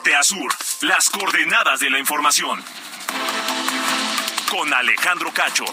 Norte 0.00 0.14
las 0.80 1.10
coordenadas 1.10 1.80
de 1.80 1.90
la 1.90 1.98
información. 1.98 2.62
Con 4.50 4.72
Alejandro 4.72 5.30
Cacho. 5.32 5.64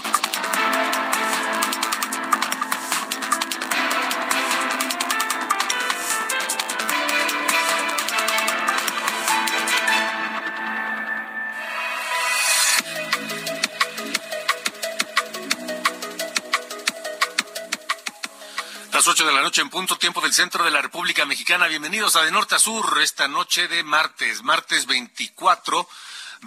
Las 19.07 19.13
ocho 19.13 19.25
de 19.25 19.31
la 19.31 19.41
noche 19.41 19.61
en 19.61 19.69
punto 19.69 19.97
tiempo 19.97 20.19
del 20.19 20.33
centro 20.33 20.65
de 20.65 20.69
la 20.69 20.81
República 20.81 21.25
Mexicana. 21.25 21.67
Bienvenidos 21.67 22.17
a 22.17 22.23
De 22.23 22.31
Norte 22.31 22.55
a 22.55 22.59
Sur 22.59 22.99
esta 23.01 23.29
noche 23.29 23.69
de 23.69 23.81
martes, 23.81 24.43
martes 24.43 24.85
24 24.85 25.87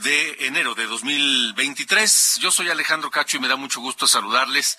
de 0.02 0.46
enero 0.46 0.74
de 0.74 0.84
2023. 0.84 2.38
Yo 2.38 2.50
soy 2.50 2.68
Alejandro 2.68 3.10
Cacho 3.10 3.38
y 3.38 3.40
me 3.40 3.48
da 3.48 3.56
mucho 3.56 3.80
gusto 3.80 4.06
saludarles 4.06 4.78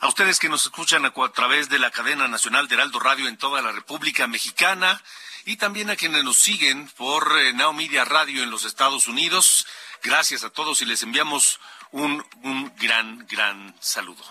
a 0.00 0.08
ustedes 0.08 0.38
que 0.38 0.50
nos 0.50 0.64
escuchan 0.64 1.06
a, 1.06 1.12
través 1.32 1.70
de 1.70 1.78
la 1.78 1.90
cadena 1.90 2.28
nacional 2.28 2.68
de 2.68 2.74
Heraldo 2.74 3.00
Radio 3.00 3.26
en 3.26 3.38
toda 3.38 3.62
la 3.62 3.72
República 3.72 4.26
Mexicana 4.26 5.00
y 5.46 5.56
también 5.56 5.88
a 5.88 5.96
quienes 5.96 6.24
nos 6.24 6.36
siguen 6.36 6.90
por 6.90 7.40
eh, 7.40 7.54
Media 7.72 8.04
Radio 8.04 8.42
en 8.42 8.50
los 8.50 8.66
Estados 8.66 9.08
Unidos. 9.08 9.66
Gracias 10.02 10.44
a 10.44 10.50
todos 10.50 10.82
y 10.82 10.84
les 10.84 11.02
enviamos 11.02 11.58
un, 11.90 12.22
un 12.42 12.70
gran, 12.76 13.26
gran 13.30 13.74
saludo. 13.80 14.24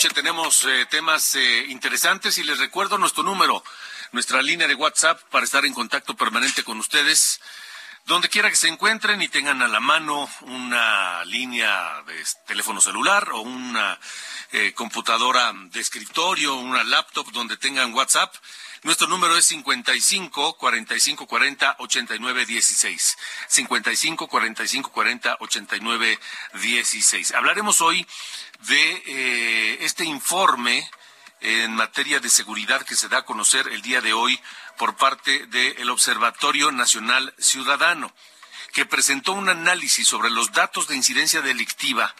Noche 0.00 0.14
tenemos 0.14 0.64
eh, 0.64 0.86
temas 0.88 1.34
eh, 1.34 1.66
interesantes 1.68 2.38
y 2.38 2.42
les 2.42 2.58
recuerdo 2.58 2.96
nuestro 2.96 3.22
número, 3.22 3.62
nuestra 4.12 4.40
línea 4.40 4.66
de 4.66 4.74
WhatsApp 4.74 5.20
para 5.30 5.44
estar 5.44 5.66
en 5.66 5.74
contacto 5.74 6.16
permanente 6.16 6.64
con 6.64 6.78
ustedes. 6.78 7.38
Donde 8.10 8.28
quiera 8.28 8.50
que 8.50 8.56
se 8.56 8.66
encuentren 8.66 9.22
y 9.22 9.28
tengan 9.28 9.62
a 9.62 9.68
la 9.68 9.78
mano 9.78 10.28
una 10.40 11.24
línea 11.26 12.02
de 12.08 12.20
teléfono 12.44 12.80
celular 12.80 13.30
o 13.30 13.42
una 13.42 14.00
eh, 14.50 14.72
computadora 14.72 15.52
de 15.54 15.78
escritorio, 15.78 16.56
una 16.56 16.82
laptop 16.82 17.30
donde 17.30 17.56
tengan 17.56 17.94
WhatsApp, 17.94 18.34
nuestro 18.82 19.06
número 19.06 19.36
es 19.36 19.44
55 19.44 20.56
45 20.58 21.24
40 21.28 21.76
89 21.78 22.46
16. 22.46 23.18
55 23.46 24.26
45 24.26 24.90
40 24.90 25.36
89 25.38 26.18
16. 26.54 27.34
Hablaremos 27.34 27.80
hoy 27.80 28.04
de 28.66 29.02
eh, 29.06 29.78
este 29.82 30.04
informe 30.04 30.90
en 31.40 31.74
materia 31.74 32.18
de 32.18 32.28
seguridad 32.28 32.82
que 32.82 32.96
se 32.96 33.08
da 33.08 33.18
a 33.18 33.24
conocer 33.24 33.68
el 33.68 33.82
día 33.82 34.00
de 34.00 34.12
hoy 34.12 34.40
por 34.80 34.96
parte 34.96 35.46
del 35.48 35.90
Observatorio 35.90 36.72
Nacional 36.72 37.34
Ciudadano, 37.38 38.14
que 38.72 38.86
presentó 38.86 39.32
un 39.32 39.50
análisis 39.50 40.08
sobre 40.08 40.30
los 40.30 40.52
datos 40.52 40.88
de 40.88 40.96
incidencia 40.96 41.42
delictiva, 41.42 42.14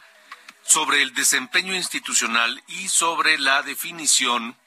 sobre 0.63 1.01
el 1.01 1.15
desempeño 1.15 1.75
institucional 1.75 2.63
y 2.69 2.91
sobre 2.91 3.39
la 3.39 3.63
definición 3.63 4.59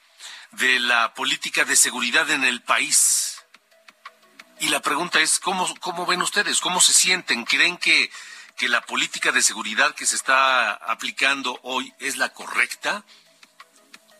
de 0.50 0.80
la 0.80 1.14
política 1.14 1.64
de 1.64 1.76
seguridad 1.76 2.28
en 2.30 2.42
el 2.42 2.62
país. 2.62 3.44
Y 4.58 4.70
la 4.70 4.82
pregunta 4.82 5.20
es, 5.20 5.38
¿cómo, 5.38 5.72
cómo 5.78 6.04
ven 6.04 6.20
ustedes? 6.20 6.60
¿Cómo 6.60 6.80
se 6.80 6.92
sienten? 6.92 7.44
¿Creen 7.44 7.76
que, 7.76 8.10
que 8.56 8.68
la 8.68 8.80
política 8.80 9.30
de 9.30 9.40
seguridad 9.40 9.94
que 9.94 10.06
se 10.06 10.16
está 10.16 10.72
aplicando 10.72 11.60
hoy 11.62 11.94
es 12.00 12.16
la 12.16 12.30
correcta? 12.30 13.04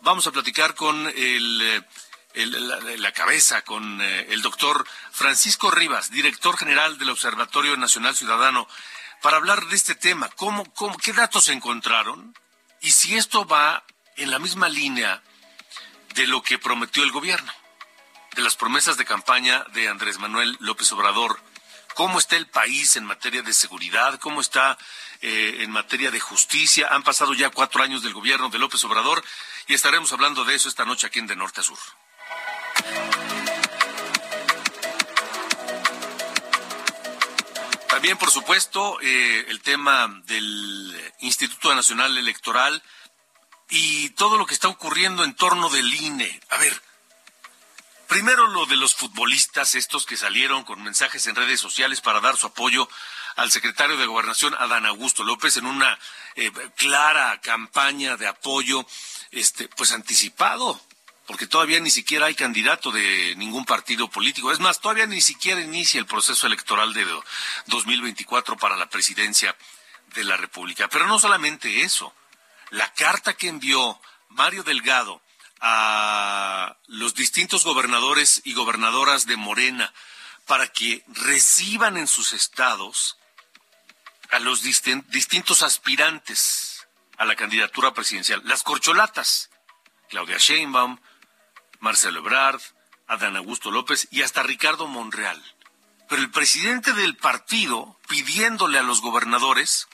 Vamos 0.03 0.29
a 0.29 0.31
platicar 0.31 0.77
con 0.77 1.09
el, 1.09 1.85
la, 2.34 3.12
cabeza, 3.12 3.62
con 3.62 4.00
eh, 4.00 4.27
el 4.31 4.43
doctor 4.43 4.87
Francisco 5.12 5.71
Rivas, 5.71 6.11
director 6.11 6.56
general 6.56 6.99
del 6.99 7.11
Observatorio 7.11 7.77
Nacional 7.77 8.17
Ciudadano, 8.17 8.69
para 9.22 9.37
hablar 9.37 9.67
de 9.67 9.77
este 9.77 9.95
tema. 9.95 10.28
¿Cómo, 10.37 10.65
cómo, 10.75 10.97
¿Qué 10.99 11.12
datos 11.12 11.49
encontraron? 11.49 12.37
Y 12.81 12.91
si 12.91 13.17
esto 13.17 13.47
va 13.47 13.84
en 14.17 14.31
la 14.31 14.39
misma 14.39 14.69
línea 14.69 15.23
de 16.15 16.27
lo 16.27 16.43
que 16.43 16.59
prometió 16.59 17.03
el 17.03 17.11
gobierno, 17.11 17.53
de 18.34 18.43
las 18.43 18.56
promesas 18.56 18.97
de 18.97 19.05
campaña 19.05 19.65
de 19.73 19.89
Andrés 19.89 20.19
Manuel 20.19 20.56
López 20.61 20.91
Obrador. 20.93 21.41
¿Cómo 21.94 22.19
está 22.19 22.37
el 22.37 22.49
país 22.49 22.97
en 22.97 23.05
materia 23.05 23.43
de 23.43 23.53
seguridad? 23.53 24.19
¿Cómo 24.19 24.41
está 24.41 24.77
eh, 25.21 25.59
en 25.61 25.71
materia 25.71 26.11
de 26.11 26.19
justicia? 26.19 26.89
Han 26.91 27.05
pasado 27.05 27.34
ya 27.34 27.50
cuatro 27.50 27.83
años 27.83 28.03
del 28.03 28.12
gobierno 28.12 28.49
de 28.49 28.59
López 28.59 28.83
Obrador 28.84 29.25
y 29.69 29.75
estaremos 29.75 30.12
hablando 30.12 30.44
de 30.44 30.56
eso 30.56 30.69
esta 30.69 30.84
noche 30.84 31.06
aquí 31.06 31.21
en 31.21 31.28
De 31.28 31.37
Norte 31.37 31.61
a 31.61 31.65
Sur. 31.65 31.78
También, 37.89 38.19
por 38.19 38.31
supuesto, 38.31 39.01
eh, 39.01 39.47
el 39.49 39.62
tema 39.62 40.23
del 40.27 41.12
Instituto 41.21 41.75
Nacional 41.75 42.19
Electoral 42.19 42.83
y 43.71 44.11
todo 44.11 44.37
lo 44.37 44.47
que 44.47 44.53
está 44.53 44.69
ocurriendo 44.69 45.25
en 45.25 45.35
torno 45.35 45.71
del 45.71 45.95
INE. 45.95 46.41
A 46.51 46.59
ver, 46.59 46.83
primero 48.09 48.47
lo 48.49 48.67
de 48.67 48.77
los 48.77 48.95
futbolistas, 48.95 49.75
estos 49.75 50.06
que 50.06 50.17
salieron 50.17 50.65
con 50.65 50.83
mensajes 50.83 51.27
en 51.27 51.35
redes 51.35 51.61
sociales 51.61 52.01
para 52.01 52.21
dar 52.21 52.37
su 52.37 52.49
apoyo 52.49 52.89
al 53.37 53.51
secretario 53.51 53.97
de 53.97 54.06
Gobernación, 54.06 54.55
Adán 54.59 54.87
Augusto 54.87 55.25
López, 55.25 55.56
en 55.56 55.67
una 55.67 55.99
eh, 56.37 56.53
clara 56.77 57.41
campaña 57.41 58.17
de 58.17 58.27
apoyo, 58.27 58.87
este, 59.31 59.69
pues 59.69 59.93
anticipado, 59.93 60.81
porque 61.27 61.47
todavía 61.47 61.81
ni 61.81 61.91
siquiera 61.91 62.27
hay 62.27 62.35
candidato 62.35 62.91
de 62.91 63.35
ningún 63.37 63.65
partido 63.65 64.09
político. 64.09 64.53
Es 64.53 64.61
más, 64.61 64.81
todavía 64.81 65.07
ni 65.07 65.21
siquiera 65.21 65.61
inicia 65.61 65.99
el 65.99 66.07
proceso 66.07 66.47
electoral 66.47 66.93
de 66.93 67.07
2024 67.67 68.57
para 68.57 68.77
la 68.77 68.89
presidencia 68.91 69.57
de 70.15 70.25
la 70.25 70.37
República. 70.37 70.89
Pero 70.89 71.07
no 71.07 71.19
solamente 71.19 71.83
eso 71.83 72.15
la 72.71 72.93
carta 72.93 73.35
que 73.35 73.49
envió 73.49 74.01
Mario 74.29 74.62
Delgado 74.62 75.23
a 75.61 76.77
los 76.89 77.15
distintos 77.15 77.65
gobernadores 77.65 78.43
y 78.45 78.53
gobernadoras 78.53 79.27
de 79.27 79.37
Morena 79.37 79.93
para 80.47 80.67
que 80.69 81.05
reciban 81.09 81.97
en 81.97 82.06
sus 82.06 82.33
estados 82.33 83.17
a 84.31 84.41
los 84.41 84.62
distintos 84.62 85.62
aspirantes 85.62 86.87
a 87.17 87.25
la 87.25 87.37
candidatura 87.37 87.95
presidencial. 87.95 88.43
Las 88.45 88.62
corcholatas, 88.62 89.51
Claudia 90.09 90.37
Sheinbaum, 90.39 90.99
Marcelo 91.84 92.21
Ebrard, 92.21 92.62
Adán 93.06 93.37
Augusto 93.37 93.71
López 93.71 94.09
y 94.11 94.22
hasta 94.22 94.43
Ricardo 94.43 94.87
Monreal. 94.89 95.41
Pero 96.09 96.22
el 96.22 96.31
presidente 96.31 96.95
del 96.95 97.15
partido 97.15 98.00
pidiéndole 98.08 98.79
a 98.79 98.82
los 98.82 99.03
gobernadores 99.03 99.87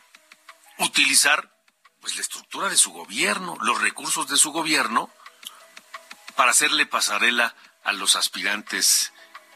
utilizar 0.79 1.53
pues 2.01 2.15
la 2.15 2.23
estructura 2.23 2.69
de 2.69 2.77
su 2.77 2.93
gobierno, 2.93 3.59
los 3.63 3.81
recursos 3.81 4.29
de 4.29 4.37
su 4.37 4.53
gobierno, 4.53 5.11
para 6.37 6.53
hacerle 6.53 6.87
pasarela 6.87 7.57
a 7.83 7.93
los 7.93 8.15
aspirantes 8.15 9.13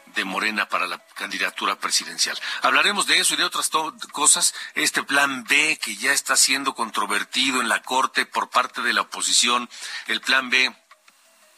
de 0.07 0.25
Morena 0.25 0.67
para 0.67 0.87
la 0.87 0.99
candidatura 1.15 1.79
presidencial. 1.79 2.37
Hablaremos 2.61 3.07
de 3.07 3.17
eso 3.17 3.35
y 3.35 3.37
de 3.37 3.45
otras 3.45 3.69
cosas. 4.11 4.53
Este 4.73 5.03
plan 5.03 5.45
B 5.45 5.79
que 5.81 5.95
ya 5.95 6.11
está 6.11 6.35
siendo 6.35 6.75
controvertido 6.75 7.61
en 7.61 7.69
la 7.69 7.81
Corte 7.81 8.25
por 8.25 8.49
parte 8.49 8.81
de 8.81 8.91
la 8.91 9.01
oposición, 9.01 9.69
el 10.07 10.19
plan 10.19 10.49
B 10.49 10.75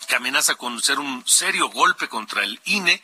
que 0.08 0.16
amenaza 0.16 0.56
con 0.56 0.82
ser 0.82 1.00
un 1.00 1.28
serio 1.28 1.70
golpe 1.70 2.08
contra 2.08 2.44
el 2.44 2.60
INE. 2.66 3.02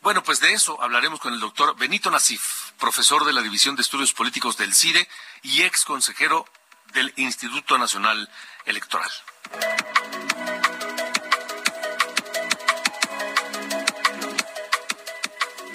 Bueno, 0.00 0.22
pues 0.22 0.40
de 0.40 0.52
eso 0.52 0.80
hablaremos 0.80 1.20
con 1.20 1.34
el 1.34 1.40
doctor 1.40 1.76
Benito 1.76 2.10
Nasif, 2.10 2.70
profesor 2.78 3.24
de 3.24 3.32
la 3.32 3.42
División 3.42 3.74
de 3.74 3.82
Estudios 3.82 4.12
Políticos 4.12 4.56
del 4.56 4.74
CIDE 4.74 5.08
y 5.42 5.62
ex 5.62 5.84
consejero 5.84 6.46
del 6.94 7.12
Instituto 7.16 7.76
Nacional 7.76 8.30
Electoral. 8.64 9.10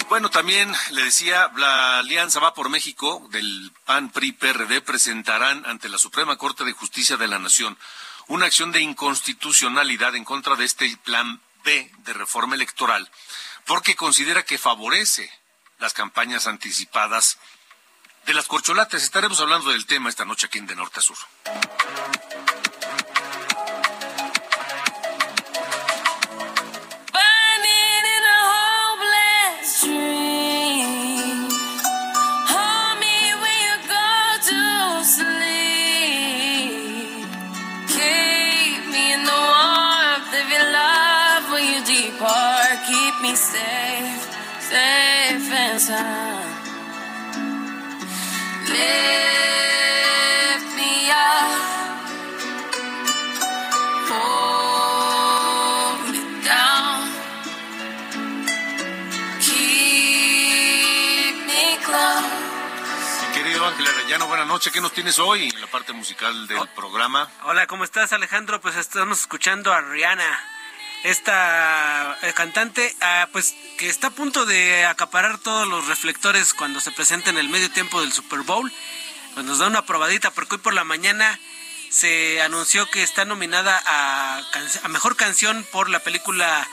Bueno, 0.07 0.29
también 0.29 0.71
le 0.91 1.03
decía, 1.03 1.51
la 1.57 1.97
Alianza 1.97 2.39
Va 2.39 2.53
por 2.53 2.69
México 2.69 3.27
del 3.31 3.71
PAN 3.83 4.11
PRI 4.11 4.31
PRD 4.33 4.81
presentarán 4.81 5.65
ante 5.65 5.89
la 5.89 5.97
Suprema 5.97 6.37
Corte 6.37 6.63
de 6.63 6.71
Justicia 6.71 7.17
de 7.17 7.27
la 7.27 7.39
Nación 7.39 7.77
una 8.33 8.47
acción 8.47 8.71
de 8.71 8.81
inconstitucionalidad 8.81 10.15
en 10.15 10.25
contra 10.25 10.55
de 10.55 10.65
este 10.65 10.97
plan 11.03 11.39
B 11.63 11.91
de 11.99 12.13
reforma 12.13 12.55
electoral, 12.55 13.07
porque 13.67 13.95
considera 13.95 14.43
que 14.43 14.57
favorece 14.57 15.31
las 15.77 15.93
campañas 15.93 16.47
anticipadas 16.47 17.37
de 18.25 18.33
las 18.33 18.47
corcholatas. 18.47 19.03
Estaremos 19.03 19.39
hablando 19.39 19.69
del 19.69 19.85
tema 19.85 20.09
esta 20.09 20.25
noche 20.25 20.47
aquí 20.47 20.57
en 20.57 20.65
De 20.65 20.75
Norte 20.75 20.97
a 20.99 21.03
Sur. 21.03 21.17
Safe 45.79 45.95
and 45.95 46.03
sound. 46.03 46.53
Lift 48.69 50.67
me 50.75 51.09
up, 51.11 51.51
hold 54.09 55.99
me 56.11 56.21
down, 56.45 57.01
keep 59.41 61.35
me 61.47 61.77
close. 61.83 63.33
Querido 63.33 63.65
Ángel 63.65 63.87
Arellano, 63.87 64.27
buenas 64.27 64.47
noches. 64.47 64.71
¿Qué 64.71 64.81
nos 64.81 64.93
tienes 64.93 65.17
hoy 65.19 65.49
en 65.49 65.61
la 65.61 65.67
parte 65.67 65.93
musical 65.93 66.47
del 66.47 66.67
programa? 66.75 67.29
Hola, 67.45 67.67
¿cómo 67.67 67.83
estás 67.83 68.13
Alejandro? 68.13 68.61
Pues 68.61 68.75
estamos 68.75 69.21
escuchando 69.21 69.73
a 69.73 69.81
Rihanna 69.81 70.52
esta 71.03 72.17
eh, 72.21 72.33
cantante, 72.33 72.95
ah, 73.01 73.27
pues 73.31 73.55
que 73.77 73.89
está 73.89 74.07
a 74.07 74.11
punto 74.11 74.45
de 74.45 74.85
acaparar 74.85 75.37
todos 75.37 75.67
los 75.67 75.87
reflectores 75.87 76.53
cuando 76.53 76.79
se 76.79 76.91
presenta 76.91 77.29
en 77.29 77.37
el 77.37 77.49
medio 77.49 77.69
tiempo 77.71 78.01
del 78.01 78.13
Super 78.13 78.39
Bowl. 78.41 78.71
Pues 79.33 79.45
nos 79.45 79.59
da 79.59 79.67
una 79.67 79.85
probadita 79.85 80.31
porque 80.31 80.55
hoy 80.55 80.61
por 80.61 80.73
la 80.73 80.83
mañana 80.83 81.39
se 81.89 82.41
anunció 82.41 82.89
que 82.89 83.03
está 83.03 83.25
nominada 83.25 83.81
a, 83.85 84.41
mejor 84.89 85.15
canción 85.15 85.65
por 85.71 85.89
la 85.89 85.99
película 85.99 86.67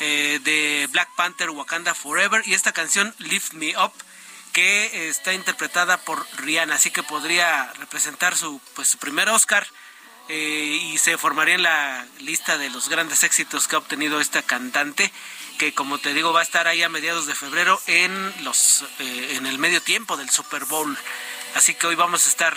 eh, 0.00 0.40
de 0.44 0.88
Black 0.92 1.08
Panther 1.16 1.50
Wakanda 1.50 1.94
Forever 1.94 2.42
y 2.46 2.54
esta 2.54 2.72
canción 2.72 3.14
Lift 3.18 3.52
Me 3.54 3.76
Up 3.76 3.92
que 4.52 5.08
está 5.08 5.32
interpretada 5.32 5.96
por 5.96 6.26
Rihanna, 6.36 6.74
así 6.74 6.90
que 6.90 7.02
podría 7.02 7.72
representar 7.78 8.36
su 8.36 8.60
pues 8.74 8.88
su 8.88 8.98
primer 8.98 9.30
Oscar 9.30 9.66
eh, 10.28 10.78
y 10.92 10.98
se 10.98 11.18
formaría 11.18 11.54
en 11.54 11.62
la 11.62 12.06
lista 12.20 12.58
de 12.58 12.70
los 12.70 12.88
grandes 12.88 13.22
éxitos 13.22 13.68
que 13.68 13.76
ha 13.76 13.78
obtenido 13.78 14.20
esta 14.20 14.42
cantante 14.42 15.12
que 15.58 15.74
como 15.74 15.98
te 15.98 16.14
digo 16.14 16.32
va 16.32 16.40
a 16.40 16.42
estar 16.42 16.66
ahí 16.66 16.82
a 16.82 16.88
mediados 16.88 17.26
de 17.26 17.34
febrero 17.34 17.80
en 17.86 18.44
los 18.44 18.84
eh, 18.98 19.34
en 19.36 19.46
el 19.46 19.58
medio 19.58 19.80
tiempo 19.82 20.16
del 20.16 20.30
Super 20.30 20.64
Bowl. 20.64 20.96
Así 21.54 21.74
que 21.74 21.86
hoy 21.86 21.94
vamos 21.94 22.26
a 22.26 22.30
estar 22.30 22.56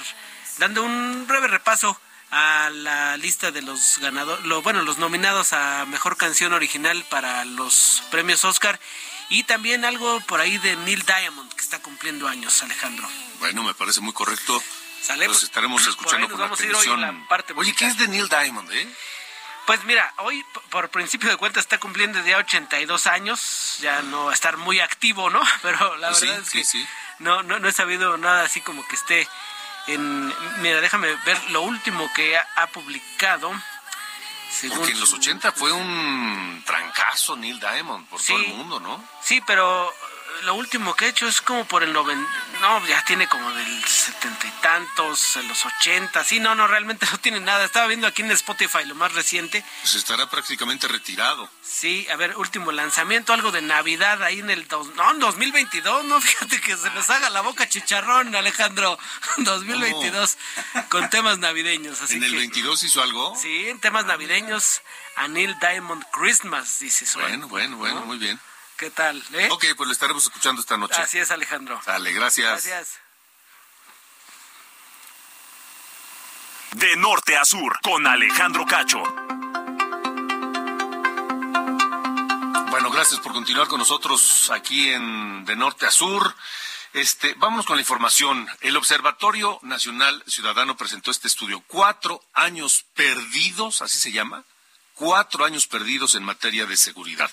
dando 0.58 0.84
un 0.84 1.28
breve 1.28 1.48
repaso 1.48 2.00
a 2.32 2.70
la 2.72 3.18
lista 3.18 3.52
de 3.52 3.62
los 3.62 4.00
ganadores 4.00 4.44
bueno 4.64 4.82
los 4.82 4.98
nominados 4.98 5.54
a 5.54 5.86
mejor 5.86 6.18
canción 6.18 6.54
original 6.54 7.06
para 7.10 7.46
los 7.46 8.02
premios 8.10 8.44
Oscar 8.44 8.80
y 9.30 9.44
también 9.44 9.86
algo 9.86 10.20
por 10.22 10.40
ahí 10.40 10.58
de 10.58 10.76
Neil 10.78 11.04
Diamond 11.06 11.54
que 11.54 11.62
está 11.62 11.80
cumpliendo 11.80 12.28
años 12.28 12.64
Alejandro. 12.64 13.08
Bueno 13.40 13.64
me 13.64 13.74
parece 13.76 14.02
muy 14.02 14.14
correcto 14.14 14.64
Sale, 15.06 15.28
Los 15.28 15.44
estaremos 15.44 15.86
escuchando 15.86 16.28
con 16.28 16.42
atención. 16.42 17.28
Oye, 17.58 17.74
¿qué 17.74 17.86
es 17.86 17.96
de 18.00 18.08
Neil 18.08 18.28
Diamond, 18.28 18.72
eh? 18.72 18.88
Pues 19.68 19.84
mira, 19.84 20.12
hoy 20.18 20.44
por 20.72 20.90
principio 20.90 21.30
de 21.30 21.38
cuentas 21.38 21.62
está 21.62 21.80
cumpliendo 21.80 22.20
ya 22.26 22.38
82 22.40 23.06
años, 23.06 23.78
ya 23.82 24.02
no 24.02 24.26
va 24.26 24.32
a 24.32 24.34
estar 24.34 24.58
muy 24.58 24.80
activo, 24.80 25.30
¿no? 25.30 25.44
Pero 25.62 25.96
la 25.98 26.10
pues 26.10 26.22
verdad 26.22 26.40
es 26.40 26.50
que 26.50 26.88
No, 27.20 27.44
no, 27.44 27.60
no 27.60 27.68
he 27.68 27.72
sabido 27.72 28.18
nada 28.18 28.46
así 28.46 28.62
como 28.62 28.88
que 28.88 28.96
esté 28.96 29.28
en... 29.86 30.34
Mira, 30.62 30.82
déjame 30.82 31.16
ver 31.24 31.52
lo 31.52 31.62
último 31.62 32.12
que 32.16 32.36
ha, 32.38 32.68
publicado. 32.68 33.52
Porque 34.76 34.92
en 34.92 35.00
los 35.00 35.14
80 35.14 35.52
fue 35.52 35.72
un 35.72 36.64
trancazo 36.66 37.36
Neil 37.36 37.60
Diamond 37.60 38.08
por 38.08 38.24
todo 38.24 38.38
el 38.38 38.48
mundo, 38.48 38.80
¿no? 38.80 39.08
Sí, 39.22 39.40
pero 39.46 39.94
lo 40.44 40.56
último 40.56 40.96
que 40.96 41.06
he 41.06 41.10
hecho 41.10 41.28
es 41.28 41.42
como 41.42 41.66
por 41.66 41.84
el 41.84 41.94
90, 41.94 42.30
no, 42.62 42.86
ya 42.88 43.04
tiene 43.06 43.28
como 43.28 43.52
del 43.52 43.84
setenta 43.86 44.48
y 44.48 44.52
tantos, 44.62 45.38
los 45.48 45.66
ochenta, 45.66 46.24
sí, 46.24 46.40
no, 46.40 46.56
no, 46.56 46.68
realmente 46.68 47.06
no 47.12 47.18
tiene 47.18 47.40
nada. 47.40 47.66
Estaba 47.66 47.88
viendo 47.88 48.08
aquí 48.08 48.22
en 48.22 48.32
Spotify 48.32 48.86
lo 48.86 48.96
más 48.96 49.14
reciente. 49.14 49.64
Pues 49.82 49.96
estará 49.96 50.30
prácticamente 50.30 50.88
retirado. 50.88 51.50
Sí, 51.62 52.08
a 52.12 52.16
ver, 52.16 52.36
último 52.38 52.72
lanzamiento, 52.72 53.34
algo 53.34 53.52
de 53.52 53.62
Navidad 53.62 54.22
ahí 54.24 54.40
en 54.40 54.50
el, 54.50 54.68
dos, 54.68 54.88
no, 54.96 55.12
en 55.12 55.20
2022, 55.20 56.06
no, 56.06 56.22
fíjate 56.22 56.62
que 56.62 56.78
se 56.78 56.90
nos 56.92 57.10
haga 57.10 57.30
la 57.30 57.42
boca 57.42 57.68
chicharrón, 57.68 58.36
Alejandro, 58.36 58.98
2022, 59.38 60.38
con 60.90 61.10
temas 61.10 61.40
navideños. 61.40 62.02
Así 62.02 62.16
¿En 62.16 62.24
el 62.24 62.36
22 62.36 62.84
hizo 62.84 63.02
algo? 63.02 63.36
Sí, 63.36 63.70
en 63.70 63.80
temas 63.80 64.06
navideños, 64.06 64.82
Anil 65.16 65.56
Diamond 65.60 66.04
Christmas, 66.12 66.80
dice 66.80 67.06
Bueno, 67.20 67.48
bueno, 67.48 67.78
bueno, 67.78 68.02
muy 68.02 68.18
bien. 68.18 68.40
¿Qué 68.78 68.90
tal? 68.90 69.24
Eh? 69.34 69.48
Ok, 69.52 69.66
pues 69.78 69.88
lo 69.88 69.94
estaremos 69.94 70.26
escuchando 70.26 70.60
esta 70.60 70.78
noche. 70.78 71.02
Así 71.02 71.18
es, 71.18 71.32
Alejandro. 71.32 71.82
Dale, 71.86 72.12
gracias. 72.12 72.66
Gracias. 72.66 73.00
De 76.72 76.98
norte 76.98 77.38
a 77.38 77.46
sur, 77.46 77.80
con 77.82 78.06
Alejandro 78.06 78.66
Cacho. 78.66 79.02
Bueno, 82.70 82.90
gracias 82.92 83.22
por 83.22 83.32
continuar 83.32 83.70
con 83.70 83.80
nosotros 83.80 84.52
aquí 84.52 84.90
en 84.90 85.46
De 85.46 85.56
Norte 85.56 85.86
a 85.86 85.92
Sur. 85.92 86.36
Este, 86.92 87.34
vámonos 87.36 87.66
con 87.66 87.78
la 87.78 87.82
información. 87.82 88.46
El 88.60 88.76
Observatorio 88.76 89.60
Nacional 89.62 90.22
Ciudadano 90.28 90.76
presentó 90.76 91.12
este 91.12 91.30
estudio. 91.30 91.64
Cuatro 91.68 92.22
años 92.34 92.86
perdidos, 92.94 93.82
así 93.82 93.98
se 93.98 94.12
llama. 94.12 94.44
Cuatro 94.96 95.46
años 95.46 95.68
perdidos 95.68 96.16
en 96.16 96.24
materia 96.24 96.66
de 96.66 96.76
seguridad. 96.76 97.32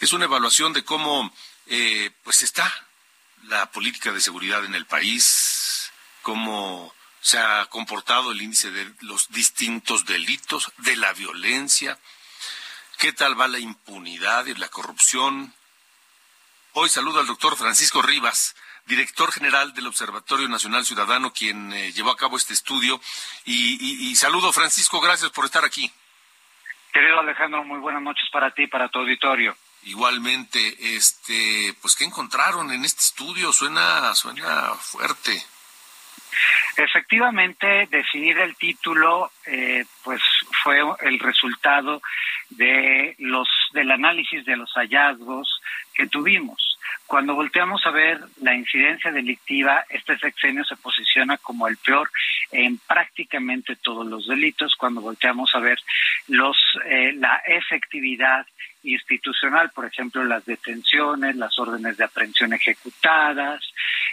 Es 0.00 0.12
una 0.12 0.26
evaluación 0.26 0.72
de 0.72 0.84
cómo 0.84 1.32
eh, 1.66 2.10
pues 2.22 2.42
está 2.42 2.72
la 3.44 3.70
política 3.70 4.12
de 4.12 4.20
seguridad 4.20 4.64
en 4.64 4.74
el 4.74 4.86
país, 4.86 5.92
cómo 6.22 6.94
se 7.20 7.38
ha 7.38 7.66
comportado 7.66 8.30
el 8.30 8.40
índice 8.40 8.70
de 8.70 8.92
los 9.00 9.28
distintos 9.30 10.04
delitos, 10.04 10.72
de 10.78 10.96
la 10.96 11.12
violencia, 11.14 11.98
qué 12.98 13.12
tal 13.12 13.38
va 13.40 13.48
la 13.48 13.58
impunidad 13.58 14.46
y 14.46 14.54
la 14.54 14.68
corrupción. 14.68 15.52
Hoy 16.74 16.88
saludo 16.88 17.18
al 17.18 17.26
doctor 17.26 17.56
Francisco 17.56 18.00
Rivas, 18.00 18.54
director 18.86 19.32
general 19.32 19.74
del 19.74 19.88
Observatorio 19.88 20.48
Nacional 20.48 20.84
Ciudadano, 20.84 21.32
quien 21.32 21.72
eh, 21.72 21.92
llevó 21.92 22.10
a 22.10 22.16
cabo 22.16 22.36
este 22.36 22.54
estudio. 22.54 23.00
Y, 23.44 24.10
y, 24.10 24.14
saludo, 24.14 24.52
Francisco, 24.52 25.00
gracias 25.00 25.30
por 25.30 25.44
estar 25.44 25.64
aquí. 25.64 25.90
Querido 26.92 27.18
Alejandro, 27.18 27.64
muy 27.64 27.80
buenas 27.80 28.02
noches 28.02 28.28
para 28.32 28.52
ti 28.52 28.62
y 28.62 28.66
para 28.68 28.88
tu 28.88 29.00
auditorio. 29.00 29.56
Igualmente, 29.88 30.60
este, 30.96 31.74
pues 31.80 31.96
qué 31.96 32.04
encontraron 32.04 32.70
en 32.70 32.84
este 32.84 33.00
estudio, 33.00 33.52
suena, 33.54 34.14
suena 34.14 34.74
fuerte. 34.74 35.42
Efectivamente, 36.76 37.88
definir 37.90 38.38
el 38.38 38.54
título, 38.56 39.32
eh, 39.46 39.86
pues 40.04 40.20
fue 40.62 40.80
el 41.00 41.18
resultado 41.18 42.02
de 42.50 43.16
los 43.18 43.48
del 43.72 43.90
análisis 43.90 44.44
de 44.44 44.58
los 44.58 44.70
hallazgos 44.74 45.60
que 45.94 46.06
tuvimos. 46.06 46.78
Cuando 47.06 47.34
volteamos 47.34 47.80
a 47.86 47.90
ver 47.90 48.20
la 48.42 48.54
incidencia 48.54 49.10
delictiva, 49.10 49.86
este 49.88 50.18
sexenio 50.18 50.64
se 50.64 50.76
posiciona 50.76 51.38
como 51.38 51.66
el 51.66 51.78
peor 51.78 52.10
en 52.52 52.76
prácticamente 52.76 53.76
todos 53.76 54.06
los 54.06 54.28
delitos. 54.28 54.76
Cuando 54.76 55.00
volteamos 55.00 55.54
a 55.54 55.60
ver 55.60 55.78
los 56.26 56.58
eh, 56.84 57.14
la 57.14 57.36
efectividad 57.46 58.46
institucional, 58.82 59.70
por 59.70 59.86
ejemplo, 59.86 60.24
las 60.24 60.44
detenciones, 60.44 61.36
las 61.36 61.58
órdenes 61.58 61.96
de 61.96 62.04
aprehensión 62.04 62.52
ejecutadas, 62.52 63.62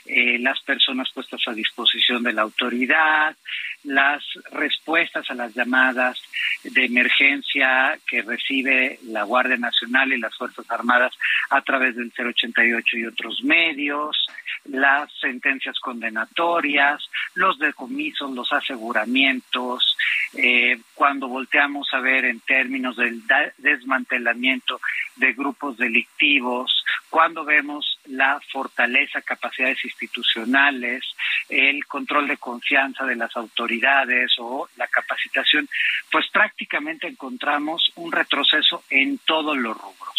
eh, 0.06 0.40
las 0.40 0.62
personas 0.62 1.12
puestas 1.14 1.42
a 1.48 1.54
disposición 1.54 2.24
de 2.24 2.34
la 2.34 2.44
autoridad, 2.44 3.36
las 3.84 4.24
respuestas 4.52 5.30
a 5.30 5.36
las 5.36 5.54
llamadas 5.54 6.20
de 6.64 6.86
emergencia 6.86 7.98
que 8.08 8.22
recibe 8.24 9.00
la 9.04 9.24
Guardia 9.24 9.58
Nacional 9.58 10.12
y 10.12 10.20
las 10.20 10.36
Fuerzas 10.36 10.70
Armadas 10.70 11.14
a 11.50 11.62
través 11.62 11.96
del 11.96 12.12
088 12.18 12.98
y 12.98 13.06
otros 13.06 13.44
medios, 13.44 14.26
las 14.66 15.12
sentencias 15.20 15.80
condenatorias, 15.80 17.04
los 17.36 17.60
decomisos, 17.60 18.32
los 18.32 18.52
aseguramientos, 18.52 19.95
eh, 20.38 20.80
cuando 20.94 21.28
volteamos 21.28 21.88
a 21.94 22.00
ver 22.00 22.26
en 22.26 22.40
términos 22.42 22.98
del 22.98 23.24
desmantelamiento 23.58 24.80
de 25.16 25.34
grupos 25.34 25.78
delictivos, 25.78 26.84
cuando 27.10 27.46
vemos 27.46 28.00
la 28.08 28.42
fortaleza, 28.52 29.22
capacidades 29.22 29.84
institucionales, 29.84 31.04
el 31.50 31.86
control 31.86 32.28
de 32.28 32.38
confianza 32.38 33.06
de 33.06 33.16
las 33.16 33.36
autoridades 33.38 34.34
o 34.40 34.68
la 34.76 34.88
capacitación, 34.88 35.70
pues 36.12 36.26
prácticamente 36.32 37.08
encontramos 37.08 37.92
un 37.96 38.12
retroceso 38.12 38.84
en 38.90 39.18
todos 39.20 39.58
los 39.58 39.78
rubros. 39.78 40.15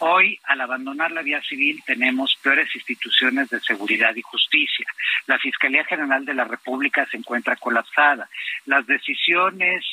Hoy, 0.00 0.38
al 0.44 0.60
abandonar 0.60 1.10
la 1.10 1.22
vía 1.22 1.42
civil, 1.42 1.82
tenemos 1.84 2.36
peores 2.40 2.72
instituciones 2.74 3.48
de 3.48 3.60
seguridad 3.60 4.14
y 4.14 4.22
justicia. 4.22 4.86
La 5.26 5.38
Fiscalía 5.38 5.84
General 5.84 6.24
de 6.24 6.34
la 6.34 6.44
República 6.44 7.04
se 7.10 7.16
encuentra 7.16 7.56
colapsada. 7.56 8.28
Las 8.66 8.86
decisiones 8.86 9.84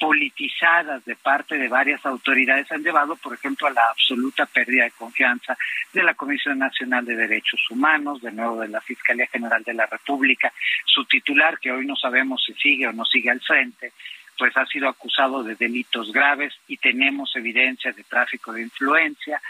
politizadas 0.00 1.04
de 1.04 1.14
parte 1.14 1.58
de 1.58 1.68
varias 1.68 2.04
autoridades 2.04 2.72
han 2.72 2.82
llevado, 2.82 3.14
por 3.14 3.34
ejemplo, 3.34 3.68
a 3.68 3.70
la 3.70 3.86
absoluta 3.88 4.46
pérdida 4.46 4.82
de 4.82 4.90
confianza 4.90 5.56
de 5.92 6.02
la 6.02 6.14
Comisión 6.14 6.58
Nacional 6.58 7.04
de 7.04 7.14
Derechos 7.14 7.60
Humanos, 7.70 8.20
de 8.20 8.32
nuevo 8.32 8.60
de 8.60 8.68
la 8.68 8.80
Fiscalía 8.80 9.28
General 9.28 9.62
de 9.62 9.74
la 9.74 9.86
República, 9.86 10.52
su 10.86 11.04
titular, 11.04 11.60
que 11.60 11.70
hoy 11.70 11.86
no 11.86 11.94
sabemos 11.94 12.42
si 12.44 12.52
sigue 12.54 12.88
o 12.88 12.92
no 12.92 13.04
sigue 13.04 13.30
al 13.30 13.40
frente, 13.40 13.92
pues 14.38 14.56
ha 14.56 14.66
sido 14.66 14.88
acusado 14.88 15.42
de 15.42 15.54
delitos 15.54 16.12
graves 16.12 16.52
y 16.66 16.76
tenemos 16.76 17.34
evidencia 17.36 17.92
de 17.92 18.02
tráfico 18.04 18.52
de 18.52 18.62
influencia. 18.62 19.40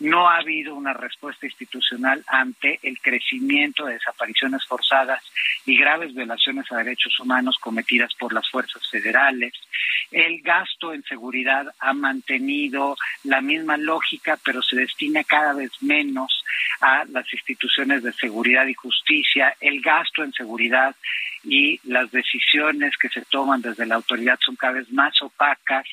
No 0.00 0.28
ha 0.28 0.38
habido 0.38 0.74
una 0.74 0.92
respuesta 0.92 1.46
institucional 1.46 2.24
ante 2.26 2.80
el 2.82 2.98
crecimiento 3.00 3.86
de 3.86 3.94
desapariciones 3.94 4.64
forzadas 4.66 5.22
y 5.64 5.78
graves 5.78 6.14
violaciones 6.14 6.70
a 6.72 6.78
derechos 6.78 7.18
humanos 7.20 7.56
cometidas 7.60 8.12
por 8.14 8.32
las 8.32 8.48
fuerzas 8.50 8.82
federales. 8.90 9.52
El 10.10 10.40
gasto 10.42 10.92
en 10.92 11.04
seguridad 11.04 11.66
ha 11.78 11.92
mantenido 11.92 12.96
la 13.24 13.40
misma 13.40 13.76
lógica, 13.76 14.38
pero 14.44 14.62
se 14.62 14.76
destina 14.76 15.22
cada 15.24 15.54
vez 15.54 15.70
menos 15.82 16.44
a 16.80 17.04
las 17.04 17.32
instituciones 17.32 18.02
de 18.02 18.12
seguridad 18.12 18.66
y 18.66 18.74
justicia. 18.74 19.56
El 19.60 19.80
gasto 19.80 20.24
en 20.24 20.32
seguridad 20.32 20.96
y 21.44 21.80
las 21.84 22.10
decisiones 22.10 22.96
que 22.96 23.08
se 23.08 23.22
toman 23.22 23.62
desde 23.62 23.86
la 23.86 23.96
autoridad 23.96 24.38
son 24.40 24.56
cada 24.56 24.74
vez 24.74 24.90
más 24.92 25.20
opacas 25.22 25.86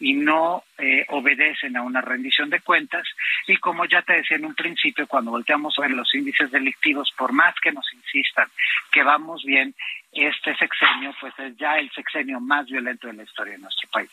y 0.00 0.14
no 0.14 0.64
eh, 0.78 1.04
obedecen 1.08 1.76
a 1.76 1.82
una 1.82 2.00
rendición 2.00 2.50
de 2.50 2.60
cuentas. 2.60 3.06
Y 3.46 3.56
como 3.58 3.84
ya 3.84 4.02
te 4.02 4.14
decía 4.14 4.36
en 4.36 4.46
un 4.46 4.54
principio, 4.54 5.06
cuando 5.06 5.30
volteamos 5.30 5.78
a 5.78 5.82
ver 5.82 5.92
los 5.92 6.12
índices 6.14 6.50
delictivos, 6.50 7.12
por 7.16 7.32
más 7.32 7.54
que 7.62 7.72
nos 7.72 7.86
insistan 7.92 8.48
que 8.92 9.02
vamos 9.02 9.44
bien, 9.44 9.74
este 10.12 10.56
sexenio 10.56 11.14
pues 11.20 11.34
es 11.38 11.56
ya 11.56 11.78
el 11.78 11.90
sexenio 11.92 12.40
más 12.40 12.66
violento 12.66 13.06
de 13.06 13.14
la 13.14 13.22
historia 13.22 13.54
de 13.54 13.60
nuestro 13.60 13.88
país. 13.90 14.10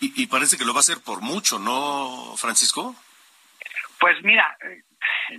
Y, 0.00 0.22
y 0.22 0.26
parece 0.26 0.56
que 0.56 0.64
lo 0.64 0.72
va 0.72 0.78
a 0.78 0.80
hacer 0.80 0.98
por 1.04 1.22
mucho, 1.22 1.58
¿no, 1.58 2.34
Francisco? 2.36 2.94
Pues 3.98 4.22
mira, 4.22 4.56
eh, 4.62 4.82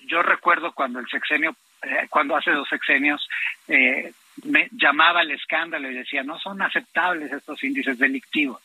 yo 0.07 0.23
recuerdo 0.23 0.73
cuando 0.73 0.99
el 0.99 1.07
sexenio 1.07 1.55
eh, 1.85 2.07
cuando 2.09 2.35
hace 2.35 2.51
dos 2.51 2.67
sexenios 2.67 3.27
eh, 3.67 4.11
me 4.43 4.67
llamaba 4.71 5.21
al 5.21 5.31
escándalo 5.31 5.89
y 5.89 5.95
decía, 5.95 6.23
no 6.23 6.39
son 6.39 6.61
aceptables 6.61 7.31
estos 7.31 7.63
índices 7.63 7.97
delictivos. 7.97 8.61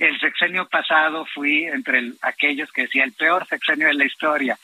El 0.00 0.18
sexenio 0.20 0.68
pasado 0.68 1.26
fui 1.26 1.64
entre 1.64 2.12
aquellos 2.22 2.70
que 2.72 2.82
decía 2.82 3.04
el 3.04 3.12
peor 3.12 3.46
sexenio 3.46 3.88
de 3.88 3.94
la 3.94 4.04
historia. 4.04 4.58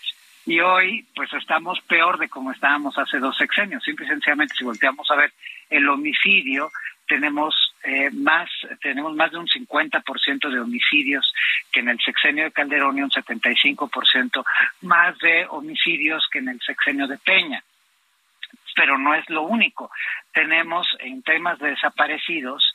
Y 0.47 0.61
hoy, 0.61 1.07
pues 1.15 1.31
estamos 1.35 1.81
peor 1.83 2.19
de 2.19 2.29
como 2.29 2.53
estábamos 2.53 2.97
hace 2.97 3.19
dos 3.19 3.37
sexenios. 3.37 3.85
Simple 3.85 4.07
y 4.07 4.09
sencillamente, 4.09 4.55
si 4.57 4.65
volteamos 4.65 5.11
a 5.11 5.17
ver 5.17 5.33
el 5.69 5.87
homicidio, 5.89 6.71
tenemos 7.07 7.55
eh, 7.83 8.11
más 8.13 8.49
tenemos 8.81 9.15
más 9.15 9.31
de 9.31 9.39
un 9.39 9.47
50% 9.47 10.51
de 10.51 10.61
homicidios 10.61 11.33
que 11.71 11.81
en 11.81 11.89
el 11.89 11.99
sexenio 12.01 12.45
de 12.45 12.53
Calderón 12.53 12.99
y 12.99 13.03
un 13.03 13.11
75% 13.11 14.45
más 14.83 15.19
de 15.19 15.47
homicidios 15.49 16.27
que 16.31 16.39
en 16.39 16.49
el 16.49 16.61
sexenio 16.61 17.07
de 17.07 17.19
Peña 17.19 17.63
pero 18.79 18.97
no 18.97 19.13
es 19.13 19.29
lo 19.29 19.43
único. 19.43 19.91
Tenemos 20.33 20.87
en 21.01 21.21
temas 21.25 21.59
de 21.59 21.71
desaparecidos, 21.71 22.73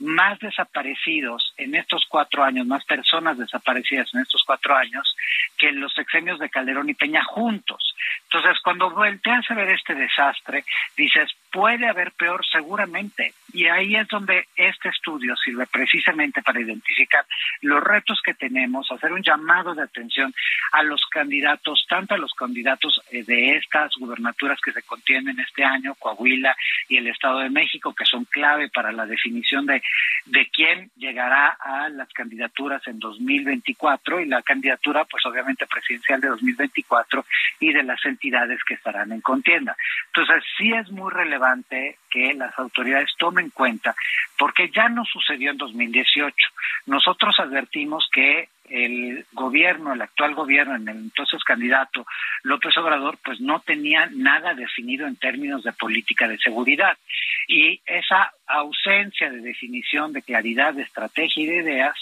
más 0.00 0.38
desaparecidos 0.38 1.52
en 1.58 1.74
estos 1.74 2.06
cuatro 2.08 2.42
años, 2.42 2.66
más 2.66 2.82
personas 2.86 3.36
desaparecidas 3.36 4.08
en 4.14 4.22
estos 4.22 4.42
cuatro 4.46 4.74
años 4.74 5.14
que 5.58 5.68
en 5.68 5.78
los 5.78 5.92
sexenios 5.92 6.38
de 6.38 6.48
Calderón 6.48 6.88
y 6.88 6.94
Peña 6.94 7.22
juntos. 7.22 7.91
Entonces, 8.24 8.60
cuando 8.62 8.90
volteas 8.90 9.50
a 9.50 9.54
ver 9.54 9.70
este 9.70 9.94
desastre, 9.94 10.64
dices, 10.96 11.30
puede 11.52 11.86
haber 11.86 12.12
peor 12.12 12.44
seguramente. 12.50 13.34
Y 13.52 13.66
ahí 13.66 13.94
es 13.94 14.08
donde 14.08 14.48
este 14.56 14.88
estudio 14.88 15.36
sirve 15.36 15.66
precisamente 15.66 16.42
para 16.42 16.60
identificar 16.60 17.26
los 17.60 17.82
retos 17.82 18.20
que 18.24 18.32
tenemos, 18.32 18.90
hacer 18.90 19.12
un 19.12 19.22
llamado 19.22 19.74
de 19.74 19.82
atención 19.82 20.32
a 20.72 20.82
los 20.82 21.04
candidatos, 21.10 21.84
tanto 21.88 22.14
a 22.14 22.18
los 22.18 22.32
candidatos 22.32 23.00
eh, 23.10 23.22
de 23.24 23.56
estas 23.56 23.92
gubernaturas 23.96 24.58
que 24.64 24.72
se 24.72 24.82
contienen 24.82 25.38
este 25.40 25.62
año, 25.62 25.94
Coahuila 25.96 26.56
y 26.88 26.96
el 26.96 27.08
Estado 27.08 27.40
de 27.40 27.50
México, 27.50 27.94
que 27.94 28.06
son 28.06 28.24
clave 28.24 28.70
para 28.70 28.90
la 28.90 29.04
definición 29.04 29.66
de, 29.66 29.82
de 30.24 30.48
quién 30.48 30.90
llegará 30.96 31.58
a 31.60 31.90
las 31.90 32.08
candidaturas 32.14 32.86
en 32.86 32.98
2024 32.98 34.20
y 34.20 34.26
la 34.26 34.40
candidatura, 34.42 35.04
pues 35.04 35.24
obviamente 35.26 35.66
presidencial 35.66 36.20
de 36.20 36.28
2024 36.28 37.26
y 37.60 37.72
de 37.72 37.82
las 37.92 38.04
entidades 38.06 38.58
que 38.64 38.74
estarán 38.74 39.12
en 39.12 39.20
contienda. 39.20 39.76
Entonces, 40.06 40.42
sí 40.56 40.72
es 40.72 40.90
muy 40.90 41.10
relevante 41.10 41.98
que 42.10 42.32
las 42.34 42.58
autoridades 42.58 43.10
tomen 43.18 43.50
cuenta, 43.50 43.94
porque 44.38 44.70
ya 44.74 44.88
no 44.88 45.04
sucedió 45.04 45.50
en 45.50 45.58
2018. 45.58 46.34
Nosotros 46.86 47.38
advertimos 47.38 48.08
que 48.12 48.48
el 48.70 49.26
gobierno, 49.32 49.92
el 49.92 50.00
actual 50.00 50.34
gobierno, 50.34 50.76
en 50.76 50.88
el 50.88 50.96
entonces 50.96 51.44
candidato 51.44 52.06
López 52.42 52.76
Obrador, 52.78 53.18
pues 53.22 53.40
no 53.40 53.60
tenía 53.60 54.08
nada 54.10 54.54
definido 54.54 55.06
en 55.06 55.16
términos 55.16 55.62
de 55.62 55.72
política 55.72 56.26
de 56.26 56.38
seguridad. 56.38 56.96
Y 57.46 57.80
esa 57.84 58.32
ausencia 58.46 59.30
de 59.30 59.40
definición, 59.40 60.12
de 60.12 60.22
claridad, 60.22 60.74
de 60.74 60.82
estrategia 60.82 61.42
y 61.42 61.46
de 61.46 61.62
ideas 61.62 61.96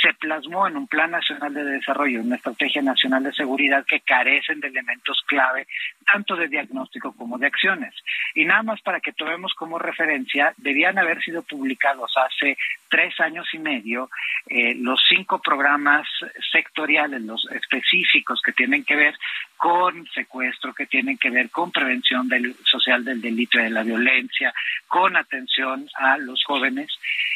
se 0.00 0.12
plasmó 0.14 0.68
en 0.68 0.76
un 0.76 0.86
Plan 0.86 1.10
Nacional 1.10 1.54
de 1.54 1.64
Desarrollo, 1.64 2.20
una 2.20 2.36
Estrategia 2.36 2.82
Nacional 2.82 3.22
de 3.22 3.32
Seguridad 3.32 3.84
que 3.86 4.00
carecen 4.00 4.60
de 4.60 4.68
elementos 4.68 5.22
clave, 5.26 5.66
tanto 6.04 6.36
de 6.36 6.48
diagnóstico 6.48 7.12
como 7.16 7.38
de 7.38 7.46
acciones. 7.46 7.94
Y 8.34 8.44
nada 8.44 8.62
más 8.62 8.80
para 8.82 9.00
que 9.00 9.12
tomemos 9.12 9.54
como 9.54 9.78
referencia, 9.78 10.52
debían 10.58 10.98
haber 10.98 11.22
sido 11.22 11.42
publicados 11.42 12.12
hace 12.16 12.58
tres 12.88 13.18
años 13.20 13.46
y 13.52 13.58
medio 13.58 14.10
eh, 14.48 14.74
los 14.76 15.02
cinco 15.08 15.40
programas 15.40 16.06
sectoriales, 16.52 17.22
los 17.22 17.46
específicos 17.50 18.40
que 18.44 18.52
tienen 18.52 18.84
que 18.84 18.96
ver 18.96 19.14
con 19.56 20.06
secuestro, 20.14 20.74
que 20.74 20.86
tienen 20.86 21.18
que 21.18 21.30
ver 21.30 21.50
con 21.50 21.70
prevención 21.72 22.28
del, 22.28 22.54
social 22.64 23.04
del 23.04 23.20
delito 23.20 23.58
y 23.58 23.64
de 23.64 23.70
la 23.70 23.82
violencia, 23.82 24.52
con 24.86 25.16
atención 25.16 25.88
a 25.94 26.18
los 26.18 26.44
jóvenes. 26.44 26.88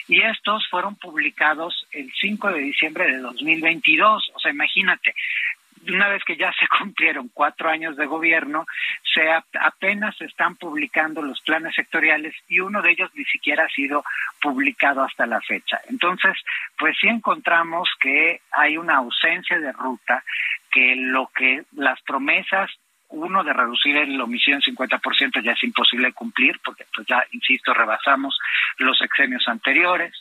Y 0.09 0.21
estos 0.23 0.69
fueron 0.69 0.97
publicados 0.97 1.87
el 1.93 2.11
5 2.21 2.49
de 2.53 2.61
diciembre 2.61 3.07
de 3.11 3.19
2022. 3.19 4.33
O 4.35 4.39
sea, 4.39 4.51
imagínate, 4.51 5.15
una 5.89 6.09
vez 6.09 6.23
que 6.25 6.37
ya 6.37 6.53
se 6.53 6.67
cumplieron 6.79 7.31
cuatro 7.33 7.71
años 7.71 7.97
de 7.97 8.07
gobierno, 8.07 8.67
se 9.15 9.31
apenas 9.31 10.21
están 10.21 10.57
publicando 10.57 11.23
los 11.23 11.41
planes 11.41 11.75
sectoriales 11.75 12.35
y 12.49 12.61
uno 12.61 12.83
de 12.83 12.93
ellos 12.93 13.11
ni 13.15 13.25
siquiera 13.25 13.65
ha 13.65 13.69
sido 13.69 14.05
publicado 14.41 15.03
hasta 15.03 15.27
la 15.27 15.41
fecha. 15.41 15.81
Entonces, 15.89 16.37
pues 16.79 16.97
sí 17.01 17.09
encontramos 17.09 17.89
que 18.01 18.41
hay 18.53 18.77
una 18.77 18.97
ausencia 18.97 19.59
de 19.59 19.73
ruta, 19.73 20.23
que 20.71 20.95
lo 20.97 21.31
que 21.35 21.65
las 21.73 22.01
promesas 22.03 22.71
uno 23.11 23.43
de 23.43 23.53
reducir 23.53 23.97
el 23.97 24.21
homicidio 24.21 24.57
en 24.57 24.77
50% 24.77 25.43
ya 25.43 25.53
es 25.53 25.65
imposible 25.65 26.13
cumplir 26.13 26.61
porque 26.65 26.85
pues 26.95 27.07
ya 27.09 27.25
insisto 27.33 27.75
rebasamos 27.75 28.39
los 28.79 29.01
exenios 29.03 29.47
anteriores. 29.49 30.13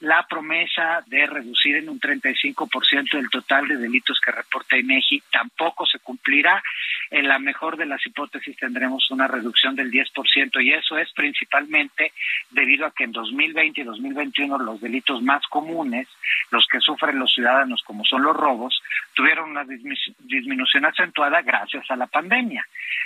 La 0.00 0.26
promesa 0.26 1.02
de 1.06 1.26
reducir 1.26 1.76
en 1.76 1.88
un 1.88 2.00
35% 2.00 3.14
el 3.18 3.28
total 3.30 3.68
de 3.68 3.76
delitos 3.76 4.18
que 4.24 4.32
reporta 4.32 4.78
INEGI 4.78 5.22
tampoco 5.30 5.84
se 5.86 5.98
cumplirá. 5.98 6.62
En 7.10 7.28
la 7.28 7.38
mejor 7.38 7.76
de 7.76 7.86
las 7.86 8.04
hipótesis 8.04 8.56
tendremos 8.56 9.10
una 9.10 9.26
reducción 9.26 9.76
del 9.76 9.90
10% 9.90 10.62
y 10.62 10.72
eso 10.72 10.96
es 10.96 11.12
principalmente 11.12 12.12
debido 12.50 12.86
a 12.86 12.92
que 12.92 13.04
en 13.04 13.12
2020 13.12 13.80
y 13.80 13.84
2021 13.84 14.58
los 14.58 14.80
delitos 14.80 15.22
más 15.22 15.46
comunes 15.48 16.08
los 16.50 16.66
que 16.70 16.80
sufren 16.80 17.18
los 17.18 17.32
ciudadanos 17.32 17.82
como 17.84 18.04
son 18.04 18.22
los 18.22 18.36
robos 18.36 18.80
tuvieron 19.14 19.50
una 19.50 19.64
disminución 19.64 20.84
acentuada 20.84 21.42
gracias 21.42 21.90
a 21.90 21.96
la 21.96 22.06
pandemia 22.06 22.37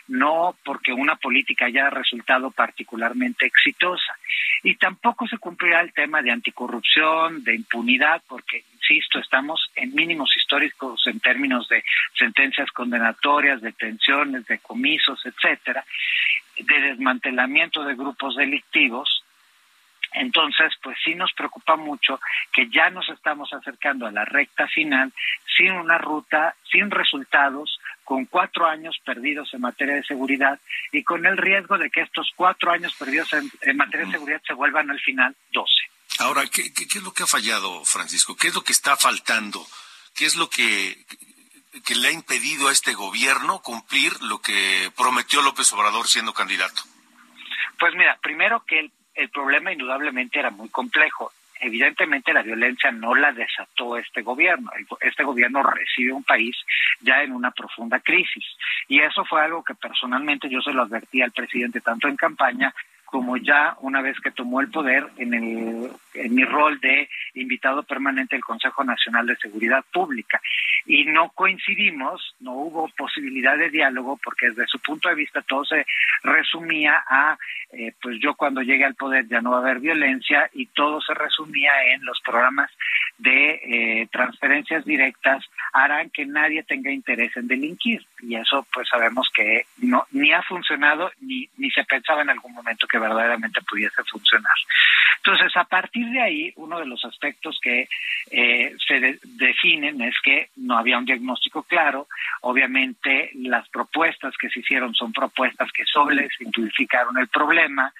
no 0.08 0.56
porque 0.64 0.92
una 0.92 1.16
política 1.16 1.66
haya 1.66 1.90
resultado 1.90 2.50
particularmente 2.50 3.46
exitosa. 3.46 4.16
Y 4.62 4.76
tampoco 4.76 5.26
se 5.26 5.38
cumplirá 5.38 5.80
el 5.80 5.92
tema 5.92 6.22
de 6.22 6.30
anticorrupción, 6.30 7.42
de 7.44 7.54
impunidad, 7.54 8.22
porque, 8.28 8.64
insisto, 8.74 9.18
estamos 9.18 9.70
en 9.74 9.94
mínimos 9.94 10.36
históricos 10.36 11.06
en 11.06 11.20
términos 11.20 11.68
de 11.68 11.84
sentencias 12.14 12.70
condenatorias, 12.72 13.60
de 13.60 13.68
detenciones, 13.68 14.46
de 14.46 14.58
comisos, 14.58 15.24
etcétera, 15.24 15.84
de 16.58 16.80
desmantelamiento 16.80 17.84
de 17.84 17.94
grupos 17.94 18.36
delictivos 18.36 19.22
entonces, 20.14 20.72
pues 20.82 20.96
sí 21.02 21.14
nos 21.14 21.32
preocupa 21.32 21.76
mucho 21.76 22.20
que 22.52 22.68
ya 22.68 22.90
nos 22.90 23.08
estamos 23.08 23.52
acercando 23.52 24.06
a 24.06 24.10
la 24.10 24.24
recta 24.24 24.68
final 24.68 25.12
sin 25.56 25.72
una 25.72 25.98
ruta, 25.98 26.54
sin 26.70 26.90
resultados, 26.90 27.80
con 28.12 28.26
cuatro 28.26 28.66
años 28.66 29.00
perdidos 29.06 29.54
en 29.54 29.62
materia 29.62 29.94
de 29.94 30.04
seguridad 30.04 30.60
y 30.92 31.02
con 31.02 31.24
el 31.24 31.38
riesgo 31.38 31.78
de 31.78 31.88
que 31.88 32.02
estos 32.02 32.30
cuatro 32.36 32.70
años 32.70 32.94
perdidos 32.94 33.32
en, 33.32 33.74
materia 33.74 34.04
de 34.04 34.12
seguridad 34.12 34.42
se 34.46 34.52
vuelvan 34.52 34.90
al 34.90 35.00
final 35.00 35.34
doce. 35.50 35.80
Ahora, 36.18 36.42
¿qué, 36.46 36.74
¿qué, 36.74 36.84
es 36.84 37.02
lo 37.02 37.14
que 37.14 37.22
ha 37.22 37.26
fallado, 37.26 37.82
Francisco? 37.86 38.36
¿Qué 38.36 38.48
es 38.48 38.54
lo 38.54 38.62
que 38.62 38.74
está 38.74 38.98
faltando? 38.98 39.66
¿Qué 40.14 40.26
es 40.26 40.36
lo 40.36 40.50
que, 40.50 41.06
que 41.86 41.94
le 41.94 42.08
ha 42.08 42.12
impedido 42.12 42.68
a 42.68 42.72
este 42.72 42.92
gobierno 42.92 43.62
cumplir 43.62 44.12
lo 44.20 44.42
que 44.42 44.92
prometió 44.94 45.40
López 45.40 45.72
Obrador 45.72 46.06
siendo 46.06 46.34
candidato? 46.34 46.82
Pues 47.78 47.94
mira, 47.94 48.18
primero 48.22 48.62
que 48.66 48.78
el, 48.78 48.92
el 49.14 49.30
problema 49.30 49.72
indudablemente 49.72 50.38
era 50.38 50.50
muy 50.50 50.68
complejo 50.68 51.32
evidentemente 51.62 52.32
la 52.32 52.42
violencia 52.42 52.90
no 52.90 53.14
la 53.14 53.32
desató 53.32 53.96
este 53.96 54.22
gobierno. 54.22 54.70
Este 55.00 55.22
gobierno 55.22 55.62
recibe 55.62 56.12
un 56.12 56.24
país 56.24 56.56
ya 57.00 57.22
en 57.22 57.32
una 57.32 57.52
profunda 57.52 58.00
crisis. 58.00 58.44
Y 58.88 59.00
eso 59.00 59.24
fue 59.24 59.40
algo 59.42 59.62
que 59.62 59.74
personalmente 59.74 60.48
yo 60.48 60.60
se 60.60 60.72
lo 60.72 60.82
advertí 60.82 61.22
al 61.22 61.32
presidente 61.32 61.80
tanto 61.80 62.08
en 62.08 62.16
campaña 62.16 62.74
como 63.12 63.36
ya 63.36 63.76
una 63.82 64.00
vez 64.00 64.18
que 64.20 64.30
tomó 64.30 64.62
el 64.62 64.70
poder 64.70 65.06
en, 65.18 65.34
el, 65.34 65.90
en 66.14 66.34
mi 66.34 66.44
rol 66.44 66.80
de 66.80 67.10
invitado 67.34 67.82
permanente 67.82 68.36
del 68.36 68.42
Consejo 68.42 68.82
Nacional 68.84 69.26
de 69.26 69.36
Seguridad 69.36 69.84
Pública. 69.92 70.40
Y 70.86 71.04
no 71.04 71.28
coincidimos, 71.28 72.34
no 72.40 72.54
hubo 72.54 72.88
posibilidad 72.96 73.58
de 73.58 73.68
diálogo 73.68 74.18
porque 74.24 74.48
desde 74.48 74.66
su 74.66 74.78
punto 74.78 75.10
de 75.10 75.14
vista 75.14 75.42
todo 75.42 75.62
se 75.66 75.84
resumía 76.22 77.04
a, 77.06 77.36
eh, 77.74 77.92
pues 78.00 78.16
yo 78.18 78.34
cuando 78.34 78.62
llegue 78.62 78.86
al 78.86 78.94
poder 78.94 79.28
ya 79.28 79.42
no 79.42 79.50
va 79.50 79.58
a 79.58 79.60
haber 79.60 79.80
violencia 79.80 80.48
y 80.54 80.64
todo 80.68 81.02
se 81.02 81.12
resumía 81.12 81.72
en 81.94 82.02
los 82.06 82.18
programas 82.24 82.70
de 83.18 83.60
eh, 83.62 84.08
transferencias 84.10 84.86
directas 84.86 85.44
harán 85.74 86.08
que 86.08 86.24
nadie 86.24 86.62
tenga 86.62 86.90
interés 86.90 87.36
en 87.36 87.46
delinquir. 87.46 88.06
Y 88.22 88.36
eso 88.36 88.66
pues 88.72 88.88
sabemos 88.88 89.28
que 89.34 89.66
no 89.78 90.06
ni 90.12 90.32
ha 90.32 90.42
funcionado 90.42 91.10
ni, 91.20 91.48
ni 91.56 91.70
se 91.70 91.84
pensaba 91.84 92.22
en 92.22 92.30
algún 92.30 92.52
momento 92.52 92.86
que 92.86 92.98
verdaderamente 92.98 93.60
pudiese 93.62 94.02
funcionar. 94.04 94.54
Entonces, 95.24 95.56
a 95.56 95.64
partir 95.64 96.06
de 96.08 96.20
ahí, 96.20 96.52
uno 96.56 96.80
de 96.80 96.86
los 96.86 97.04
aspectos 97.04 97.58
que 97.62 97.88
eh, 98.30 98.74
se 98.86 99.18
definen 99.22 100.00
es 100.00 100.14
que 100.22 100.48
no 100.56 100.76
había 100.76 100.98
un 100.98 101.04
diagnóstico 101.04 101.62
claro. 101.62 102.08
Obviamente, 102.40 103.30
las 103.34 103.68
propuestas 103.68 104.34
que 104.36 104.48
se 104.50 104.60
hicieron 104.60 104.94
son 104.94 105.12
propuestas 105.12 105.70
que 105.70 105.84
solo 105.84 106.20
simplificaron 106.36 107.18
el 107.18 107.28
problema. 107.28 107.92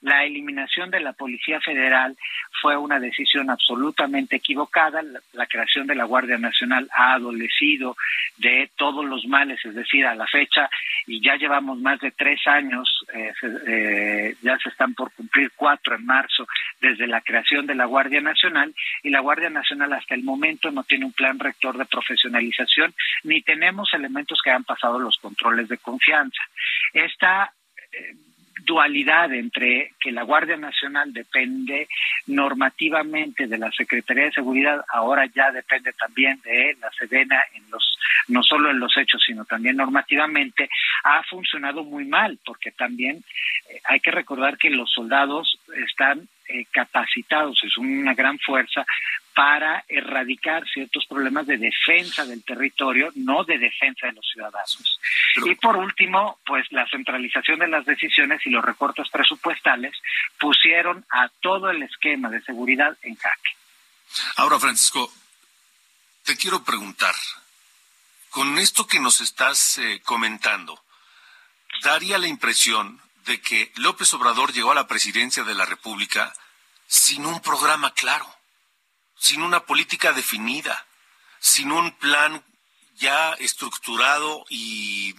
La 0.00 0.24
eliminación 0.24 0.90
de 0.90 1.00
la 1.00 1.12
Policía 1.12 1.60
Federal 1.60 2.16
fue 2.62 2.78
una 2.78 2.98
decisión 2.98 3.50
absolutamente 3.50 4.36
equivocada. 4.36 5.02
La, 5.32 5.46
creación 5.46 5.86
de 5.86 5.94
la 5.94 6.04
Guardia 6.04 6.38
Nacional 6.38 6.88
ha 6.94 7.14
adolecido 7.14 7.96
de 8.38 8.70
todos 8.76 9.04
los 9.04 9.26
males, 9.26 9.60
es 9.70 9.74
decir, 9.74 10.06
a 10.06 10.14
la 10.14 10.26
fecha, 10.26 10.68
y 11.06 11.20
ya 11.22 11.36
llevamos 11.36 11.78
más 11.78 11.98
de 12.00 12.10
tres 12.10 12.40
años, 12.46 13.04
eh, 13.14 13.32
eh, 13.66 14.36
ya 14.42 14.58
se 14.58 14.68
están 14.68 14.94
por 14.94 15.12
cumplir 15.12 15.50
cuatro 15.56 15.96
en 15.96 16.04
marzo 16.04 16.46
desde 16.80 17.06
la 17.06 17.20
creación 17.20 17.66
de 17.66 17.74
la 17.74 17.86
Guardia 17.86 18.20
Nacional, 18.20 18.74
y 19.02 19.10
la 19.10 19.20
Guardia 19.20 19.50
Nacional 19.50 19.92
hasta 19.92 20.14
el 20.14 20.22
momento 20.22 20.70
no 20.70 20.84
tiene 20.84 21.06
un 21.06 21.12
plan 21.12 21.38
rector 21.38 21.76
de 21.76 21.86
profesionalización, 21.86 22.94
ni 23.24 23.42
tenemos 23.42 23.92
elementos 23.94 24.40
que 24.42 24.50
hayan 24.50 24.64
pasado 24.64 24.98
los 24.98 25.16
controles 25.18 25.68
de 25.68 25.78
confianza. 25.78 26.42
Esta 26.92 27.52
eh, 27.92 28.14
dualidad 28.64 29.32
entre 29.32 29.94
que 30.00 30.12
la 30.12 30.22
Guardia 30.22 30.56
Nacional 30.56 31.12
depende 31.12 31.88
normativamente 32.26 33.46
de 33.46 33.58
la 33.58 33.70
Secretaría 33.72 34.24
de 34.24 34.32
Seguridad, 34.32 34.84
ahora 34.88 35.26
ya 35.26 35.50
depende 35.50 35.92
también 35.92 36.40
de 36.42 36.76
la 36.80 36.90
Sedena 36.92 37.42
en 37.54 37.70
los 37.70 37.98
no 38.28 38.42
solo 38.42 38.70
en 38.70 38.78
los 38.78 38.96
hechos, 38.96 39.22
sino 39.26 39.44
también 39.44 39.76
normativamente, 39.76 40.68
ha 41.04 41.22
funcionado 41.24 41.84
muy 41.84 42.04
mal, 42.04 42.38
porque 42.44 42.70
también 42.70 43.16
eh, 43.68 43.80
hay 43.84 44.00
que 44.00 44.10
recordar 44.10 44.56
que 44.56 44.70
los 44.70 44.90
soldados 44.90 45.58
están 45.86 46.28
eh, 46.48 46.66
capacitados, 46.70 47.60
es 47.64 47.76
una 47.76 48.14
gran 48.14 48.38
fuerza 48.38 48.84
para 49.40 49.86
erradicar 49.88 50.68
ciertos 50.68 51.06
problemas 51.06 51.46
de 51.46 51.56
defensa 51.56 52.26
del 52.26 52.44
territorio, 52.44 53.10
no 53.14 53.42
de 53.42 53.56
defensa 53.56 54.08
de 54.08 54.12
los 54.12 54.28
ciudadanos. 54.30 55.00
Y 55.46 55.54
por 55.54 55.78
último, 55.78 56.38
pues 56.44 56.70
la 56.72 56.86
centralización 56.90 57.60
de 57.60 57.68
las 57.68 57.86
decisiones 57.86 58.44
y 58.44 58.50
los 58.50 58.62
recortes 58.62 59.08
presupuestales 59.08 59.96
pusieron 60.38 61.06
a 61.08 61.30
todo 61.40 61.70
el 61.70 61.82
esquema 61.82 62.28
de 62.28 62.42
seguridad 62.42 62.94
en 63.00 63.16
jaque. 63.16 63.56
Ahora, 64.36 64.58
Francisco, 64.58 65.10
te 66.22 66.36
quiero 66.36 66.62
preguntar, 66.62 67.14
con 68.28 68.58
esto 68.58 68.86
que 68.86 69.00
nos 69.00 69.22
estás 69.22 69.78
eh, 69.78 70.02
comentando, 70.04 70.84
daría 71.82 72.18
la 72.18 72.26
impresión 72.26 73.00
de 73.24 73.40
que 73.40 73.72
López 73.76 74.12
Obrador 74.12 74.52
llegó 74.52 74.72
a 74.72 74.74
la 74.74 74.86
presidencia 74.86 75.44
de 75.44 75.54
la 75.54 75.64
República 75.64 76.30
sin 76.86 77.24
un 77.24 77.40
programa 77.40 77.94
claro 77.94 78.39
sin 79.20 79.42
una 79.42 79.60
política 79.60 80.12
definida, 80.12 80.86
sin 81.38 81.70
un 81.72 81.92
plan 81.92 82.42
ya 82.96 83.34
estructurado 83.34 84.46
y, 84.48 85.14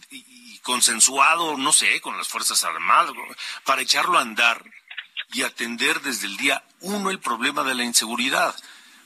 consensuado, 0.63 1.55
no 1.55 1.71
sé, 1.71 2.01
con 2.01 2.17
las 2.17 2.27
Fuerzas 2.27 2.63
Armadas, 2.63 3.13
para 3.63 3.83
echarlo 3.83 4.17
a 4.17 4.21
andar 4.21 4.63
y 5.33 5.43
atender 5.43 6.01
desde 6.01 6.27
el 6.27 6.35
día 6.37 6.63
uno 6.79 7.11
el 7.11 7.19
problema 7.19 7.63
de 7.63 7.75
la 7.75 7.83
inseguridad. 7.83 8.55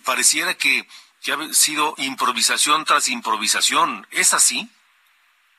Pareciera 0.05 0.53
que, 0.53 0.87
que 1.21 1.33
ha 1.33 1.53
sido 1.53 1.93
improvisación 1.97 2.85
tras 2.85 3.09
improvisación. 3.09 4.07
¿Es 4.11 4.33
así? 4.33 4.69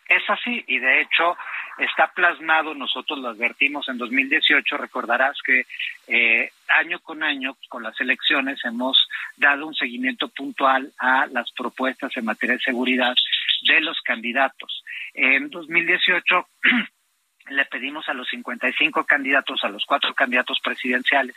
Es 0.09 0.23
así, 0.31 0.65
y 0.67 0.79
de 0.79 1.03
hecho 1.03 1.37
está 1.79 2.13
plasmado, 2.15 2.75
nosotros 2.75 3.19
lo 3.19 3.29
advertimos 3.29 3.89
en 3.89 3.99
2018, 3.99 4.77
recordarás 4.77 5.37
que 5.45 5.67
eh, 6.07 6.51
año 6.69 7.01
con 7.01 7.23
año, 7.23 7.57
con 7.69 7.83
las 7.83 8.01
elecciones, 8.01 8.65
hemos 8.65 9.09
dado 9.37 9.67
un 9.67 9.75
seguimiento 9.75 10.29
puntual 10.29 10.93
a 10.99 11.27
las 11.27 11.51
propuestas 11.53 12.17
en 12.17 12.25
materia 12.25 12.57
de 12.57 12.63
seguridad 12.63 13.15
de 13.63 13.81
los 13.81 14.01
candidatos. 14.01 14.85
En 15.15 15.51
2018 15.51 16.49
le 17.51 17.65
pedimos 17.67 18.09
a 18.09 18.15
los 18.15 18.29
55 18.29 19.05
candidatos, 19.05 19.63
a 19.63 19.69
los 19.69 19.85
cuatro 19.85 20.15
candidatos 20.15 20.59
presidenciales 20.63 21.37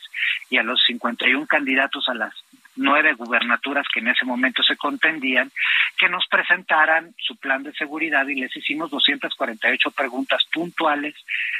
y 0.49 0.57
a 0.57 0.63
los 0.63 0.81
51 0.85 1.45
candidatos 1.47 2.07
a 2.09 2.13
las 2.13 2.33
nueve 2.75 3.13
gubernaturas 3.13 3.85
que 3.93 3.99
en 3.99 4.09
ese 4.09 4.25
momento 4.25 4.63
se 4.63 4.77
contendían, 4.77 5.51
que 5.97 6.09
nos 6.09 6.25
presentaran 6.27 7.13
su 7.17 7.35
plan 7.35 7.63
de 7.63 7.73
seguridad 7.73 8.27
y 8.27 8.35
les 8.35 8.55
hicimos 8.55 8.89
248 8.91 9.91
preguntas 9.91 10.45
puntuales 10.51 11.15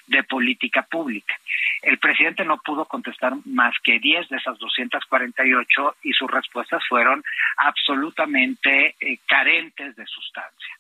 de 0.08 0.24
política 0.24 0.84
pública. 0.84 1.38
El 1.82 1.98
presidente 1.98 2.46
no 2.46 2.58
pudo 2.58 2.86
contestar 2.86 3.34
más 3.46 3.76
que 3.84 4.00
10 4.00 4.30
de 4.30 4.38
esas 4.38 4.58
248 4.58 5.96
y 6.04 6.14
sus 6.14 6.30
respuestas 6.30 6.82
fueron 6.88 7.24
absolutamente 7.58 8.96
eh, 9.00 9.20
carentes 9.28 9.96
de 9.96 10.06
sustancia 10.06 10.79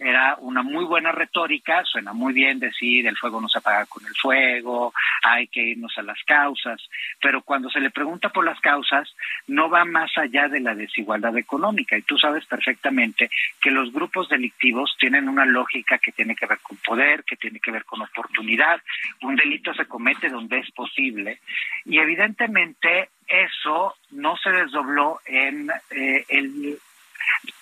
era 0.00 0.36
una 0.40 0.62
muy 0.62 0.84
buena 0.86 1.12
retórica, 1.12 1.84
suena 1.84 2.14
muy 2.14 2.32
bien 2.32 2.58
decir 2.58 3.06
el 3.06 3.18
fuego 3.18 3.40
no 3.40 3.48
se 3.48 3.58
apaga 3.58 3.84
con 3.84 4.04
el 4.06 4.14
fuego, 4.14 4.94
hay 5.22 5.46
que 5.48 5.62
irnos 5.62 5.92
a 5.98 6.02
las 6.02 6.18
causas, 6.24 6.80
pero 7.20 7.42
cuando 7.42 7.68
se 7.68 7.80
le 7.80 7.90
pregunta 7.90 8.30
por 8.30 8.44
las 8.44 8.58
causas 8.60 9.14
no 9.46 9.68
va 9.68 9.84
más 9.84 10.10
allá 10.16 10.48
de 10.48 10.60
la 10.60 10.74
desigualdad 10.74 11.36
económica. 11.36 11.98
Y 11.98 12.02
tú 12.02 12.16
sabes 12.16 12.46
perfectamente 12.46 13.30
que 13.60 13.70
los 13.70 13.92
grupos 13.92 14.28
delictivos 14.30 14.96
tienen 14.98 15.28
una 15.28 15.44
lógica 15.44 15.98
que 15.98 16.12
tiene 16.12 16.34
que 16.34 16.46
ver 16.46 16.60
con 16.60 16.78
poder, 16.78 17.22
que 17.24 17.36
tiene 17.36 17.60
que 17.60 17.70
ver 17.70 17.84
con 17.84 18.00
oportunidad, 18.00 18.80
un 19.20 19.36
delito 19.36 19.74
se 19.74 19.86
comete 19.86 20.30
donde 20.30 20.60
es 20.60 20.70
posible. 20.70 21.40
Y 21.84 21.98
evidentemente 21.98 23.10
eso 23.26 23.96
no 24.12 24.36
se 24.38 24.50
desdobló 24.50 25.20
en 25.26 25.70
eh, 25.90 26.24
el 26.28 26.78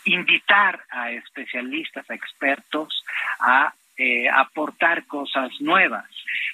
invitar 0.05 0.85
a 0.91 1.13
especialistas, 1.13 2.09
a 2.11 2.15
expertos 2.15 3.05
a 3.41 3.73
eh, 3.99 4.29
aportar 4.29 5.07
cosas 5.07 5.51
nuevas. 5.61 6.07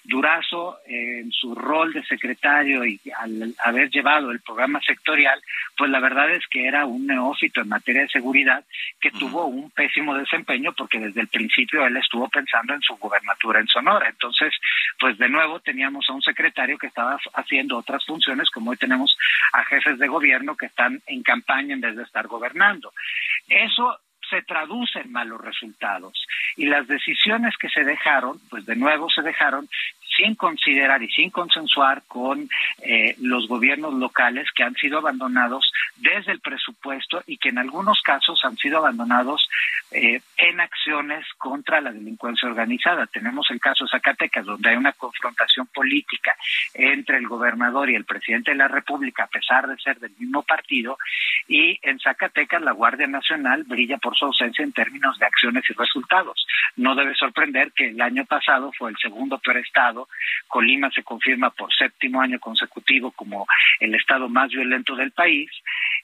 Durazo, 0.03 0.79
en 0.87 1.31
su 1.31 1.55
rol 1.55 1.93
de 1.93 2.03
secretario 2.05 2.85
y 2.87 3.01
al 3.19 3.55
haber 3.59 3.91
llevado 3.91 4.31
el 4.31 4.41
programa 4.41 4.81
sectorial, 4.81 5.41
pues 5.77 5.91
la 5.91 6.01
verdad 6.01 6.31
es 6.31 6.47
que 6.49 6.67
era 6.67 6.87
un 6.87 7.07
neófito 7.07 7.61
en 7.61 7.69
materia 7.69 8.03
de 8.03 8.09
seguridad 8.09 8.65
que 8.99 9.11
tuvo 9.11 9.47
un 9.47 9.71
pésimo 9.71 10.15
desempeño 10.17 10.73
porque 10.73 10.99
desde 10.99 11.21
el 11.21 11.29
principio 11.29 11.87
él 11.87 11.97
estuvo 11.99 12.29
pensando 12.29 12.75
en 12.75 12.81
su 12.81 12.97
gubernatura 12.97 13.61
en 13.61 13.69
Sonora. 13.69 14.09
Entonces, 14.09 14.55
pues 14.99 15.19
de 15.19 15.29
nuevo 15.29 15.61
teníamos 15.61 16.07
a 16.09 16.15
un 16.15 16.23
secretario 16.23 16.79
que 16.79 16.87
estaba 16.87 17.19
haciendo 17.35 17.77
otras 17.77 18.05
funciones, 18.07 18.51
como 18.51 18.71
hoy 18.71 18.77
tenemos 18.79 19.17
a 19.53 19.65
jefes 19.65 19.99
de 19.99 20.09
gobierno 20.09 20.57
que 20.57 20.67
están 20.67 21.03
en 21.07 21.23
campaña 21.23 21.75
en 21.75 21.81
vez 21.81 21.97
de 21.97 22.05
estar 22.05 22.27
gobernando. 22.27 22.93
Eso 23.49 23.99
se 24.31 24.43
traducen 24.43 25.13
malos 25.13 25.41
resultados. 25.41 26.27
Y 26.57 26.67
las 26.67 26.87
decisiones 26.87 27.55
que 27.59 27.69
se 27.69 27.85
dejaron, 27.85 28.39
pues 28.51 28.65
de 28.67 28.77
nuevo 28.77 29.09
se 29.11 29.23
dejaron 29.23 29.69
sin 30.17 30.35
considerar 30.35 31.03
y 31.03 31.11
sin 31.11 31.31
consensuar 31.31 32.03
con 32.07 32.49
eh, 32.83 33.15
los 33.21 33.49
gobiernos 33.49 33.95
locales 33.95 34.49
que 34.55 34.63
han 34.63 34.75
sido 34.75 34.99
abandonados 34.99 35.71
desde 35.97 36.33
el 36.33 36.41
presupuesto 36.41 37.23
y 37.27 37.39
que 37.39 37.51
en 37.51 37.59
algunos 37.59 38.01
casos 38.03 38.41
han 38.45 38.57
sido 38.57 38.79
abandonados 38.79 39.49
eh, 39.91 40.21
en 40.37 40.61
acciones 40.61 41.25
contra 41.39 41.81
la 41.81 41.93
delincuencia 41.93 42.49
organizada. 42.49 43.07
Tenemos 43.07 43.47
el 43.51 43.61
caso 43.61 43.87
Zacatecas, 43.87 44.45
donde 44.45 44.71
hay 44.71 44.77
una 44.77 44.93
confrontación 44.93 45.67
política 45.69 46.37
entre 46.75 47.19
el 47.19 47.29
gobernador 47.29 47.91
y 47.91 47.95
el 47.95 48.05
presidente 48.05 48.53
de 48.53 48.57
la 48.57 48.69
República, 48.69 49.25
a 49.25 49.29
pesar 49.29 49.67
de 49.69 49.77
ser 49.79 49.99
del 49.99 50.13
mismo 50.19 50.43
partido, 50.43 50.99
y 51.49 51.79
en 51.83 51.99
Zacatecas 52.01 52.63
la 52.63 52.73
Guardia 52.73 53.07
Nacional 53.07 53.65
brilla 53.65 53.99
por 53.99 54.17
su 54.17 54.27
ausencia 54.27 54.65
en 54.65 54.73
términos 54.73 55.19
de 55.19 55.27
acciones 55.27 55.65
y 55.69 55.75
resultados. 55.75 56.47
No 56.77 56.95
debe 56.95 57.15
sorprender 57.15 57.73
que 57.73 57.89
el 57.89 58.01
año 58.01 58.25
pasado 58.25 58.73
fue 58.77 58.91
el 58.91 58.97
segundo 58.97 59.39
peor 59.39 59.59
estado, 59.59 60.04
Colima 60.49 60.91
se 60.91 61.03
confirma 61.03 61.51
por 61.51 61.75
séptimo 61.75 62.21
año 62.21 62.39
consecutivo 62.39 63.11
como 63.13 63.47
el 63.81 63.95
estado 63.95 64.29
más 64.29 64.51
violento 64.51 64.95
del 64.97 65.13
país, 65.13 65.51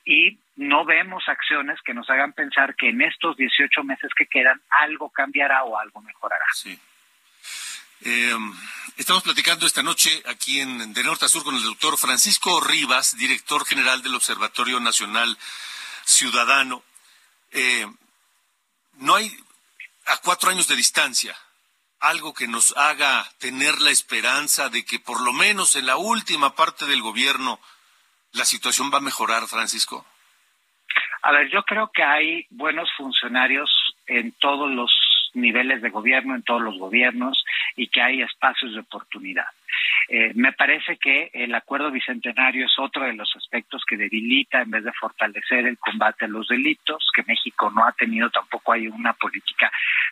y 0.05 0.39
no 0.57 0.85
vemos 0.85 1.25
acciones 1.29 1.79
que 1.85 1.95
nos 1.95 2.09
hagan 2.11 2.33
pensar 2.33 2.75
que 2.77 2.89
en 2.89 3.03
estos 3.03 3.37
18 3.37 3.85
meses 3.85 4.11
que 4.17 4.27
quedan 4.27 4.61
algo 4.83 5.11
cambiará 5.11 5.65
o 5.65 5.79
algo 5.79 6.01
mejorará. 6.01 6.47
Sí. 6.55 6.79
Eh, 8.03 8.35
estamos 8.97 9.23
platicando 9.23 9.67
esta 9.67 9.83
noche 9.83 10.23
aquí 10.27 10.61
en 10.61 10.95
De 10.95 11.05
Norte 11.05 11.27
a 11.27 11.29
Sur 11.29 11.45
con 11.45 11.55
el 11.55 11.63
doctor 11.63 11.99
Francisco 11.99 12.61
Rivas, 12.61 13.17
director 13.17 13.67
general 13.67 14.03
del 14.03 14.15
Observatorio 14.15 14.81
Nacional 14.81 15.37
Ciudadano. 16.05 16.83
Eh, 17.53 17.87
no 18.99 19.15
hay 19.15 19.31
a 20.07 20.17
cuatro 20.19 20.51
años 20.51 20.67
de 20.67 20.77
distancia 20.77 21.37
algo 22.01 22.35
que 22.35 22.49
nos 22.49 22.77
haga 22.77 23.25
tener 23.39 23.81
la 23.81 23.91
esperanza 23.91 24.69
de 24.69 24.85
que 24.85 24.99
por 24.99 25.21
lo 25.23 25.33
menos 25.33 25.77
en 25.77 25.87
la 25.87 25.97
última 25.97 26.55
parte 26.55 26.87
del 26.87 27.03
gobierno 27.03 27.61
la 28.33 28.45
situación 28.45 28.91
va 28.93 28.99
a 28.99 29.03
mejorar, 29.03 29.47
Francisco? 29.47 30.07
A 31.23 31.33
ver, 31.33 31.51
yo 31.51 31.63
creo 31.65 31.91
que 31.93 32.03
hay 32.03 32.47
buenos 32.51 32.89
funcionarios 32.97 33.71
en 34.07 34.33
todos 34.33 34.71
los 34.71 34.91
niveles 35.35 35.83
de 35.83 35.91
gobierno, 35.91 36.35
en 36.35 36.43
todos 36.43 36.63
los 36.63 36.79
gobiernos, 36.79 37.45
y 37.77 37.89
que 37.89 38.01
hay 38.01 38.23
espacios 38.23 38.73
de 38.73 38.81
oportunidad. 38.81 39.47
Eh, 40.09 40.33
me 40.35 40.53
parece 40.53 40.97
que 40.97 41.31
el 41.33 41.55
acuerdo 41.55 41.91
bicentenario 41.91 42.67
es 42.67 42.79
otro 42.79 43.05
de 43.05 43.13
los 43.13 43.31
aspectos 43.37 43.85
que 43.87 43.97
debilita 43.97 44.63
en 44.63 44.71
vez 44.71 44.85
de 44.85 44.93
fortalecer 44.93 45.67
el 45.67 45.79
combate 45.79 46.25
a 46.25 46.29
los 46.29 46.49
delitos, 46.49 47.09
que 47.15 47.23
México 47.23 47.71
no 47.71 47.85
ha 47.85 47.93
tenido, 47.93 48.31
tampoco 48.31 48.73
hay 48.73 48.89
una 48.89 49.13
política 49.13 49.71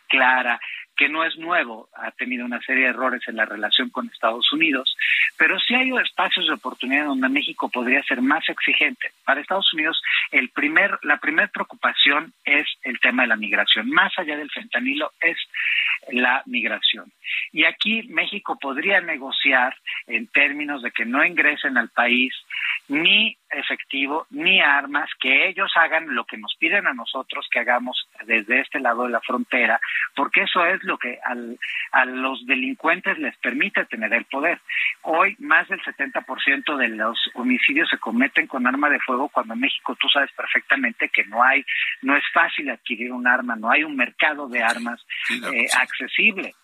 clara 0.08 0.60
que 0.98 1.08
no 1.08 1.24
es 1.24 1.38
nuevo, 1.38 1.88
ha 1.94 2.10
tenido 2.10 2.44
una 2.44 2.60
serie 2.60 2.84
de 2.84 2.90
errores 2.90 3.22
en 3.28 3.36
la 3.36 3.44
relación 3.44 3.88
con 3.88 4.08
Estados 4.08 4.52
Unidos, 4.52 4.96
pero 5.36 5.56
sí 5.60 5.74
hay 5.74 5.90
espacios 6.02 6.48
de 6.48 6.54
oportunidad 6.54 7.06
donde 7.06 7.28
México 7.28 7.68
podría 7.68 8.02
ser 8.02 8.20
más 8.20 8.46
exigente. 8.48 9.12
Para 9.24 9.40
Estados 9.40 9.72
Unidos, 9.72 10.02
el 10.32 10.48
primer, 10.50 10.98
la 11.02 11.18
primera 11.18 11.46
preocupación 11.48 12.34
es 12.44 12.66
el 12.82 12.98
tema 12.98 13.22
de 13.22 13.28
la 13.28 13.36
migración. 13.36 13.88
Más 13.90 14.12
allá 14.18 14.36
del 14.36 14.50
fentanilo 14.50 15.12
es 15.20 15.36
la 16.10 16.42
migración. 16.46 17.12
Y 17.52 17.64
aquí 17.64 18.02
México 18.08 18.58
podría 18.60 19.00
negociar 19.00 19.47
en 20.06 20.26
términos 20.28 20.82
de 20.82 20.90
que 20.90 21.04
no 21.04 21.24
ingresen 21.24 21.76
al 21.76 21.88
país 21.88 22.34
ni 22.88 23.36
efectivo 23.50 24.26
ni 24.30 24.60
armas, 24.60 25.10
que 25.20 25.48
ellos 25.48 25.70
hagan 25.76 26.14
lo 26.14 26.24
que 26.24 26.36
nos 26.36 26.54
piden 26.58 26.86
a 26.86 26.94
nosotros 26.94 27.46
que 27.50 27.60
hagamos 27.60 28.08
desde 28.26 28.60
este 28.60 28.80
lado 28.80 29.04
de 29.04 29.10
la 29.10 29.20
frontera, 29.20 29.80
porque 30.14 30.42
eso 30.42 30.64
es 30.64 30.82
lo 30.84 30.98
que 30.98 31.18
a 31.92 32.04
los 32.04 32.46
delincuentes 32.46 33.18
les 33.18 33.36
permite 33.38 33.84
tener 33.86 34.12
el 34.12 34.24
poder. 34.24 34.60
Hoy 35.02 35.36
más 35.38 35.68
del 35.68 35.80
70% 35.80 36.76
de 36.76 36.88
los 36.88 37.18
homicidios 37.34 37.88
se 37.88 37.98
cometen 37.98 38.46
con 38.46 38.66
arma 38.66 38.90
de 38.90 39.00
fuego 39.00 39.28
cuando 39.28 39.54
en 39.54 39.60
México 39.60 39.96
tú 39.96 40.08
sabes 40.08 40.30
perfectamente 40.32 41.08
que 41.08 41.24
no 41.24 41.42
hay, 41.42 41.64
no 42.02 42.16
es 42.16 42.24
fácil 42.32 42.70
adquirir 42.70 43.12
un 43.12 43.26
arma, 43.26 43.56
no 43.56 43.70
hay 43.70 43.84
un 43.84 43.96
mercado 43.96 44.48
de 44.48 44.62
armas 44.62 45.04
eh, 45.52 45.66
accesible. 45.78 46.54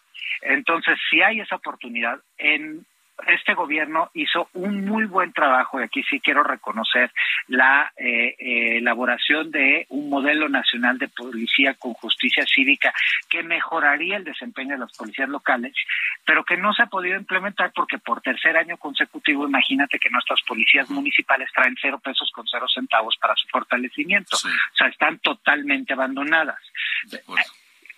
Entonces, 0.43 0.99
si 1.11 1.23
hay 1.23 1.41
esa 1.41 1.57
oportunidad, 1.57 2.19
en 2.39 2.85
este 3.29 3.55
gobierno 3.55 4.11
hizo 4.15 4.49
un 4.55 4.85
muy 4.85 5.05
buen 5.05 5.33
trabajo 5.33 5.81
y 5.81 5.85
aquí 5.85 6.03
sí 6.03 6.21
quiero 6.21 6.43
reconocer 6.43 7.13
la 7.47 7.93
eh, 7.97 8.35
eh, 8.39 8.79
elaboración 8.79 9.51
de 9.51 9.87
un 9.91 10.11
modelo 10.11 10.49
nacional 10.49 10.99
de 10.99 11.09
policía 11.09 11.75
con 11.75 11.95
justicia 11.95 12.45
cívica 12.47 12.93
que 13.29 13.43
mejoraría 13.43 14.17
el 14.17 14.25
desempeño 14.25 14.73
de 14.73 14.81
las 14.81 14.97
policías 14.97 15.29
locales, 15.29 15.75
pero 16.25 16.45
que 16.45 16.57
no 16.57 16.75
se 16.75 16.83
ha 16.83 16.87
podido 16.87 17.17
implementar 17.17 17.73
porque 17.75 17.99
por 17.99 18.21
tercer 18.21 18.57
año 18.57 18.77
consecutivo, 18.77 19.47
imagínate 19.47 19.99
que 19.99 20.11
nuestras 20.11 20.41
policías 20.47 20.91
municipales 20.91 21.51
traen 21.55 21.77
cero 21.81 22.01
pesos 22.03 22.31
con 22.35 22.47
cero 22.47 22.67
centavos 22.69 23.17
para 23.21 23.35
su 23.37 23.47
fortalecimiento, 23.49 24.37
o 24.37 24.77
sea, 24.77 24.89
están 24.89 25.19
totalmente 25.19 25.93
abandonadas 25.93 26.61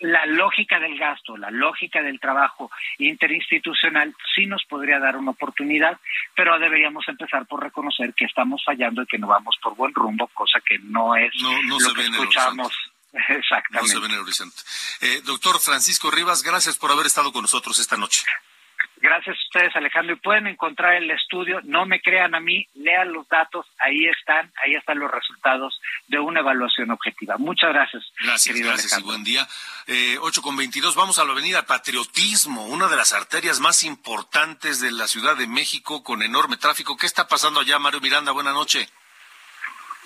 la 0.01 0.27
lógica 0.27 0.79
del 0.79 0.99
gasto, 0.99 1.37
la 1.37 1.51
lógica 1.51 2.03
del 2.03 2.21
trabajo 2.21 2.71
interinstitucional 2.99 4.15
sí 4.35 4.47
nos 4.47 4.65
podría 4.65 4.99
dar 4.99 5.17
una 5.17 5.31
oportunidad, 5.33 5.99
pero 6.35 6.59
deberíamos 6.59 7.09
empezar 7.09 7.47
por 7.47 7.63
reconocer 7.63 8.15
que 8.15 8.27
estamos 8.27 8.63
fallando 8.65 9.03
y 9.03 9.07
que 9.07 9.19
no 9.19 9.27
vamos 9.27 9.57
por 9.63 9.75
buen 9.75 9.95
rumbo, 9.95 10.27
cosa 10.29 10.61
que 10.61 10.79
no 10.79 11.17
es 11.17 11.33
lo 11.35 11.95
que 11.95 12.03
escuchamos. 12.03 12.73
Exactamente. 13.29 13.81
No 13.81 13.87
se 13.87 13.99
ve 13.99 14.07
en 14.07 14.13
el 14.13 14.21
horizonte. 14.21 14.61
Eh, 15.01 15.23
doctor 15.25 15.59
Francisco 15.59 16.11
Rivas, 16.11 16.43
gracias 16.43 16.77
por 16.77 16.91
haber 16.91 17.07
estado 17.07 17.33
con 17.33 17.43
nosotros 17.43 17.79
esta 17.79 17.97
noche. 17.97 18.25
Gracias 18.99 19.37
a 19.37 19.47
ustedes, 19.47 19.77
Alejandro. 19.77 20.15
Y 20.15 20.19
pueden 20.19 20.47
encontrar 20.47 20.95
el 20.95 21.11
estudio, 21.11 21.61
no 21.65 21.85
me 21.85 22.01
crean 22.01 22.35
a 22.35 22.41
mí, 22.41 22.67
lean 22.75 23.13
los 23.13 23.29
datos, 23.29 23.67
ahí 23.79 24.07
están, 24.07 24.51
ahí 24.65 24.75
están 24.75 24.99
los 24.99 25.11
resultados 25.11 25.81
de 26.09 26.19
una 26.19 26.41
evaluación 26.41 26.91
objetiva. 26.91 27.37
Muchas 27.37 27.73
gracias. 27.73 28.05
Gracias, 28.21 28.59
gracias 28.59 28.99
y 28.99 29.03
buen 29.03 29.23
día. 29.23 29.47
Eh, 29.87 30.17
8 30.21 30.41
con 30.41 30.57
22, 30.57 30.95
vamos 30.95 31.19
a 31.19 31.25
la 31.25 31.33
avenida 31.33 31.67
Patriotismo, 31.67 32.67
una 32.67 32.89
de 32.89 32.97
las 32.97 33.13
arterias 33.13 33.61
más 33.61 33.85
importantes 33.85 34.81
de 34.81 34.91
la 34.91 35.07
Ciudad 35.07 35.37
de 35.37 35.47
México 35.47 36.03
con 36.03 36.23
enorme 36.23 36.57
tráfico. 36.57 36.97
¿Qué 36.97 37.07
está 37.07 37.29
pasando 37.29 37.61
allá, 37.61 37.79
Mario 37.79 38.01
Miranda? 38.01 38.33
Buenas 38.33 38.55
noches. 38.55 38.91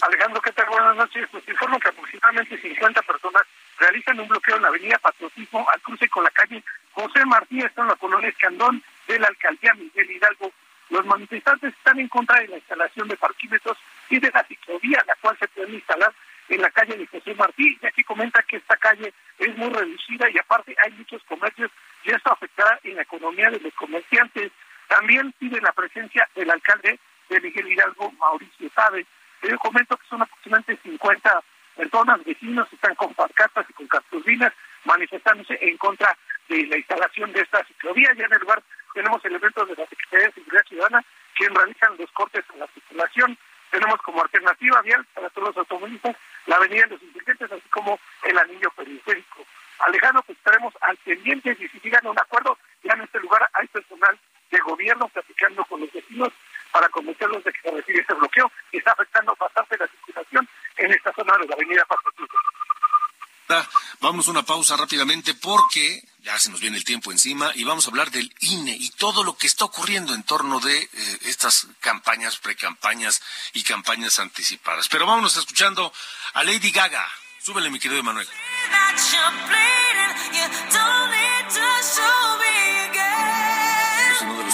Alejandro, 0.03 0.41
¿qué 0.41 0.53
tal? 0.53 0.67
Buenas 0.67 0.97
noches. 0.97 1.29
Pues 1.31 1.47
informo 1.49 1.79
que 1.79 1.89
aproximadamente 1.89 2.61
50 2.61 3.03
personas 3.03 3.43
realizan 3.81 4.21
un 4.21 4.29
bloqueo 4.29 4.57
en 4.57 4.63
la 4.63 4.69
avenida 4.69 4.99
Patriotismo 4.99 5.67
al 5.73 5.81
cruce 5.81 6.09
con 6.09 6.23
la 6.23 6.31
calle 6.31 6.63
José 6.93 7.25
Martínez, 7.25 7.67
está 7.67 7.83
en 7.83 7.89
la 7.89 7.97
colonia 7.97 8.29
Escandón 8.29 8.83
de 9.09 9.19
la 9.19 9.29
alcaldía 9.29 9.75
Miguel 9.75 10.11
Hidalgo. 10.11 10.53
Los 10.91 11.07
manifestantes 11.07 11.73
están 11.73 11.99
en 11.99 12.09
contra 12.09 12.41
de 12.41 12.49
la 12.49 12.57
instalación 12.57 13.09
de 13.09 13.17
parquímetros 13.17 13.79
y 14.11 14.19
de 14.19 14.31
la 14.33 14.45
ciclovía, 14.45 15.03
la 15.07 15.15
cual 15.17 15.37
se 15.39 15.49
puede 15.49 15.73
instalar 15.73 16.13
en 16.49 16.61
la 16.61 16.71
calle 16.71 16.97
de 16.97 17.07
José 17.07 17.35
Martí, 17.35 17.79
ya 17.81 17.91
que 17.93 18.05
comenta 18.05 18.43
que 18.43 18.57
esta 18.57 18.77
calle 18.77 19.15
es 19.39 19.57
muy 19.57 19.71
reducida 19.71 20.29
y 20.31 20.39
aparte 20.39 20.77
hay 20.85 20.93
muchos 20.93 21.23
comercios 21.25 21.71
y 22.05 22.11
esto 22.11 22.33
afectará 22.33 22.79
en 22.83 22.97
la 22.97 23.03
economía 23.03 23.51
de 23.51 23.61
los 23.61 23.73
comerciantes. 23.75 24.51
También 24.89 25.33
pide 25.39 25.61
la 25.61 25.73
presencia 25.73 26.29
del 26.35 26.51
alcalde 26.51 26.99
de 27.29 27.41
Miguel 27.41 27.73
Hidalgo, 27.73 28.11
Mauricio 28.19 28.69
Sabe. 28.75 29.07
Yo 29.43 29.57
comento 29.59 29.97
que 29.97 30.07
son 30.09 30.23
aproximadamente 30.23 30.77
50 30.83 31.41
personas, 31.81 32.23
vecinos, 32.25 32.71
están 32.71 32.95
con 32.95 33.15
pancartas 33.15 33.65
y 33.71 33.73
con 33.73 33.87
cartulinas 33.87 34.53
manifestándose 34.85 35.59
en 35.63 35.79
contra 35.79 36.15
de 36.47 36.67
la 36.67 36.77
instalación 36.77 37.33
de 37.33 37.41
esta 37.41 37.65
ciclovía. 37.65 38.13
Ya 38.19 38.27
en 38.27 38.35
el 38.35 38.41
lugar 38.41 38.63
tenemos 38.93 39.25
elementos 39.25 39.67
de 39.67 39.77
la 39.77 39.87
Secretaría 39.87 40.27
de 40.27 40.33
Seguridad 40.35 40.65
Ciudadana 40.69 41.05
que 41.35 41.49
realizan 41.49 41.97
los 41.99 42.11
cortes 42.13 42.45
en 42.53 42.61
la 42.61 42.67
circulación. 42.67 43.39
Tenemos 43.71 44.03
como 44.03 44.21
alternativa 44.21 44.83
vial 44.83 45.07
para 45.15 45.31
todos 45.31 45.49
los 45.49 45.57
automovilistas 45.57 46.17
la 46.45 46.57
avenida 46.57 46.83
de 46.83 46.91
los 46.91 47.03
insurgentes, 47.03 47.51
así 47.51 47.69
como 47.71 47.99
el 48.25 48.37
anillo 48.37 48.71
periférico. 48.77 49.47
Alejandro, 49.79 50.23
pues 50.25 50.37
estaremos 50.37 50.75
al 50.83 50.99
pendiente 50.99 51.57
y 51.59 51.69
si 51.69 51.81
llegan 51.81 52.07
a 52.07 52.11
un 52.11 52.19
acuerdo, 52.19 52.59
ya 52.83 52.93
en 52.93 53.03
este 53.03 53.21
lugar 53.21 53.49
hay 53.55 53.67
personal 53.69 54.19
de 54.51 54.59
gobierno 54.59 55.09
platicando 55.09 55.65
con 55.65 55.81
los 55.81 55.91
vecinos 55.93 56.29
para 56.73 56.89
convencerlos 56.89 57.43
de 57.45 57.53
que 57.53 57.61
se 57.61 57.71
retire 57.71 58.01
ese 58.01 58.15
bloqueo 58.15 58.51
que 58.71 58.79
está 58.79 58.93
afectando 58.93 59.35
bastante 59.39 59.77
la 59.79 59.87
circulación 59.89 60.49
en 60.77 60.93
esta 60.93 61.13
zona 61.13 61.37
de 61.39 61.47
la 61.47 61.55
avenida 61.55 61.85
Paso 61.87 62.11
Vamos 64.01 64.29
a 64.29 64.31
una 64.31 64.43
pausa 64.45 64.77
rápidamente 64.77 65.35
porque 65.35 66.03
ya 66.21 66.39
se 66.39 66.51
nos 66.51 66.61
viene 66.61 66.79
el 66.79 66.85
tiempo 66.85 67.13
encima 67.13 67.53
y 67.55 67.65
vamos 67.65 67.87
a 67.87 67.91
hablar 67.91 68.11
del 68.11 68.33
INE 68.41 68.73
y 68.73 68.91
todo 68.91 69.25
lo 69.25 69.37
que 69.37 69.47
está 69.47 69.67
ocurriendo 69.67 70.15
en 70.15 70.23
torno 70.23 70.59
de 70.61 70.79
eh, 70.79 70.89
estas 71.23 71.67
campañas, 71.81 72.39
precampañas 72.39 73.21
y 73.53 73.63
campañas 73.63 74.19
anticipadas. 74.19 74.89
Pero 74.89 75.07
vámonos 75.07 75.37
escuchando 75.37 75.93
a 76.33 76.45
Lady 76.45 76.71
Gaga. 76.71 77.07
Súbele, 77.41 77.71
mi 77.71 77.79
querido 77.79 78.01
Emanuel. 78.01 78.27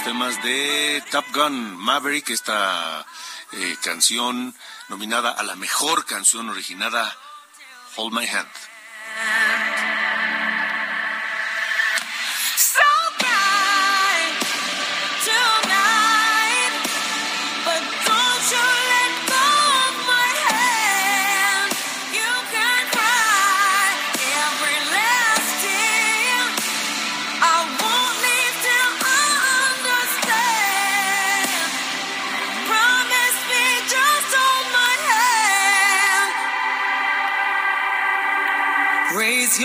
Temas 0.07 0.40
de 0.45 1.03
Top 1.11 1.25
Gun 1.35 1.77
Maverick, 1.79 2.31
esta 2.31 3.05
eh, 3.51 3.77
canción 3.83 4.55
nominada 4.88 5.33
a 5.33 5.42
la 5.42 5.57
mejor 5.57 6.07
canción 6.07 6.49
originada, 6.49 7.12
Hold 7.97 8.14
My 8.14 8.25
Hand. 8.25 8.75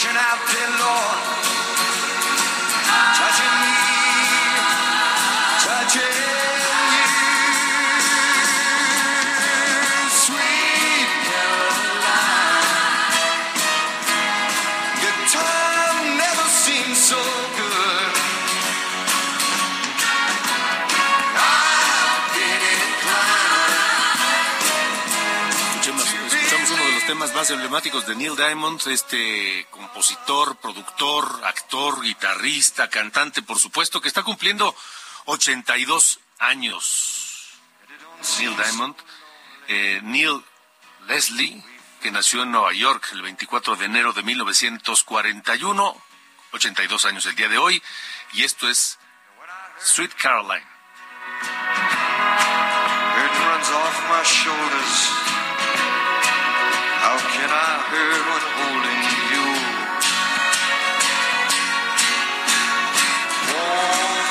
Searching 0.00 0.16
out 0.16 0.48
there, 0.48 0.70
lost? 0.80 1.29
Temas 27.10 27.34
más 27.34 27.50
emblemáticos 27.50 28.06
de 28.06 28.14
Neil 28.14 28.36
Diamond, 28.36 28.80
este 28.86 29.66
compositor, 29.72 30.56
productor, 30.58 31.40
actor, 31.44 32.00
guitarrista, 32.02 32.88
cantante, 32.88 33.42
por 33.42 33.58
supuesto, 33.58 34.00
que 34.00 34.06
está 34.06 34.22
cumpliendo 34.22 34.76
82 35.24 36.20
años. 36.38 37.50
Neil 38.38 38.56
Diamond, 38.56 38.94
eh, 39.66 39.98
Neil 40.04 40.40
Leslie, 41.08 41.64
que 42.00 42.12
nació 42.12 42.44
en 42.44 42.52
Nueva 42.52 42.72
York 42.74 43.08
el 43.10 43.22
24 43.22 43.74
de 43.74 43.86
enero 43.86 44.12
de 44.12 44.22
1941, 44.22 46.02
82 46.52 47.06
años 47.06 47.26
el 47.26 47.34
día 47.34 47.48
de 47.48 47.58
hoy, 47.58 47.82
y 48.34 48.44
esto 48.44 48.68
es 48.68 49.00
Sweet 49.80 50.14
Caroline. 50.14 50.64
How 57.02 57.16
can 57.16 57.48
I 57.48 57.70
hurt 57.88 58.22
when 58.28 58.44
holding 58.60 59.02
you? 59.32 59.46
Warm, 63.48 64.24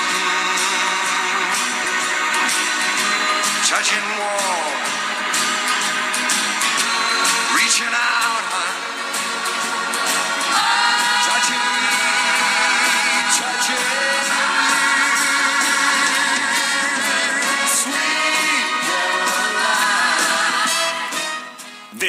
touching 3.65 4.07
warm, 4.21 4.77
reaching 7.57 7.93
out, 7.93 8.08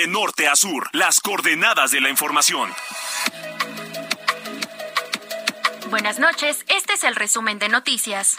De 0.01 0.07
norte 0.07 0.49
a 0.49 0.57
sur. 0.57 0.89
Las 0.95 1.21
coordenadas 1.21 1.91
de 1.91 2.01
la 2.01 2.09
información. 2.09 2.73
Buenas 5.91 6.19
noches, 6.19 6.65
este 6.69 6.95
es 6.95 7.05
el 7.05 7.15
resumen 7.15 7.59
de 7.59 7.69
noticias. 7.69 8.39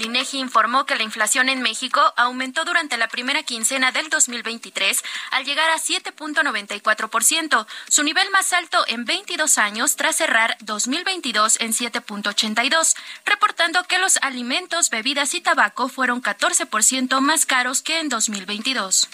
El 0.00 0.06
INEGI 0.06 0.38
informó 0.38 0.86
que 0.86 0.96
la 0.96 1.02
inflación 1.02 1.50
en 1.50 1.60
México 1.60 2.00
aumentó 2.16 2.64
durante 2.64 2.96
la 2.96 3.08
primera 3.08 3.42
quincena 3.42 3.92
del 3.92 4.08
2023 4.08 5.04
al 5.30 5.44
llegar 5.44 5.68
a 5.68 5.76
7.94%, 5.76 7.66
su 7.86 8.02
nivel 8.02 8.30
más 8.30 8.54
alto 8.54 8.82
en 8.88 9.04
22 9.04 9.58
años 9.58 9.96
tras 9.96 10.16
cerrar 10.16 10.56
2022 10.60 11.60
en 11.60 11.74
7.82, 11.74 12.96
reportando 13.26 13.84
que 13.84 13.98
los 13.98 14.16
alimentos, 14.22 14.88
bebidas 14.88 15.34
y 15.34 15.42
tabaco 15.42 15.90
fueron 15.90 16.22
14% 16.22 17.20
más 17.20 17.44
caros 17.44 17.82
que 17.82 18.00
en 18.00 18.08
2022. 18.08 19.06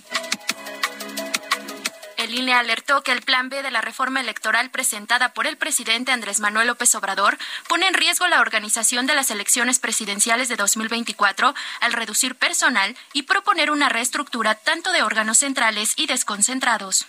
INE 2.35 2.55
alertó 2.55 3.03
que 3.03 3.13
el 3.13 3.23
plan 3.23 3.49
B 3.49 3.63
de 3.63 3.71
la 3.71 3.81
reforma 3.81 4.21
electoral 4.21 4.71
presentada 4.71 5.33
por 5.33 5.47
el 5.47 5.57
presidente 5.57 6.13
Andrés 6.13 6.41
Manuel 6.41 6.69
López 6.69 6.95
Obrador 6.95 7.39
pone 7.69 7.87
en 7.87 7.95
riesgo 7.95 8.27
la 8.27 8.41
organización 8.41 9.07
de 9.07 9.15
las 9.15 9.31
elecciones 9.31 9.79
presidenciales 9.79 10.49
de 10.49 10.57
2024 10.57 11.55
al 11.81 11.93
reducir 11.93 12.35
personal 12.35 12.97
y 13.13 13.23
proponer 13.23 13.71
una 13.71 13.89
reestructura 13.89 14.55
tanto 14.55 14.93
de 14.93 15.03
órganos 15.03 15.39
centrales 15.39 15.95
y 15.97 16.07
desconcentrados. 16.07 17.07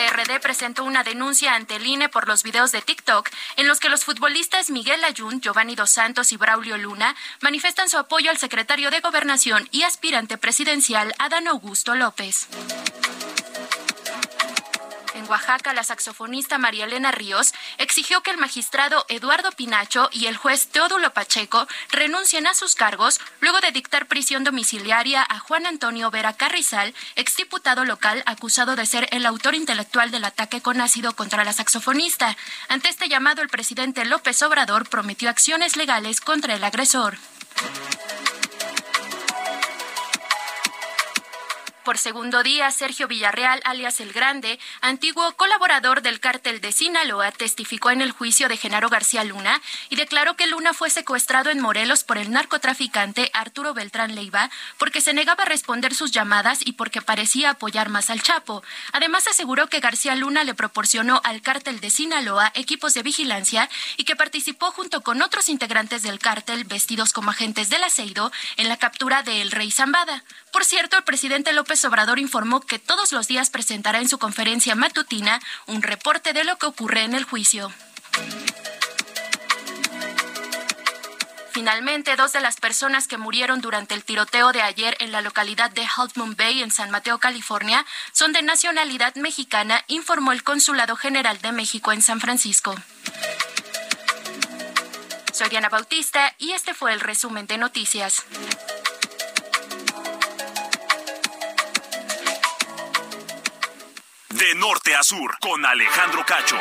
PRD 0.00 0.40
presentó 0.40 0.84
una 0.84 1.04
denuncia 1.04 1.54
ante 1.54 1.76
el 1.76 1.86
INE 1.86 2.08
por 2.08 2.26
los 2.26 2.42
videos 2.42 2.72
de 2.72 2.80
TikTok 2.80 3.28
en 3.56 3.68
los 3.68 3.80
que 3.80 3.90
los 3.90 4.06
futbolistas 4.06 4.70
Miguel 4.70 5.04
Ayun, 5.04 5.42
Giovanni 5.42 5.74
Dos 5.74 5.90
Santos 5.90 6.32
y 6.32 6.38
Braulio 6.38 6.78
Luna 6.78 7.14
manifiestan 7.42 7.90
su 7.90 7.98
apoyo 7.98 8.30
al 8.30 8.38
secretario 8.38 8.90
de 8.90 9.00
Gobernación 9.00 9.68
y 9.72 9.82
aspirante 9.82 10.38
presidencial 10.38 11.14
Adán 11.18 11.48
Augusto 11.48 11.94
López. 11.94 12.48
En 15.20 15.28
Oaxaca, 15.28 15.74
la 15.74 15.84
saxofonista 15.84 16.56
María 16.56 16.86
Elena 16.86 17.10
Ríos 17.10 17.52
exigió 17.76 18.22
que 18.22 18.30
el 18.30 18.38
magistrado 18.38 19.04
Eduardo 19.10 19.52
Pinacho 19.52 20.08
y 20.12 20.26
el 20.26 20.36
juez 20.38 20.68
Teodulo 20.68 21.12
Pacheco 21.12 21.68
renuncien 21.90 22.46
a 22.46 22.54
sus 22.54 22.74
cargos 22.74 23.20
luego 23.40 23.60
de 23.60 23.70
dictar 23.70 24.06
prisión 24.06 24.44
domiciliaria 24.44 25.22
a 25.22 25.38
Juan 25.38 25.66
Antonio 25.66 26.10
Vera 26.10 26.32
Carrizal, 26.32 26.94
exdiputado 27.16 27.84
local 27.84 28.22
acusado 28.24 28.76
de 28.76 28.86
ser 28.86 29.08
el 29.10 29.26
autor 29.26 29.54
intelectual 29.54 30.10
del 30.10 30.24
ataque 30.24 30.62
con 30.62 30.80
ácido 30.80 31.14
contra 31.14 31.44
la 31.44 31.52
saxofonista. 31.52 32.34
Ante 32.68 32.88
este 32.88 33.10
llamado, 33.10 33.42
el 33.42 33.50
presidente 33.50 34.06
López 34.06 34.42
Obrador 34.42 34.88
prometió 34.88 35.28
acciones 35.28 35.76
legales 35.76 36.22
contra 36.22 36.54
el 36.54 36.64
agresor. 36.64 37.18
Por 41.84 41.96
segundo 41.96 42.42
día, 42.42 42.70
Sergio 42.72 43.08
Villarreal, 43.08 43.62
alias 43.64 44.00
El 44.00 44.12
Grande, 44.12 44.60
antiguo 44.82 45.32
colaborador 45.36 46.02
del 46.02 46.20
cártel 46.20 46.60
de 46.60 46.72
Sinaloa, 46.72 47.32
testificó 47.32 47.90
en 47.90 48.02
el 48.02 48.12
juicio 48.12 48.48
de 48.48 48.58
Genaro 48.58 48.90
García 48.90 49.24
Luna 49.24 49.62
y 49.88 49.96
declaró 49.96 50.36
que 50.36 50.46
Luna 50.46 50.74
fue 50.74 50.90
secuestrado 50.90 51.48
en 51.48 51.58
Morelos 51.58 52.04
por 52.04 52.18
el 52.18 52.30
narcotraficante 52.30 53.30
Arturo 53.32 53.72
Beltrán 53.72 54.14
Leiva 54.14 54.50
porque 54.76 55.00
se 55.00 55.14
negaba 55.14 55.44
a 55.44 55.46
responder 55.46 55.94
sus 55.94 56.10
llamadas 56.10 56.60
y 56.62 56.72
porque 56.72 57.00
parecía 57.00 57.50
apoyar 57.50 57.88
más 57.88 58.10
al 58.10 58.22
Chapo. 58.22 58.62
Además, 58.92 59.26
aseguró 59.26 59.68
que 59.68 59.80
García 59.80 60.14
Luna 60.14 60.44
le 60.44 60.54
proporcionó 60.54 61.22
al 61.24 61.40
cártel 61.40 61.80
de 61.80 61.88
Sinaloa 61.88 62.52
equipos 62.54 62.92
de 62.92 63.02
vigilancia 63.02 63.70
y 63.96 64.04
que 64.04 64.16
participó 64.16 64.70
junto 64.70 65.00
con 65.00 65.22
otros 65.22 65.48
integrantes 65.48 66.02
del 66.02 66.18
cártel 66.18 66.64
vestidos 66.64 67.14
como 67.14 67.30
agentes 67.30 67.70
del 67.70 67.84
aceido 67.84 68.30
en 68.58 68.68
la 68.68 68.76
captura 68.76 69.22
de 69.22 69.40
El 69.40 69.50
Rey 69.50 69.70
Zambada. 69.70 70.22
Por 70.52 70.64
cierto, 70.64 70.96
el 70.96 71.04
presidente 71.04 71.52
López 71.52 71.84
Obrador 71.84 72.18
informó 72.18 72.60
que 72.60 72.78
todos 72.78 73.12
los 73.12 73.28
días 73.28 73.50
presentará 73.50 74.00
en 74.00 74.08
su 74.08 74.18
conferencia 74.18 74.74
matutina 74.74 75.40
un 75.66 75.82
reporte 75.82 76.32
de 76.32 76.44
lo 76.44 76.56
que 76.56 76.66
ocurre 76.66 77.04
en 77.04 77.14
el 77.14 77.24
juicio. 77.24 77.72
Finalmente, 81.52 82.16
dos 82.16 82.32
de 82.32 82.40
las 82.40 82.56
personas 82.56 83.06
que 83.06 83.16
murieron 83.16 83.60
durante 83.60 83.94
el 83.94 84.04
tiroteo 84.04 84.52
de 84.52 84.62
ayer 84.62 84.96
en 85.00 85.12
la 85.12 85.20
localidad 85.20 85.70
de 85.70 85.82
Half 85.82 86.16
Moon 86.16 86.34
Bay, 86.36 86.62
en 86.62 86.70
San 86.70 86.90
Mateo, 86.90 87.18
California, 87.18 87.84
son 88.12 88.32
de 88.32 88.42
nacionalidad 88.42 89.14
mexicana, 89.16 89.84
informó 89.88 90.32
el 90.32 90.44
Consulado 90.44 90.96
General 90.96 91.40
de 91.40 91.52
México 91.52 91.92
en 91.92 92.02
San 92.02 92.20
Francisco. 92.20 92.74
Soy 95.32 95.48
Diana 95.48 95.68
Bautista 95.68 96.34
y 96.38 96.52
este 96.52 96.72
fue 96.72 96.92
el 96.92 97.00
resumen 97.00 97.46
de 97.46 97.58
noticias. 97.58 98.24
De 104.30 104.54
norte 104.54 104.94
a 104.94 105.02
sur, 105.02 105.36
con 105.40 105.66
Alejandro 105.66 106.24
Cacho. 106.24 106.56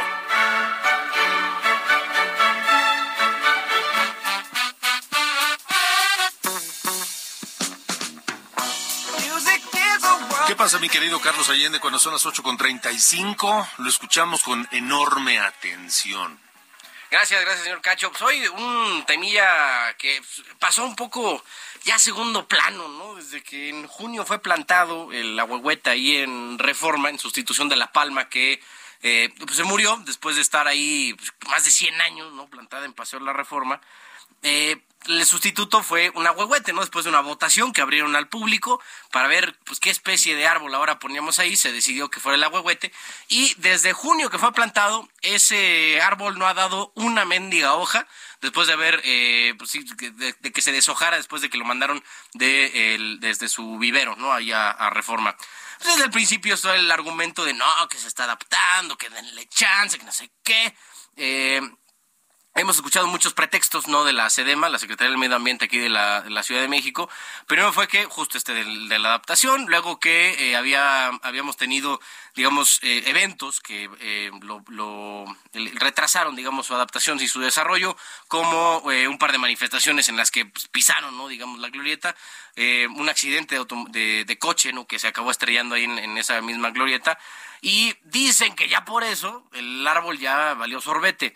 ¿Qué 10.48 10.56
pasa, 10.56 10.80
mi 10.80 10.90
querido 10.90 11.22
Carlos 11.22 11.48
Allende, 11.50 11.80
cuando 11.80 12.00
son 12.00 12.14
las 12.14 12.26
8.35? 12.26 13.68
Lo 13.78 13.88
escuchamos 13.88 14.42
con 14.42 14.68
enorme 14.72 15.40
atención. 15.40 16.49
Gracias, 17.12 17.42
gracias, 17.42 17.64
señor 17.64 17.82
Cacho. 17.82 18.12
Soy 18.16 18.46
un 18.48 19.04
temilla 19.08 19.96
que 19.98 20.22
pasó 20.60 20.86
un 20.86 20.96
poco 20.96 21.44
ya 21.84 21.98
segundo 21.98 22.48
plano, 22.48 22.88
¿no? 22.88 23.16
Desde 23.16 23.42
que 23.42 23.70
en 23.70 23.88
junio 23.88 24.26
fue 24.26 24.40
plantado 24.40 25.12
el 25.12 25.40
ahuehueta 25.40 25.92
ahí 25.92 26.18
en 26.18 26.60
Reforma, 26.60 27.10
en 27.10 27.18
sustitución 27.18 27.68
de 27.68 27.78
La 27.78 27.92
Palma, 27.92 28.30
que 28.30 28.62
eh, 29.02 29.34
pues 29.40 29.56
se 29.56 29.64
murió 29.64 30.00
después 30.06 30.36
de 30.36 30.44
estar 30.44 30.68
ahí 30.68 31.16
pues, 31.16 31.34
más 31.50 31.66
de 31.66 31.72
100 31.72 32.00
años, 32.02 32.32
¿no? 32.34 32.48
Plantada 32.48 32.86
en 32.86 32.94
Paseo 32.94 33.18
de 33.18 33.26
la 33.26 33.34
Reforma. 33.34 33.82
Eh, 34.44 34.82
el 35.08 35.26
sustituto 35.26 35.82
fue 35.82 36.12
un 36.16 36.28
ahuehuete, 36.28 36.74
¿no? 36.74 36.82
Después 36.82 37.06
de 37.06 37.10
una 37.10 37.22
votación 37.22 37.72
que 37.72 37.82
abrieron 37.82 38.16
al 38.16 38.28
público 38.28 38.82
para 39.12 39.28
ver 39.28 39.58
pues 39.64 39.80
qué 39.80 39.90
especie 39.90 40.36
de 40.36 40.46
árbol 40.46 40.76
ahora 40.76 41.00
poníamos 41.00 41.40
ahí, 41.40 41.56
se 41.56 41.72
decidió 41.72 42.10
que 42.10 42.20
fuera 42.20 42.36
el 42.36 42.44
ahuehuete 42.44 42.92
y 43.30 43.54
desde 43.56 43.94
junio 43.94 44.30
que 44.30 44.38
fue 44.38 44.52
plantado, 44.52 45.08
ese 45.22 46.02
árbol 46.02 46.38
no 46.38 46.48
ha 46.48 46.54
dado 46.54 46.92
una 46.96 47.26
mendiga 47.26 47.76
hoja 47.76 48.08
después 48.42 48.68
de 48.68 48.74
haber, 48.74 49.02
eh, 49.06 49.56
pues 49.58 49.72
sí, 49.72 49.86
de, 49.98 50.12
de, 50.12 50.52
que 50.52 50.62
se 50.62 50.72
deshojara 50.72 51.18
después 51.18 51.42
de 51.42 51.50
que 51.50 51.58
lo 51.58 51.66
mandaron 51.66 52.04
de 52.34 52.96
el, 52.96 53.20
desde 53.20 53.48
su 53.48 53.78
vivero, 53.80 54.16
¿no? 54.18 54.34
Ahí 54.34 54.52
a, 54.52 54.70
a 54.70 54.90
Reforma. 54.90 55.36
Pues 55.78 55.94
desde 55.94 56.06
el 56.06 56.12
principio 56.12 56.56
está 56.56 56.76
el 56.76 56.92
argumento 56.92 57.46
de 57.46 57.54
no, 57.54 57.66
que 57.90 57.98
se 57.98 58.08
está 58.08 58.26
adaptando, 58.26 58.98
que 58.98 59.10
denle 59.10 59.48
chance, 59.48 59.98
que 59.98 60.04
no 60.04 60.12
sé 60.12 60.30
qué. 60.44 60.76
Eh, 61.16 61.62
Hemos 62.56 62.78
escuchado 62.78 63.08
muchos 63.08 63.34
pretextos, 63.34 63.88
¿no? 63.88 64.04
De 64.04 64.12
la 64.12 64.30
SEDEMA, 64.30 64.70
la 64.70 64.80
Secretaría 64.80 65.12
del 65.12 65.20
Medio 65.20 65.36
Ambiente 65.36 65.66
aquí 65.66 65.78
de 65.78 65.88
la, 65.88 66.44
Ciudad 66.44 66.62
de 66.62 66.68
México. 66.68 67.08
Primero 67.46 67.72
fue 67.72 67.88
que 67.88 68.06
justo 68.06 68.38
este 68.38 68.54
de, 68.54 68.66
la 69.00 69.10
adaptación, 69.10 69.68
luego 69.68 70.00
que 70.00 70.50
eh, 70.50 70.56
había, 70.56 71.08
habíamos 71.22 71.58
tenido, 71.58 72.02
digamos, 72.36 72.80
eh, 72.82 73.04
eventos 73.06 73.62
que 73.62 73.90
eh, 74.02 74.32
lo, 74.42 74.64
lo 74.68 75.26
retrasaron, 75.54 76.36
digamos, 76.36 76.66
su 76.66 76.74
adaptación 76.74 77.22
y 77.22 77.28
su 77.28 77.40
desarrollo, 77.40 77.96
como 78.28 78.80
un 78.80 79.18
par 79.20 79.32
de 79.32 79.38
manifestaciones 79.38 80.10
en 80.10 80.18
las 80.18 80.32
que 80.32 80.46
pues, 80.46 80.68
pisaron, 80.68 81.16
¿no? 81.18 81.28
Digamos, 81.28 81.60
la 81.60 81.70
glorieta, 81.70 82.16
un 82.58 83.08
accidente 83.10 83.58
de, 83.90 84.26
de, 84.26 84.40
coche, 84.40 84.74
¿no? 84.74 84.88
Que 84.88 84.98
se 84.98 85.08
acabó 85.08 85.32
estrellando 85.32 85.76
ahí 85.76 85.84
en 85.84 86.18
esa 86.18 86.42
misma 86.42 86.72
glorieta. 86.72 87.18
Y 87.62 87.96
dicen 88.04 88.56
que 88.56 88.68
ya 88.68 88.86
por 88.86 89.04
eso 89.04 89.46
el 89.54 89.86
árbol 89.88 90.18
ya 90.18 90.56
valió 90.56 90.82
sorbete. 90.82 91.34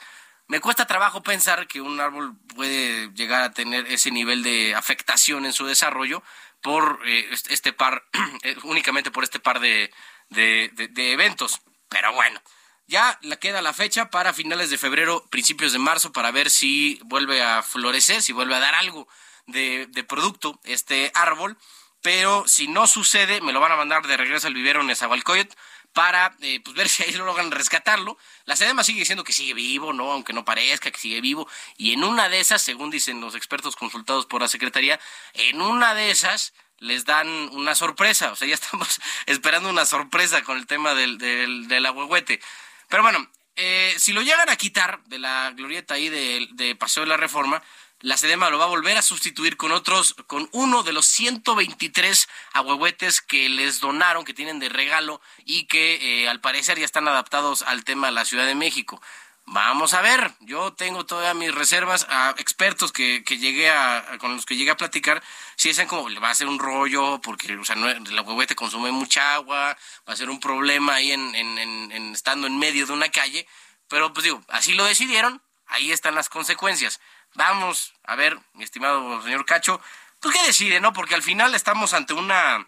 Me 0.54 0.62
cuesta 0.62 0.86
trabajo 0.86 1.24
pensar 1.24 1.66
que 1.66 1.82
un 1.82 2.00
árbol 2.00 2.36
puede 2.56 3.12
llegar 3.16 3.42
a 3.42 3.54
tener 3.54 3.88
ese 3.88 4.12
nivel 4.12 4.44
de 4.44 4.76
afectación 4.76 5.48
en 5.48 5.52
su 5.52 5.66
desarrollo 5.66 6.22
por 6.62 7.00
eh, 7.08 7.28
este 7.50 7.74
par, 7.74 8.04
únicamente 8.64 9.10
por 9.10 9.24
este 9.24 9.40
par 9.40 9.60
de, 9.60 9.92
de, 10.30 10.70
de, 10.74 10.90
de, 10.90 11.12
eventos. 11.12 11.62
Pero 11.90 12.14
bueno, 12.14 12.40
ya 12.86 13.18
la 13.24 13.38
queda 13.38 13.64
la 13.64 13.74
fecha 13.74 14.12
para 14.12 14.32
finales 14.32 14.70
de 14.70 14.78
febrero, 14.78 15.26
principios 15.32 15.74
de 15.74 15.80
marzo, 15.80 16.12
para 16.12 16.30
ver 16.30 16.52
si 16.52 17.00
vuelve 17.04 17.42
a 17.42 17.64
florecer, 17.64 18.22
si 18.22 18.32
vuelve 18.32 18.54
a 18.54 18.60
dar 18.60 18.76
algo 18.76 19.08
de, 19.48 19.88
de 19.88 20.04
producto 20.04 20.60
este 20.66 21.12
árbol. 21.16 21.58
Pero 22.04 22.44
si 22.48 22.68
no 22.68 22.86
sucede, 22.86 23.42
me 23.42 23.54
lo 23.54 23.60
van 23.60 23.72
a 23.72 23.78
mandar 23.78 24.06
de 24.06 24.18
regreso 24.18 24.46
al 24.46 24.54
vivero 24.54 24.82
en 24.82 24.88
Nezahualcóyotl 24.88 25.58
para 25.94 26.36
eh, 26.42 26.60
pues 26.64 26.76
ver 26.76 26.90
si 26.90 27.04
ahí 27.04 27.14
logran 27.14 27.52
rescatarlo. 27.52 28.18
La 28.46 28.56
SEDEMA 28.56 28.84
sigue 28.84 29.00
diciendo 29.00 29.24
que 29.24 29.34
sigue 29.34 29.54
vivo, 29.54 29.94
¿no? 29.94 30.12
Aunque 30.12 30.34
no 30.34 30.44
parezca 30.44 30.92
que 30.92 31.00
sigue 31.00 31.22
vivo. 31.22 31.48
Y 31.78 31.94
en 31.94 32.04
una 32.04 32.30
de 32.30 32.40
esas, 32.40 32.62
según 32.62 32.90
dicen 32.90 33.22
los 33.22 33.36
expertos 33.36 33.76
consultados 33.76 34.26
por 34.26 34.42
la 34.42 34.48
Secretaría, 34.48 35.00
en 35.34 35.62
una 35.62 35.94
de 35.94 36.12
esas 36.12 36.54
les 36.80 37.06
dan 37.06 37.28
una 37.54 37.76
sorpresa. 37.76 38.32
O 38.32 38.36
sea, 38.36 38.48
ya 38.48 38.56
estamos 38.56 39.00
esperando 39.26 39.70
una 39.70 39.86
sorpresa 39.86 40.44
con 40.44 40.58
el 40.58 40.68
tema 40.68 40.94
del, 40.94 41.18
del, 41.18 41.68
del 41.68 41.86
ahuehuete. 41.86 42.42
Pero 42.90 43.04
bueno, 43.04 43.30
eh, 43.56 43.94
si 43.98 44.14
lo 44.14 44.22
llegan 44.22 44.50
a 44.50 44.56
quitar 44.56 45.04
de 45.06 45.20
la 45.20 45.52
glorieta 45.52 45.94
ahí 45.94 46.10
de, 46.10 46.48
de 46.54 46.76
Paseo 46.76 47.04
de 47.04 47.10
la 47.10 47.18
Reforma, 47.18 47.62
la 48.04 48.18
SEDEMA 48.18 48.50
lo 48.50 48.58
va 48.58 48.66
a 48.66 48.68
volver 48.68 48.98
a 48.98 49.02
sustituir 49.02 49.56
con 49.56 49.72
otros, 49.72 50.14
con 50.28 50.50
uno 50.52 50.84
de 50.84 50.92
los 50.92 51.06
123 51.06 52.28
ahuehuetes 52.52 53.22
que 53.22 53.48
les 53.48 53.80
donaron, 53.80 54.26
que 54.26 54.34
tienen 54.34 54.60
de 54.60 54.68
regalo 54.68 55.22
y 55.46 55.68
que 55.68 56.24
eh, 56.24 56.28
al 56.28 56.42
parecer 56.42 56.78
ya 56.78 56.84
están 56.84 57.08
adaptados 57.08 57.62
al 57.62 57.86
tema 57.86 58.08
de 58.08 58.14
la 58.14 58.26
Ciudad 58.26 58.46
de 58.46 58.56
México. 58.56 59.02
Vamos 59.46 59.94
a 59.94 60.02
ver, 60.02 60.34
yo 60.42 60.74
tengo 60.74 61.06
todas 61.06 61.34
mis 61.34 61.56
reservas 61.56 62.06
a 62.10 62.36
expertos 62.38 62.92
que, 62.92 63.24
que 63.24 63.38
llegué 63.38 63.70
a, 63.70 64.18
con 64.20 64.36
los 64.36 64.46
que 64.46 64.58
llegué 64.58 64.72
a 64.72 64.78
platicar, 64.78 65.24
si 65.56 65.70
dicen 65.70 65.88
como 65.88 66.10
le 66.10 66.20
va 66.20 66.30
a 66.30 66.36
ser 66.36 66.48
un 66.48 66.60
rollo, 66.60 67.22
porque 67.22 67.56
o 67.56 67.64
sea, 67.64 67.78
ahuehuete 67.78 68.54
consume 68.54 68.92
mucha 68.92 69.34
agua, 69.36 69.78
va 70.08 70.14
a 70.14 70.18
ser 70.18 70.30
un 70.30 70.42
problema 70.42 70.96
ahí 70.96 71.14
en, 71.14 71.34
en, 71.36 71.58
en, 71.58 71.92
en 71.94 72.14
estando 72.14 72.48
en 72.48 72.60
medio 72.60 72.86
de 72.86 72.92
una 72.92 73.08
calle, 73.08 73.48
pero 73.88 74.12
pues 74.12 74.26
digo, 74.26 74.44
así 74.50 74.74
lo 74.74 74.84
decidieron, 74.84 75.42
ahí 75.68 75.94
están 75.94 76.16
las 76.16 76.28
consecuencias. 76.28 77.00
Vamos 77.36 77.94
a 78.04 78.16
ver, 78.16 78.38
mi 78.54 78.64
estimado 78.64 79.22
señor 79.24 79.46
Cacho, 79.46 79.82
pues 80.20 80.36
qué 80.36 80.46
decide, 80.46 80.80
¿no? 80.80 80.94
Porque 80.94 81.16
al 81.16 81.24
final 81.24 81.56
estamos 81.56 81.94
ante 81.94 82.14
una 82.14 82.66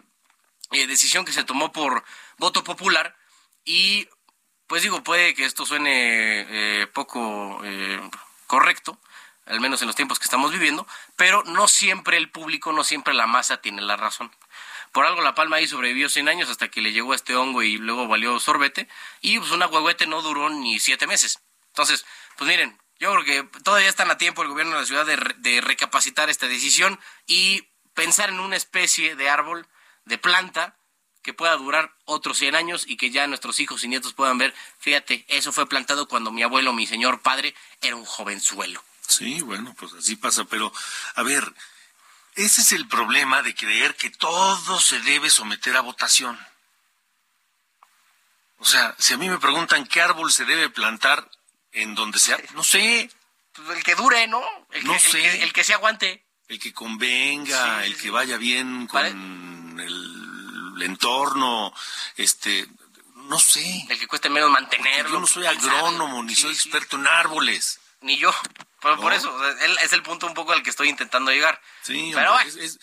eh, 0.72 0.86
decisión 0.86 1.24
que 1.24 1.32
se 1.32 1.44
tomó 1.44 1.72
por 1.72 2.04
voto 2.38 2.64
popular 2.64 3.16
y, 3.64 4.08
pues 4.66 4.82
digo, 4.82 5.04
puede 5.04 5.34
que 5.34 5.44
esto 5.44 5.64
suene 5.64 6.46
eh, 6.82 6.86
poco 6.88 7.60
eh, 7.64 8.00
correcto, 8.48 8.98
al 9.46 9.60
menos 9.60 9.80
en 9.82 9.86
los 9.86 9.96
tiempos 9.96 10.18
que 10.18 10.24
estamos 10.24 10.50
viviendo, 10.50 10.86
pero 11.14 11.44
no 11.44 11.68
siempre 11.68 12.16
el 12.16 12.30
público, 12.30 12.72
no 12.72 12.82
siempre 12.82 13.14
la 13.14 13.28
masa 13.28 13.60
tiene 13.60 13.82
la 13.82 13.96
razón. 13.96 14.32
Por 14.90 15.06
algo 15.06 15.22
La 15.22 15.34
Palma 15.34 15.56
ahí 15.56 15.68
sobrevivió 15.68 16.08
100 16.08 16.28
años 16.28 16.50
hasta 16.50 16.68
que 16.68 16.80
le 16.80 16.92
llegó 16.92 17.14
este 17.14 17.36
hongo 17.36 17.62
y 17.62 17.76
luego 17.76 18.08
valió 18.08 18.40
sorbete, 18.40 18.88
y 19.20 19.38
pues 19.38 19.52
una 19.52 19.66
huehuete 19.68 20.06
no 20.06 20.22
duró 20.22 20.50
ni 20.50 20.80
siete 20.80 21.06
meses. 21.06 21.40
Entonces, 21.68 22.04
pues 22.36 22.48
miren, 22.48 22.78
yo 22.98 23.12
creo 23.12 23.24
que 23.24 23.60
todavía 23.60 23.88
están 23.88 24.10
a 24.10 24.18
tiempo 24.18 24.42
el 24.42 24.48
gobierno 24.48 24.74
de 24.74 24.80
la 24.80 24.86
ciudad 24.86 25.06
de, 25.06 25.60
recapacitar 25.60 26.30
esta 26.30 26.48
decisión 26.48 26.98
y 27.26 27.62
pensar 27.94 28.30
en 28.30 28.40
una 28.40 28.56
especie 28.56 29.16
de 29.16 29.28
árbol, 29.28 29.66
de 30.04 30.18
planta, 30.18 30.76
que 31.22 31.34
pueda 31.34 31.56
durar 31.56 31.92
otros 32.04 32.38
100 32.38 32.54
años 32.54 32.84
y 32.86 32.96
que 32.96 33.10
ya 33.10 33.26
nuestros 33.26 33.58
hijos 33.58 33.82
y 33.82 33.88
nietos 33.88 34.14
puedan 34.14 34.38
ver, 34.38 34.54
fíjate, 34.78 35.24
eso 35.28 35.52
fue 35.52 35.68
plantado 35.68 36.06
cuando 36.06 36.30
mi 36.30 36.42
abuelo, 36.42 36.72
mi 36.72 36.86
señor 36.86 37.20
padre, 37.20 37.54
era 37.80 37.96
un 37.96 38.04
jovenzuelo. 38.04 38.82
Sí, 39.06 39.40
bueno, 39.42 39.74
pues 39.78 39.92
así 39.94 40.16
pasa, 40.16 40.44
pero 40.44 40.72
a 41.16 41.22
ver, 41.22 41.52
ese 42.36 42.60
es 42.60 42.72
el 42.72 42.86
problema 42.86 43.42
de 43.42 43.54
creer 43.54 43.96
que 43.96 44.10
todo 44.10 44.80
se 44.80 45.00
debe 45.00 45.28
someter 45.30 45.76
a 45.76 45.80
votación. 45.80 46.38
O 48.58 48.64
sea, 48.64 48.94
si 48.98 49.14
a 49.14 49.18
mí 49.18 49.28
me 49.28 49.38
preguntan 49.38 49.86
qué 49.86 50.00
árbol 50.00 50.32
se 50.32 50.44
debe 50.44 50.70
plantar, 50.70 51.28
en 51.76 51.94
donde 51.94 52.18
sea, 52.18 52.38
no 52.54 52.64
sé. 52.64 53.08
Pues 53.52 53.78
el 53.78 53.84
que 53.84 53.94
dure, 53.94 54.26
¿no? 54.26 54.42
El 54.72 54.84
no 54.84 54.92
que, 54.94 54.98
sé. 55.00 55.24
El 55.26 55.38
que, 55.38 55.42
el 55.44 55.52
que, 55.52 55.64
se 55.64 55.74
aguante. 55.74 56.26
El 56.48 56.58
que 56.58 56.72
convenga, 56.72 57.80
sí, 57.82 57.86
el 57.86 57.96
que 57.96 58.10
vaya 58.10 58.36
bien 58.36 58.86
con 58.86 59.04
el, 59.04 60.74
el 60.76 60.82
entorno, 60.82 61.72
este, 62.16 62.66
no 63.14 63.38
sé. 63.38 63.86
El 63.88 63.98
que 63.98 64.06
cueste 64.06 64.28
menos 64.30 64.50
mantenerlo. 64.50 65.12
Yo 65.14 65.20
no 65.20 65.26
soy 65.26 65.46
agrónomo, 65.46 66.22
ni 66.22 66.34
Sí, 66.34 66.42
soy 66.42 66.52
experto 66.52 66.96
en 66.96 67.06
árboles. 67.06 67.80
Ni 68.00 68.16
yo. 68.18 68.32
Pero 68.80 69.00
por 69.00 69.12
eso, 69.12 69.34
es 69.82 69.92
el 69.92 70.02
punto 70.02 70.26
un 70.26 70.34
poco 70.34 70.52
al 70.52 70.62
que 70.62 70.70
estoy 70.70 70.88
intentando 70.88 71.30
llegar. 71.30 71.60
Sí, 71.82 72.12
Pero 72.14 72.34
hombre, 72.34 72.64
es- 72.64 72.78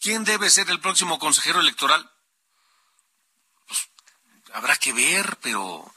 ¿quién 0.00 0.24
debe 0.24 0.50
ser 0.50 0.70
el 0.70 0.78
próximo 0.80 1.18
consejero 1.18 1.60
electoral? 1.60 2.08
Pues, 3.66 3.88
habrá 4.52 4.76
que 4.76 4.92
ver, 4.92 5.36
pero 5.42 5.92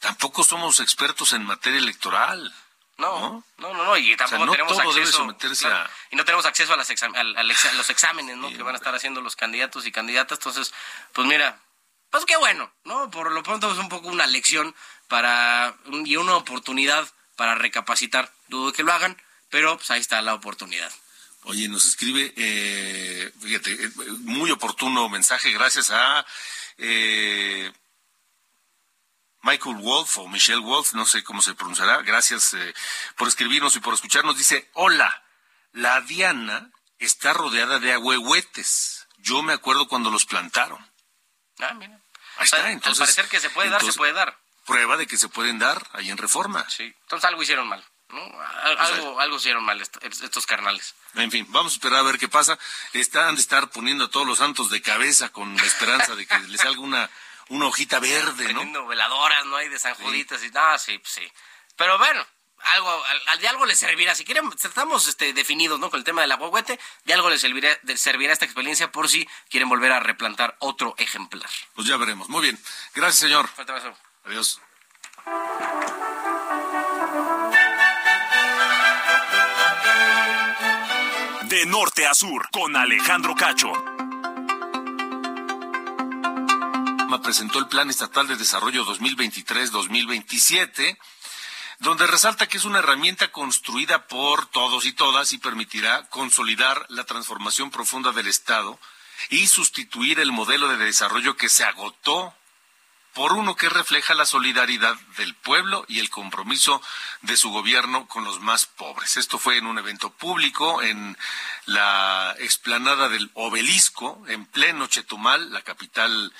tampoco 0.00 0.44
somos 0.44 0.80
expertos 0.80 1.32
en 1.32 1.44
materia 1.44 1.78
electoral. 1.78 2.54
No, 2.98 3.44
no, 3.58 3.74
no, 3.74 3.84
no, 3.84 3.96
y 3.98 4.16
tampoco 4.16 4.46
no 4.46 4.52
tenemos 4.52 4.78
acceso. 4.78 5.36
claro, 5.60 5.76
a- 5.84 5.90
Y 6.10 6.16
no 6.16 6.24
tenemos 6.24 6.46
acceso 6.46 6.72
a, 6.72 6.76
las 6.78 6.88
exam- 6.90 7.14
al- 7.14 7.36
al 7.36 7.50
exa- 7.50 7.68
a 7.68 7.74
los 7.74 7.90
exámenes, 7.90 8.36
¿no? 8.38 8.48
que 8.48 8.62
van 8.62 8.74
a 8.74 8.78
estar 8.78 8.94
haciendo 8.94 9.20
los 9.20 9.36
candidatos 9.36 9.86
y 9.86 9.92
candidatas. 9.92 10.38
Entonces, 10.38 10.72
pues 11.12 11.28
mira, 11.28 11.60
pues 12.10 12.24
qué 12.24 12.36
bueno, 12.38 12.72
¿no? 12.84 13.10
Por 13.10 13.32
lo 13.32 13.42
pronto 13.42 13.70
es 13.70 13.76
un 13.78 13.90
poco 13.90 14.08
una 14.08 14.26
lección 14.26 14.74
para 15.08 15.74
y 16.06 16.16
una 16.16 16.36
oportunidad 16.36 17.06
para 17.36 17.54
recapacitar. 17.54 18.32
Dudo 18.48 18.72
que 18.72 18.82
lo 18.82 18.92
hagan, 18.94 19.20
pero 19.50 19.76
pues 19.76 19.90
ahí 19.90 20.00
está 20.00 20.22
la 20.22 20.32
oportunidad. 20.32 20.90
Oye, 21.42 21.68
nos 21.68 21.84
escribe, 21.86 22.32
eh, 22.36 23.30
fíjate, 23.42 23.72
eh, 23.74 23.90
muy 24.20 24.50
oportuno 24.50 25.08
mensaje, 25.10 25.50
gracias 25.52 25.90
a 25.90 26.24
eh, 26.78 27.70
Michael 29.42 29.76
Wolf 29.76 30.18
o 30.18 30.28
Michelle 30.28 30.60
Wolf, 30.60 30.92
no 30.94 31.06
sé 31.06 31.22
cómo 31.22 31.40
se 31.42 31.54
pronunciará, 31.54 32.02
gracias 32.02 32.54
eh, 32.54 32.74
por 33.16 33.28
escribirnos 33.28 33.76
y 33.76 33.80
por 33.80 33.94
escucharnos. 33.94 34.36
Dice, 34.36 34.68
hola, 34.74 35.22
la 35.72 36.00
Diana 36.00 36.70
está 36.98 37.32
rodeada 37.32 37.78
de 37.78 37.92
ahuehuetes. 37.92 39.06
Yo 39.18 39.42
me 39.42 39.52
acuerdo 39.52 39.86
cuando 39.88 40.10
los 40.10 40.26
plantaron. 40.26 40.78
Ah, 41.58 41.74
mira. 41.74 42.00
Ahí 42.38 42.44
está, 42.44 42.64
Al- 42.64 42.72
entonces- 42.72 43.00
Al 43.00 43.06
parecer 43.06 43.28
que 43.28 43.40
se 43.40 43.50
puede 43.50 43.70
dar, 43.70 43.82
se 43.82 43.92
puede 43.92 44.12
dar. 44.12 44.38
Prueba 44.66 44.96
de 44.96 45.06
que 45.06 45.16
se 45.16 45.28
pueden 45.28 45.58
dar 45.58 45.86
ahí 45.92 46.10
en 46.10 46.18
Reforma. 46.18 46.68
Sí. 46.68 46.92
Entonces 47.02 47.24
algo 47.28 47.42
hicieron 47.42 47.68
mal, 47.68 47.84
¿no? 48.08 48.20
Al- 48.62 48.78
Algo, 48.78 49.20
algo 49.20 49.36
hicieron 49.36 49.64
mal 49.64 49.80
est- 49.80 49.96
estos 50.02 50.44
carnales. 50.44 50.94
En 51.14 51.30
fin, 51.30 51.46
vamos 51.50 51.72
a 51.72 51.76
esperar 51.76 52.00
a 52.00 52.02
ver 52.02 52.18
qué 52.18 52.28
pasa. 52.28 52.58
Están 52.92 53.36
de 53.36 53.40
estar 53.40 53.70
poniendo 53.70 54.04
a 54.06 54.10
todos 54.10 54.26
los 54.26 54.38
santos 54.38 54.68
de 54.70 54.82
cabeza 54.82 55.28
con 55.30 55.56
la 55.56 55.62
esperanza 55.62 56.14
de 56.16 56.26
que 56.26 56.38
les 56.40 56.60
salga 56.60 56.80
una, 56.80 57.08
una 57.48 57.66
hojita 57.66 57.98
verde, 58.00 58.52
¿no? 58.52 58.86
Veladoras, 58.86 59.44
¿no? 59.46 59.56
Hay 59.56 59.68
de 59.68 59.78
San 59.78 59.94
Juditas 59.94 60.42
y 60.44 60.50
nada, 60.50 60.78
sí, 60.78 60.98
pues 60.98 61.12
sí. 61.12 61.32
Pero 61.76 61.98
bueno, 61.98 62.26
algo, 62.74 63.04
al, 63.04 63.22
al- 63.28 63.38
de 63.40 63.48
algo 63.48 63.66
les 63.66 63.78
servirá. 63.78 64.14
Si 64.14 64.24
quieren, 64.24 64.50
estamos 64.62 65.06
este, 65.08 65.32
definidos, 65.32 65.78
¿no? 65.78 65.90
Con 65.90 65.98
el 65.98 66.04
tema 66.04 66.22
del 66.22 66.32
agüehuete, 66.32 66.78
de 67.04 67.14
algo 67.14 67.30
les 67.30 67.40
servirá, 67.40 67.78
de- 67.82 67.96
servirá 67.96 68.32
esta 68.32 68.44
experiencia 68.44 68.90
por 68.90 69.08
si 69.08 69.28
quieren 69.50 69.68
volver 69.68 69.92
a 69.92 70.00
replantar 70.00 70.56
otro 70.60 70.94
ejemplar. 70.98 71.48
Pues 71.74 71.86
ya 71.86 71.96
veremos. 71.96 72.28
Muy 72.28 72.42
bien. 72.42 72.58
Gracias, 72.94 73.20
señor. 73.20 73.46
Fuerte 73.48 73.72
abrazo. 73.72 73.96
Adiós. 74.24 74.60
De 81.48 81.64
norte 81.66 82.06
a 82.06 82.14
sur, 82.14 82.48
con 82.50 82.74
Alejandro 82.76 83.34
Cacho. 83.36 83.72
Presentó 87.06 87.58
el 87.58 87.68
Plan 87.68 87.88
Estatal 87.88 88.26
de 88.26 88.36
Desarrollo 88.36 88.84
2023-2027, 88.84 90.98
donde 91.78 92.06
resalta 92.06 92.48
que 92.48 92.56
es 92.56 92.64
una 92.64 92.80
herramienta 92.80 93.32
construida 93.32 94.06
por 94.06 94.46
todos 94.46 94.84
y 94.86 94.92
todas 94.92 95.32
y 95.32 95.38
permitirá 95.38 96.08
consolidar 96.08 96.84
la 96.88 97.04
transformación 97.04 97.70
profunda 97.70 98.12
del 98.12 98.26
Estado 98.26 98.78
y 99.30 99.46
sustituir 99.46 100.20
el 100.20 100.32
modelo 100.32 100.68
de 100.68 100.76
desarrollo 100.76 101.36
que 101.36 101.48
se 101.48 101.64
agotó 101.64 102.34
por 103.14 103.32
uno 103.32 103.56
que 103.56 103.68
refleja 103.68 104.14
la 104.14 104.26
solidaridad 104.26 104.96
del 105.16 105.34
pueblo 105.34 105.84
y 105.88 106.00
el 106.00 106.10
compromiso 106.10 106.82
de 107.22 107.36
su 107.36 107.50
gobierno 107.50 108.06
con 108.08 108.24
los 108.24 108.40
más 108.40 108.66
pobres. 108.66 109.16
Esto 109.16 109.38
fue 109.38 109.56
en 109.56 109.66
un 109.66 109.78
evento 109.78 110.10
público 110.10 110.82
en 110.82 111.16
la 111.64 112.34
explanada 112.38 113.08
del 113.08 113.30
Obelisco, 113.34 114.22
en 114.28 114.44
pleno 114.44 114.86
Chetumal, 114.86 115.52
la 115.52 115.62
capital 115.62 116.32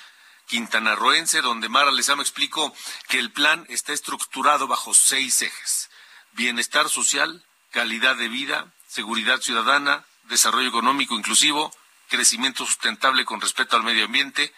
quintanarroense, 0.47 1.41
donde 1.41 1.69
Mara 1.69 1.91
Lezama 1.91 2.23
explicó 2.23 2.75
que 3.09 3.19
el 3.19 3.33
plan 3.33 3.67
está 3.69 3.93
estructurado 3.93 4.67
bajo 4.67 4.95
seis 4.95 5.43
ejes. 5.43 5.91
Bienestar 6.33 6.89
social, 6.89 7.45
calidad 7.71 8.17
de 8.17 8.29
vida, 8.29 8.73
seguridad 8.89 9.41
ciudadana, 9.41 10.05
desarrollo 10.25 10.69
económico 10.69 11.15
inclusivo, 11.15 11.75
crecimiento 12.09 12.65
sustentable 12.65 13.25
con 13.25 13.41
respeto 13.41 13.77
al 13.77 13.83
medio 13.83 14.05
ambiente, 14.05 14.53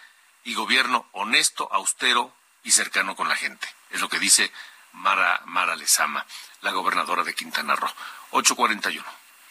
y 0.44 0.54
gobierno 0.54 1.06
honesto, 1.12 1.68
austero 1.72 2.32
y 2.64 2.70
cercano 2.70 3.14
con 3.14 3.28
la 3.28 3.36
gente. 3.36 3.68
Es 3.90 4.00
lo 4.00 4.08
que 4.08 4.18
dice 4.18 4.50
Mara, 4.92 5.42
Mara 5.44 5.76
Lezama, 5.76 6.24
la 6.62 6.72
gobernadora 6.72 7.22
de 7.22 7.34
Quintana 7.34 7.76
Roo. 7.76 7.90
841. 8.30 9.04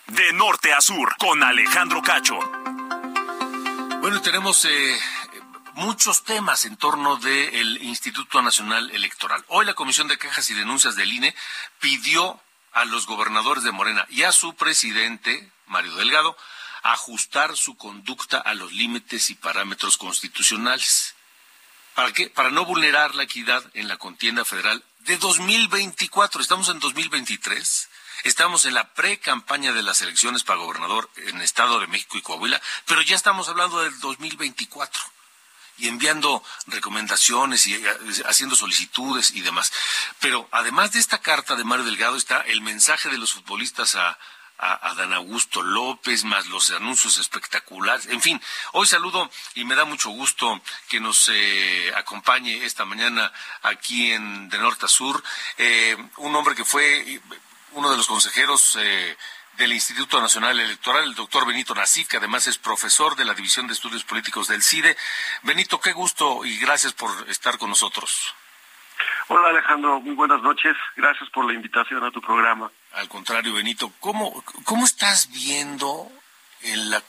De 0.08 0.34
norte 0.34 0.74
a 0.74 0.82
sur, 0.82 1.16
con 1.18 1.44
Alejandro 1.44 2.02
Cacho. 2.02 2.40
Bueno, 4.00 4.22
tenemos 4.22 4.64
eh, 4.66 5.00
muchos 5.78 6.24
temas 6.24 6.66
en 6.66 6.76
torno 6.76 7.18
del 7.18 7.84
Instituto 7.84 8.42
Nacional 8.42 8.90
Electoral. 8.92 9.46
Hoy 9.48 9.64
la 9.64 9.76
Comisión 9.76 10.08
de 10.08 10.18
Quejas 10.18 10.50
y 10.50 10.56
Denuncias 10.56 10.96
del 10.96 11.12
INE 11.12 11.36
pidió 11.80 12.42
a 12.74 12.84
los 12.86 13.06
gobernadores 13.06 13.64
de 13.64 13.72
Morena 13.72 14.08
y 14.10 14.24
a 14.24 14.32
su 14.32 14.56
presidente, 14.56 15.52
Mario 15.68 15.96
Delgado, 15.96 16.36
ajustar 16.82 17.56
su 17.56 17.78
conducta 17.78 18.40
a 18.40 18.56
los 18.56 18.74
límites 18.74 19.30
y 19.30 19.36
parámetros 19.36 19.98
constitucionales. 19.98 21.14
¿Para 21.94 22.12
qué? 22.12 22.32
Para 22.32 22.50
no 22.50 22.66
vulnerar 22.66 23.14
la 23.14 23.24
equidad 23.24 23.64
en 23.76 23.88
la 23.88 23.98
contienda 23.98 24.46
federal 24.46 24.84
de 25.02 25.18
2024. 25.18 26.42
Estamos 26.42 26.70
en 26.70 26.80
2023. 26.80 27.90
Estamos 28.24 28.66
en 28.66 28.74
la 28.74 28.96
pre-campaña 28.96 29.74
de 29.74 29.84
las 29.84 30.02
elecciones 30.02 30.44
para 30.44 30.60
gobernador 30.60 31.08
en 31.18 31.40
Estado 31.40 31.80
de 31.80 31.86
México 31.86 32.18
y 32.18 32.24
Coahuila, 32.24 32.60
pero 32.88 33.04
ya 33.04 33.16
estamos 33.16 33.48
hablando 33.48 33.84
del 33.84 33.98
2024 34.00 35.17
y 35.78 35.88
enviando 35.88 36.44
recomendaciones 36.68 37.68
y 37.68 37.76
eh, 37.76 37.84
haciendo 38.26 38.56
solicitudes 38.56 39.32
y 39.32 39.42
demás. 39.42 39.72
Pero 40.20 40.48
además 40.52 40.92
de 40.94 41.00
esta 41.00 41.20
carta 41.20 41.56
de 41.56 41.64
Mario 41.64 41.86
Delgado 41.86 42.16
está 42.16 42.42
el 42.42 42.62
mensaje 42.62 43.10
de 43.10 43.18
los 43.18 43.34
futbolistas 43.34 43.96
a, 43.96 44.18
Dan 44.98 45.14
Augusto 45.14 45.62
López, 45.62 46.24
más 46.24 46.48
los 46.48 46.72
anuncios 46.72 47.18
espectaculares. 47.18 48.08
En 48.08 48.24
fin, 48.24 48.42
hoy 48.72 48.88
saludo 48.88 49.30
y 49.54 49.66
me 49.66 49.76
da 49.76 49.86
mucho 49.86 50.10
gusto 50.10 50.60
que 50.90 51.00
nos 51.00 51.30
eh, 51.32 51.94
acompañe 51.96 52.66
esta 52.66 52.84
mañana 52.84 53.32
aquí 53.62 54.12
en 54.12 54.50
De 54.50 54.58
Norte 54.58 54.88
a 54.88 54.90
Sur 54.90 55.24
eh, 55.58 55.96
un 56.18 56.36
hombre 56.36 56.56
que 56.56 56.66
fue 56.66 57.02
eh, 57.02 57.22
uno 57.74 57.92
de 57.92 57.98
los 57.98 58.08
consejeros 58.08 58.78
eh, 58.80 59.16
del 59.58 59.74
Instituto 59.74 60.22
Nacional 60.22 60.60
Electoral, 60.60 61.04
el 61.04 61.16
doctor 61.16 61.46
Benito 61.46 61.74
Nasif, 61.74 62.08
que 62.08 62.18
además 62.18 62.48
es 62.48 62.58
profesor 62.58 63.16
de 63.16 63.26
la 63.26 63.34
División 63.34 63.68
de 63.68 63.74
Estudios 63.74 64.04
Políticos 64.04 64.48
del 64.48 64.62
CIDE. 64.62 64.96
Benito, 65.42 65.80
qué 65.80 65.94
gusto 65.94 66.46
y 66.46 66.58
gracias 66.60 66.94
por 66.94 67.10
estar 67.30 67.58
con 67.58 67.70
nosotros. 67.70 68.36
Hola 69.28 69.50
Alejandro, 69.50 70.00
muy 70.00 70.16
buenas 70.16 70.42
noches. 70.42 70.76
Gracias 70.96 71.30
por 71.32 71.46
la 71.46 71.54
invitación 71.54 72.04
a 72.04 72.12
tu 72.12 72.22
programa. 72.22 72.72
Al 72.94 73.10
contrario, 73.10 73.54
Benito, 73.54 73.92
¿cómo, 74.00 74.44
cómo 74.64 74.86
estás 74.86 75.30
viendo 75.32 76.12
en 76.62 76.90
la, 76.90 77.04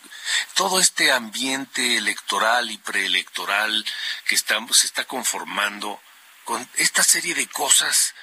todo 0.54 0.80
este 0.80 1.12
ambiente 1.12 1.96
electoral 1.96 2.70
y 2.70 2.78
preelectoral 2.78 3.84
que 4.26 4.34
estamos, 4.34 4.78
se 4.78 4.86
está 4.86 5.04
conformando 5.04 6.00
con 6.44 6.66
esta 6.76 7.02
serie 7.02 7.34
de 7.34 7.46
cosas 7.46 8.14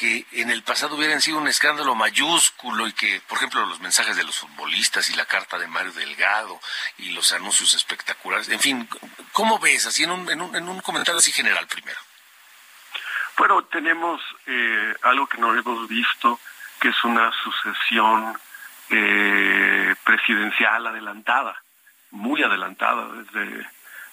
que 0.00 0.24
en 0.32 0.48
el 0.48 0.62
pasado 0.62 0.96
hubieran 0.96 1.20
sido 1.20 1.36
un 1.36 1.46
escándalo 1.46 1.94
mayúsculo 1.94 2.88
y 2.88 2.92
que, 2.94 3.20
por 3.28 3.36
ejemplo, 3.36 3.66
los 3.66 3.80
mensajes 3.80 4.16
de 4.16 4.24
los 4.24 4.38
futbolistas 4.38 5.10
y 5.10 5.14
la 5.14 5.26
carta 5.26 5.58
de 5.58 5.66
Mario 5.66 5.92
Delgado 5.92 6.58
y 6.96 7.10
los 7.10 7.34
anuncios 7.34 7.74
espectaculares, 7.74 8.48
en 8.48 8.60
fin, 8.60 8.88
¿cómo 9.32 9.58
ves? 9.58 9.84
Así 9.84 10.04
en 10.04 10.12
un, 10.12 10.30
en 10.30 10.40
un, 10.40 10.56
en 10.56 10.66
un 10.66 10.80
comentario 10.80 11.18
así 11.18 11.32
general 11.32 11.66
primero. 11.66 11.98
Bueno, 13.36 13.62
tenemos 13.64 14.22
eh, 14.46 14.94
algo 15.02 15.26
que 15.26 15.36
no 15.36 15.54
hemos 15.54 15.86
visto, 15.86 16.40
que 16.80 16.88
es 16.88 17.04
una 17.04 17.30
sucesión 17.44 18.38
eh, 18.88 19.94
presidencial 20.02 20.86
adelantada, 20.86 21.62
muy 22.10 22.42
adelantada 22.42 23.06
desde 23.12 23.66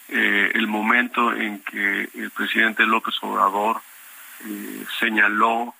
eh, 0.09 0.51
el 0.53 0.67
momento 0.67 1.31
en 1.31 1.63
que 1.63 2.09
el 2.13 2.31
presidente 2.31 2.85
López 2.85 3.15
Obrador 3.21 3.81
señaló 4.99 5.73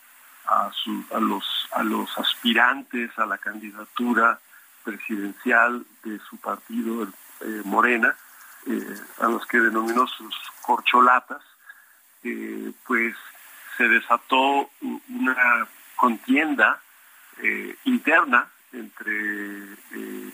a, 0.46 0.72
su, 0.74 1.06
a, 1.14 1.20
los, 1.20 1.46
a 1.72 1.84
los 1.84 2.18
aspirantes 2.18 3.12
a 3.18 3.26
la 3.26 3.38
candidatura 3.38 4.40
presidencial 4.84 5.86
de 6.04 6.20
su 6.20 6.38
partido, 6.38 7.08
eh, 7.42 7.62
Morena, 7.66 8.16
eh, 8.66 9.02
a 9.20 9.28
los 9.28 9.46
que 9.46 9.60
denominó 9.60 10.08
sus 10.08 10.36
corcholatas, 10.62 11.42
pues 12.86 13.16
se 13.78 13.88
desató 13.88 14.70
una 14.82 15.68
contienda 15.96 16.82
eh, 17.42 17.76
interna 17.86 18.48
entre 18.74 19.74
eh, 19.92 20.32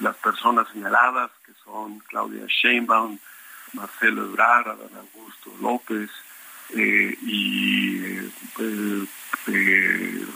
las 0.00 0.16
personas 0.16 0.68
señaladas, 0.72 1.30
que 1.44 1.52
son 1.64 2.00
Claudia 2.00 2.44
Sheinbaum, 2.46 3.18
Marcelo 3.72 4.24
Ebrard, 4.24 4.68
Adán 4.68 4.90
Augusto 4.96 5.52
López 5.60 6.10
y 6.74 8.18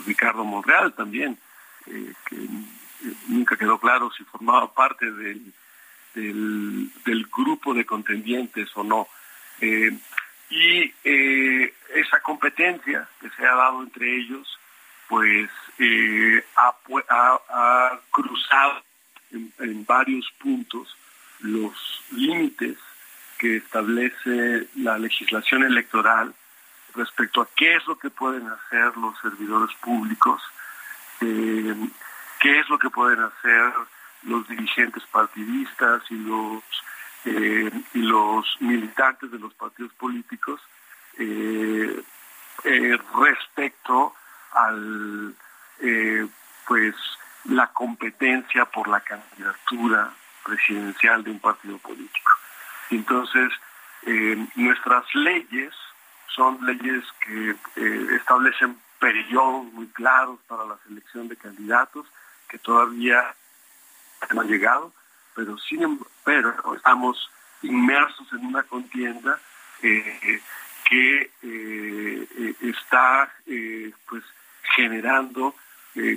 Ricardo 0.05 0.43
Monreal 0.43 0.93
también, 0.93 1.37
que 1.85 2.47
nunca 3.27 3.55
quedó 3.57 3.79
claro 3.79 4.11
si 4.11 4.23
formaba 4.25 4.73
parte 4.73 5.11
del, 5.11 5.53
del, 6.13 7.27
grupo 7.35 7.73
de 7.73 7.85
contendientes 7.85 8.69
o 8.75 8.83
no. 8.83 9.07
y 9.61 10.93
esa 11.03 12.19
competencia 12.21 13.07
que 13.19 13.29
se 13.29 13.45
ha 13.45 13.55
dado 13.55 13.83
entre 13.83 14.17
ellos, 14.17 14.59
pues 15.07 15.49
ha, 16.55 17.99
cruzado 18.11 18.83
en, 19.31 19.85
varios 19.85 20.31
puntos 20.39 20.95
los 21.39 21.73
límites 22.11 22.77
que 23.37 23.57
establece 23.57 24.67
la 24.75 24.97
legislación 24.97 25.63
electoral 25.63 26.33
respecto 26.95 27.41
a 27.41 27.47
qué 27.55 27.75
es 27.75 27.85
lo 27.87 27.97
que 27.97 28.09
pueden 28.09 28.47
hacer 28.47 28.95
los 28.97 29.17
servidores 29.19 29.75
públicos, 29.77 30.41
eh, 31.21 31.75
qué 32.39 32.59
es 32.59 32.69
lo 32.69 32.79
que 32.79 32.89
pueden 32.89 33.19
hacer 33.21 33.73
los 34.23 34.47
dirigentes 34.47 35.03
partidistas 35.11 36.03
y 36.09 36.15
los 36.15 36.63
eh, 37.25 37.71
y 37.93 37.99
los 37.99 38.45
militantes 38.59 39.31
de 39.31 39.39
los 39.39 39.53
partidos 39.55 39.91
políticos 39.93 40.61
eh, 41.17 42.03
respecto 42.63 44.13
al 44.51 45.35
pues 46.67 46.95
la 47.45 47.67
competencia 47.67 48.65
por 48.65 48.87
la 48.87 49.01
candidatura 49.01 50.11
presidencial 50.43 51.23
de 51.23 51.31
un 51.31 51.39
partido 51.39 51.77
político. 51.77 52.31
Entonces, 52.89 53.51
eh, 54.05 54.47
nuestras 54.55 55.03
leyes 55.15 55.73
son 56.27 56.63
leyes 56.65 57.03
que 57.25 57.55
eh, 57.75 58.07
establecen 58.17 58.77
periodos 58.99 59.65
muy 59.73 59.87
claros 59.87 60.39
para 60.47 60.65
la 60.65 60.77
selección 60.87 61.27
de 61.27 61.35
candidatos 61.35 62.05
que 62.47 62.59
todavía 62.59 63.33
no 64.33 64.41
han 64.41 64.47
llegado, 64.47 64.93
pero 65.33 65.57
sin 65.57 65.99
pero 66.23 66.53
estamos 66.75 67.29
inmersos 67.61 68.31
en 68.33 68.45
una 68.45 68.63
contienda 68.63 69.39
eh, 69.81 70.41
que 70.87 71.31
está 72.61 73.31
pues 74.07 74.23
generando 74.75 75.55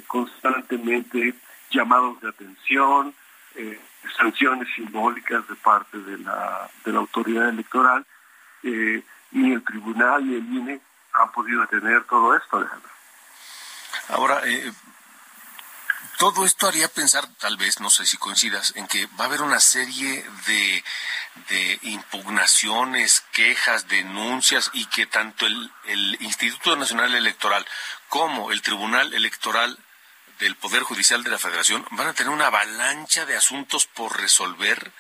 constantemente 0.07 1.35
llamados 1.71 2.21
de 2.21 2.29
atención, 2.29 3.15
eh, 3.55 3.81
sanciones 4.17 4.69
simbólicas 4.75 5.47
de 5.49 5.55
parte 5.57 5.99
de 5.99 6.19
la, 6.19 6.71
de 6.85 6.93
la 6.93 6.99
autoridad 6.99 7.49
electoral. 7.49 8.07
Eh, 8.63 9.03
ni 9.31 9.53
el 9.53 9.63
tribunal 9.63 10.27
ni 10.27 10.37
el 10.37 10.45
INE 10.45 10.81
han 11.15 11.33
podido 11.33 11.61
detener 11.63 12.05
todo 12.05 12.35
esto, 12.37 12.57
Alejandro. 12.57 12.91
Ahora, 14.09 14.43
todo 16.19 16.45
esto 16.45 16.67
haría 16.67 16.89
pensar, 16.89 17.25
tal 17.39 17.57
vez, 17.57 17.79
no 17.79 17.91
sé 17.91 18.05
si 18.05 18.17
coincidas, 18.17 18.73
en 18.75 18.89
que 18.89 19.07
va 19.19 19.25
a 19.25 19.27
haber 19.29 19.41
una 19.41 19.61
serie 19.61 20.25
de, 20.47 20.85
de 21.49 21.79
impugnaciones, 21.83 23.23
quejas, 23.33 23.87
denuncias 23.87 24.71
y 24.73 24.87
que 24.87 25.07
tanto 25.07 25.47
el, 25.47 25.73
el 25.85 26.17
Instituto 26.21 26.75
Nacional 26.75 27.15
Electoral 27.15 27.65
como 28.09 28.51
el 28.51 28.63
Tribunal 28.63 29.15
Electoral 29.15 29.79
del 30.41 30.57
Poder 30.57 30.83
Judicial 30.83 31.23
de 31.23 31.31
la 31.31 31.39
Federación 31.39 31.85
van 31.93 32.09
a 32.09 32.15
tener 32.15 32.33
una 32.33 32.47
avalancha 32.47 33.27
de 33.27 33.37
asuntos 33.37 33.87
por 33.87 34.21
resolver 34.21 34.93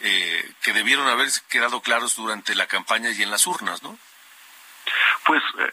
eh, 0.00 0.52
que 0.62 0.72
debieron 0.72 1.06
haber 1.06 1.28
quedado 1.48 1.80
claros 1.80 2.16
durante 2.16 2.54
la 2.54 2.66
campaña 2.66 3.10
y 3.10 3.22
en 3.22 3.30
las 3.30 3.46
urnas, 3.46 3.82
¿no? 3.82 3.96
Pues, 5.24 5.42
eh, 5.60 5.72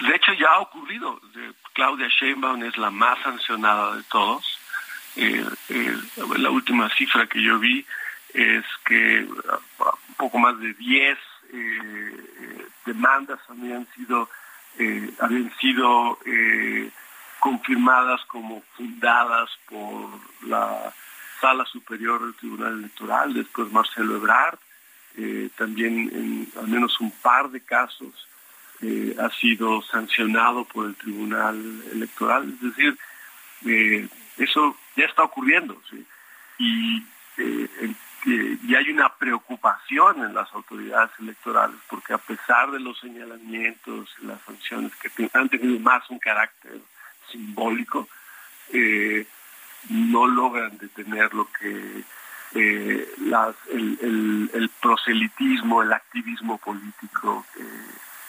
de 0.00 0.14
hecho, 0.14 0.32
ya 0.34 0.48
ha 0.48 0.60
ocurrido. 0.60 1.20
Claudia 1.72 2.08
Sheinbaum 2.08 2.62
es 2.64 2.76
la 2.76 2.90
más 2.90 3.18
sancionada 3.22 3.96
de 3.96 4.02
todos. 4.04 4.58
Eh, 5.16 5.44
la 6.36 6.50
última 6.50 6.88
cifra 6.94 7.26
que 7.26 7.42
yo 7.42 7.58
vi 7.58 7.84
es 8.32 8.64
que 8.84 9.26
un 9.26 10.14
poco 10.16 10.38
más 10.38 10.58
de 10.58 10.74
10 10.74 11.18
demandas 12.84 13.38
habían 13.48 13.86
sido 13.94 14.28
eh, 14.78 15.10
habían 15.20 15.52
sido 15.58 16.18
eh, 16.26 16.90
confirmadas 17.44 18.22
como 18.24 18.62
fundadas 18.74 19.50
por 19.68 20.08
la 20.48 20.94
Sala 21.42 21.66
Superior 21.66 22.22
del 22.22 22.34
Tribunal 22.36 22.78
Electoral, 22.78 23.34
después 23.34 23.70
Marcelo 23.70 24.16
Ebrard, 24.16 24.58
eh, 25.18 25.50
también 25.58 26.10
en 26.14 26.48
al 26.58 26.68
menos 26.68 26.98
un 27.00 27.10
par 27.10 27.50
de 27.50 27.60
casos 27.60 28.28
ha 29.18 29.30
sido 29.30 29.80
sancionado 29.82 30.64
por 30.64 30.86
el 30.86 30.94
Tribunal 30.96 31.56
Electoral, 31.92 32.52
es 32.52 32.60
decir, 32.60 32.98
eso 34.36 34.76
ya 34.94 35.06
está 35.06 35.22
ocurriendo, 35.22 35.80
y 36.58 37.02
y 38.26 38.74
hay 38.74 38.90
una 38.90 39.14
preocupación 39.14 40.24
en 40.24 40.34
las 40.34 40.52
autoridades 40.54 41.10
electorales 41.18 41.76
porque 41.90 42.14
a 42.14 42.18
pesar 42.18 42.70
de 42.70 42.80
los 42.80 42.98
señalamientos 42.98 44.08
y 44.22 44.26
las 44.26 44.40
sanciones 44.42 44.92
que 44.96 45.30
han 45.32 45.48
tenido 45.48 45.78
más 45.80 46.08
un 46.10 46.18
carácter 46.18 46.80
simbólico, 47.30 48.08
eh, 48.72 49.26
no 49.88 50.26
logran 50.26 50.78
detener 50.78 51.34
lo 51.34 51.48
que 51.52 52.04
eh, 52.54 53.14
el, 53.72 54.70
proselitismo, 54.80 55.82
el 55.82 55.92
activismo 55.92 56.58
político 56.58 57.44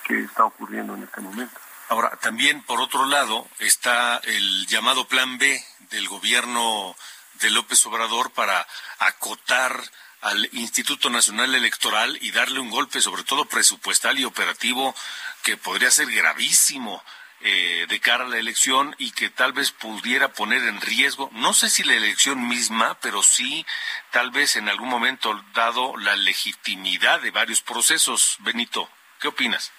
que 0.03 0.21
está 0.21 0.45
ocurriendo 0.45 0.95
en 0.95 1.03
este 1.03 1.21
momento. 1.21 1.59
Ahora, 1.89 2.15
también 2.21 2.61
por 2.63 2.81
otro 2.81 3.05
lado 3.05 3.47
está 3.59 4.17
el 4.17 4.65
llamado 4.67 5.07
Plan 5.07 5.37
B 5.37 5.63
del 5.91 6.07
gobierno 6.07 6.95
de 7.41 7.51
López 7.51 7.85
Obrador 7.85 8.31
para 8.31 8.65
acotar 8.99 9.79
al 10.21 10.49
Instituto 10.53 11.11
Nacional 11.11 11.53
Electoral 11.53 12.17
y 12.21 12.31
darle 12.31 12.59
un 12.59 12.71
golpe, 12.71 13.01
sobre 13.01 13.23
todo 13.23 13.45
presupuestal 13.45 14.19
y 14.19 14.25
operativo, 14.25 14.95
que 15.43 15.57
podría 15.57 15.91
ser 15.91 16.09
gravísimo 16.11 17.03
eh, 17.45 17.85
de 17.87 17.99
cara 17.99 18.25
a 18.25 18.27
la 18.27 18.37
elección 18.37 18.95
y 18.97 19.11
que 19.11 19.29
tal 19.29 19.53
vez 19.53 19.71
pudiera 19.71 20.29
poner 20.29 20.63
en 20.63 20.81
riesgo, 20.81 21.29
no 21.33 21.53
sé 21.53 21.69
si 21.69 21.83
la 21.83 21.93
elección 21.93 22.47
misma, 22.47 22.97
pero 23.01 23.21
sí 23.21 23.65
tal 24.11 24.31
vez 24.31 24.55
en 24.55 24.67
algún 24.67 24.89
momento 24.89 25.33
dado 25.53 25.95
la 25.97 26.15
legitimidad 26.15 27.21
de 27.21 27.31
varios 27.31 27.61
procesos. 27.61 28.37
Benito, 28.39 28.89
¿qué 29.19 29.27
opinas? 29.27 29.71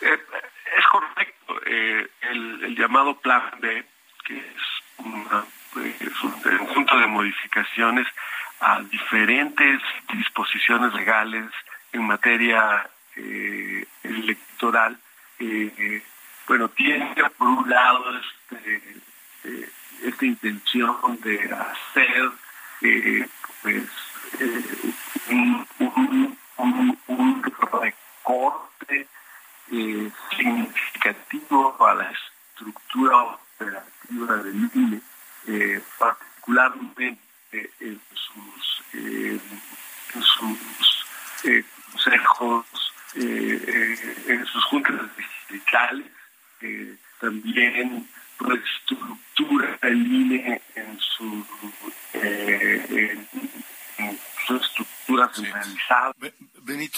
Eh, 0.00 0.18
es 0.78 0.86
correcto. 0.86 1.60
Eh, 1.66 2.10
el, 2.22 2.64
el, 2.64 2.76
llamado 2.76 3.20
Plan 3.20 3.52
B, 3.60 3.84
que 4.24 4.38
es 4.38 4.62
una 4.98 5.44
es 5.76 6.22
un 6.22 6.32
conjunto 6.32 6.98
de 6.98 7.06
modificaciones 7.06 8.06
a 8.60 8.80
diferentes 8.82 9.80
disposiciones 10.12 10.92
legales 10.94 11.50
en 11.92 12.06
materia 12.06 12.88
eh, 13.16 13.86
electoral. 14.02 14.98
Eh, 15.38 16.02
bueno, 16.46 16.68
tiene 16.70 17.14
por 17.36 17.48
un 17.48 17.70
lado 17.70 18.04
este, 18.18 18.96
eh, 19.44 19.70
esta 20.02 20.26
intención 20.26 21.20
de 21.22 21.52
hacer 21.52 22.30
pues 23.62 23.84
un, 25.30 25.66
un, 25.78 26.38
un, 26.56 26.98
un 27.06 27.42
recorte 27.42 29.06
significativo 30.36 31.86
a 31.86 31.94
la 31.94 32.10
estructura 32.10 33.16
operativa 33.22 34.36
del 34.36 34.70
INE 34.74 35.00
eh, 35.46 35.80
particularmente 35.98 37.18
en 37.80 38.00
sus, 38.14 38.82
eh, 38.94 39.40
en 40.14 40.22
sus 40.22 41.06
eh, 41.44 41.64
consejos, 41.90 42.64
en 43.14 44.46
sus 44.46 44.64
juntas 44.64 45.00
digitales, 45.50 46.06
también 47.20 48.08
reestructura 48.38 49.78
el 49.82 50.12
INE 50.12 50.62
en 50.76 50.98
su, 51.00 51.46
en, 52.14 53.28
su 54.46 54.56
estructura 54.56 55.28
centralizada. 55.34 56.14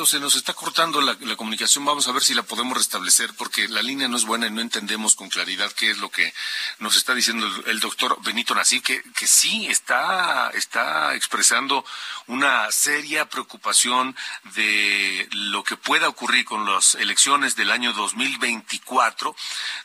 Se 0.06 0.20
nos 0.20 0.34
está 0.34 0.52
cortando 0.52 1.00
la, 1.00 1.16
comunicación. 1.36 1.84
Vamos 1.84 2.06
a 2.08 2.12
ver 2.12 2.22
si 2.22 2.34
la 2.34 2.42
podemos 2.42 2.76
restablecer 2.76 3.32
porque 3.38 3.68
la 3.68 3.80
línea 3.80 4.06
no 4.06 4.18
es 4.18 4.24
buena 4.24 4.46
y 4.46 4.50
no 4.50 4.60
entendemos 4.60 5.14
con 5.14 5.30
claridad 5.30 5.72
qué 5.72 5.90
es 5.90 5.98
lo 5.98 6.10
que 6.10 6.34
nos 6.78 6.96
está 6.96 7.14
diciendo 7.14 7.46
el, 7.66 7.80
doctor 7.80 8.18
Benito 8.22 8.54
Nasif, 8.54 8.82
que, 8.82 9.02
que 9.16 9.26
sí 9.26 9.66
está, 9.66 10.50
está 10.50 11.14
expresando 11.14 11.86
una 12.26 12.70
seria 12.70 13.30
preocupación 13.30 14.14
de 14.54 15.26
lo 15.32 15.64
que 15.64 15.78
pueda 15.78 16.08
ocurrir 16.08 16.44
con 16.44 16.70
las 16.70 16.96
elecciones 16.96 17.56
del 17.56 17.70
año 17.70 17.94
2024, 17.94 19.34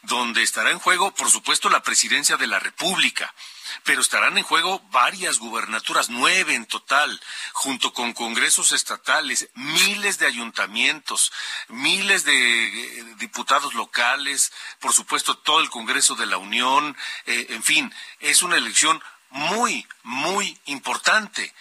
donde 0.04 0.44
estará 0.44 0.72
en 0.72 0.80
juego, 0.80 1.14
por 1.14 1.32
supuesto, 1.32 1.70
la 1.70 1.82
presidencia 1.82 2.36
de 2.36 2.48
la 2.48 2.60
República. 2.60 3.34
Pero 3.84 4.02
estarán 4.02 4.38
en 4.38 4.44
juego 4.44 4.80
varias 4.92 5.40
gubernaturas, 5.40 6.10
nueve 6.10 6.56
en 6.56 6.66
total, 6.66 7.20
junto 7.54 7.94
con 7.94 8.14
congresos 8.14 8.72
estatales, 8.72 9.50
miles 9.56 10.20
de 10.20 10.28
ayuntamientos, 10.28 11.32
miles 11.68 12.26
de 12.26 12.34
eh, 12.34 13.04
diputados 13.18 13.74
locales, 13.74 14.52
por 14.80 14.94
supuesto 14.94 15.38
todo 15.38 15.60
el 15.60 15.70
Congreso 15.70 16.16
de 16.16 16.26
la 16.26 16.38
Unión, 16.38 16.96
eh, 17.26 17.48
en 17.50 17.64
fin, 17.64 17.94
es 18.20 18.42
una 18.42 18.58
elección 18.58 19.02
muy, 19.30 19.88
muy 20.04 20.60
importante. 20.66 21.54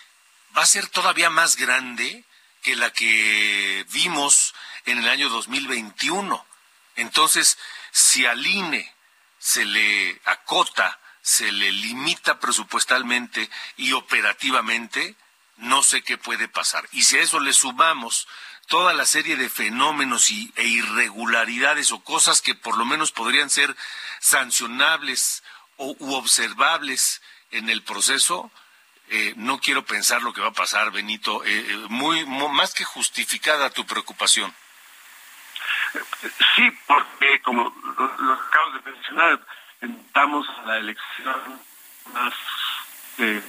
Va 0.56 0.62
a 0.62 0.66
ser 0.66 0.88
todavía 0.88 1.30
más 1.30 1.56
grande 1.56 2.24
que 2.62 2.76
la 2.76 2.92
que 2.92 3.86
vimos 3.90 4.54
en 4.86 4.98
el 4.98 5.09
año 5.09 5.28
2021. 5.28 6.44
Entonces, 6.96 7.59
si 7.92 8.26
al 8.26 8.44
INE 8.44 8.92
se 9.38 9.64
le 9.64 10.20
acota, 10.24 10.98
se 11.28 11.52
le 11.52 11.70
limita 11.70 12.40
presupuestalmente 12.40 13.50
y 13.76 13.92
operativamente, 13.92 15.14
no 15.58 15.82
sé 15.82 16.00
qué 16.00 16.16
puede 16.16 16.48
pasar. 16.48 16.88
Y 16.90 17.02
si 17.02 17.18
a 17.18 17.20
eso 17.20 17.38
le 17.38 17.52
sumamos 17.52 18.26
toda 18.66 18.94
la 18.94 19.04
serie 19.04 19.36
de 19.36 19.50
fenómenos 19.50 20.30
y, 20.30 20.50
e 20.56 20.64
irregularidades 20.64 21.92
o 21.92 22.02
cosas 22.02 22.40
que 22.40 22.54
por 22.54 22.78
lo 22.78 22.86
menos 22.86 23.12
podrían 23.12 23.50
ser 23.50 23.76
sancionables 24.20 25.42
o, 25.76 25.94
u 25.98 26.14
observables 26.14 27.20
en 27.50 27.68
el 27.68 27.82
proceso, 27.82 28.50
eh, 29.10 29.34
no 29.36 29.60
quiero 29.60 29.84
pensar 29.84 30.22
lo 30.22 30.32
que 30.32 30.40
va 30.40 30.48
a 30.48 30.62
pasar, 30.64 30.90
Benito. 30.92 31.44
Eh, 31.44 31.50
eh, 31.58 31.76
muy, 31.90 32.24
más 32.24 32.72
que 32.72 32.84
justificada 32.84 33.68
tu 33.68 33.84
preocupación. 33.84 34.54
Sí, 36.56 36.70
porque 36.86 37.42
como 37.42 37.64
lo, 37.98 38.32
acabas 38.32 38.82
de 38.82 38.92
mencionar, 38.92 39.46
estamos 39.80 40.48
a 40.48 40.66
la 40.66 40.78
elección 40.78 41.60
más 42.12 42.34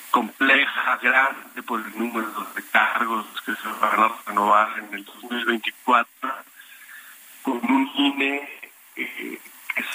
compleja, 0.10 0.98
grande 0.98 1.62
por 1.64 1.80
el 1.80 1.98
número 1.98 2.48
de 2.56 2.64
cargos 2.70 3.26
que 3.46 3.56
se 3.56 3.68
van 3.80 4.00
a 4.00 4.16
renovar 4.26 4.80
en 4.80 4.94
el 4.96 5.06
2024, 5.06 6.10
con 7.44 7.72
un 7.72 7.92
INE 7.96 8.50
que 8.96 9.34
es 9.76 9.86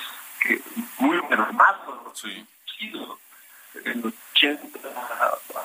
que 0.40 0.62
muy 0.98 1.20
mermado. 1.28 2.12
Sí. 2.14 2.46
El 3.84 4.04
80, 4.06 4.78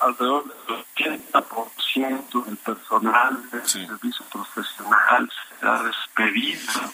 alrededor 0.01 0.43
del 0.67 0.85
80% 1.31 2.45
del 2.45 2.57
personal 2.57 3.49
del 3.51 3.67
servicio 3.67 4.25
profesional 4.25 5.31
será 5.59 5.83
despedido. 5.83 6.93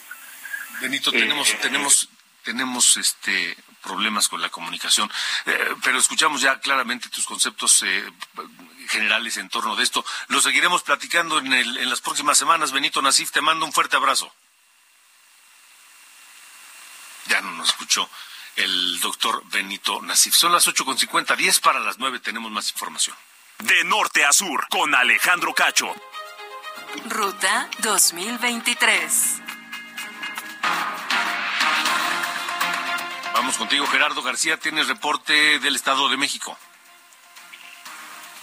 Benito, 0.80 1.10
tenemos, 1.10 1.50
eh, 1.50 1.58
tenemos, 1.62 2.08
tenemos 2.44 2.96
este 2.98 3.56
problemas 3.86 4.28
con 4.28 4.42
la 4.42 4.48
comunicación, 4.48 5.10
eh, 5.46 5.74
pero 5.82 5.98
escuchamos 5.98 6.40
ya 6.40 6.58
claramente 6.58 7.08
tus 7.08 7.24
conceptos 7.24 7.82
eh, 7.82 8.12
generales 8.88 9.36
en 9.36 9.48
torno 9.48 9.76
de 9.76 9.84
esto. 9.84 10.04
Lo 10.28 10.40
seguiremos 10.40 10.82
platicando 10.82 11.38
en, 11.38 11.52
el, 11.52 11.76
en 11.76 11.88
las 11.88 12.00
próximas 12.00 12.36
semanas. 12.36 12.72
Benito 12.72 13.00
Nasif, 13.00 13.30
te 13.30 13.40
mando 13.40 13.64
un 13.64 13.72
fuerte 13.72 13.96
abrazo. 13.96 14.32
Ya 17.26 17.40
no 17.40 17.52
nos 17.52 17.68
escuchó 17.68 18.08
el 18.56 19.00
doctor 19.00 19.42
Benito 19.46 20.02
Nasif. 20.02 20.34
Son 20.34 20.52
las 20.52 20.66
8.50, 20.66 21.36
10 21.36 21.60
para 21.60 21.80
las 21.80 21.98
9 21.98 22.20
tenemos 22.20 22.50
más 22.50 22.70
información. 22.70 23.16
De 23.58 23.84
norte 23.84 24.24
a 24.24 24.32
sur, 24.32 24.66
con 24.68 24.94
Alejandro 24.94 25.54
Cacho. 25.54 25.94
Ruta 27.08 27.68
2023. 27.78 29.45
Contigo, 33.54 33.86
Gerardo 33.86 34.22
García. 34.22 34.56
Tienes 34.56 34.88
reporte 34.88 35.60
del 35.60 35.76
Estado 35.76 36.08
de 36.08 36.16
México. 36.16 36.58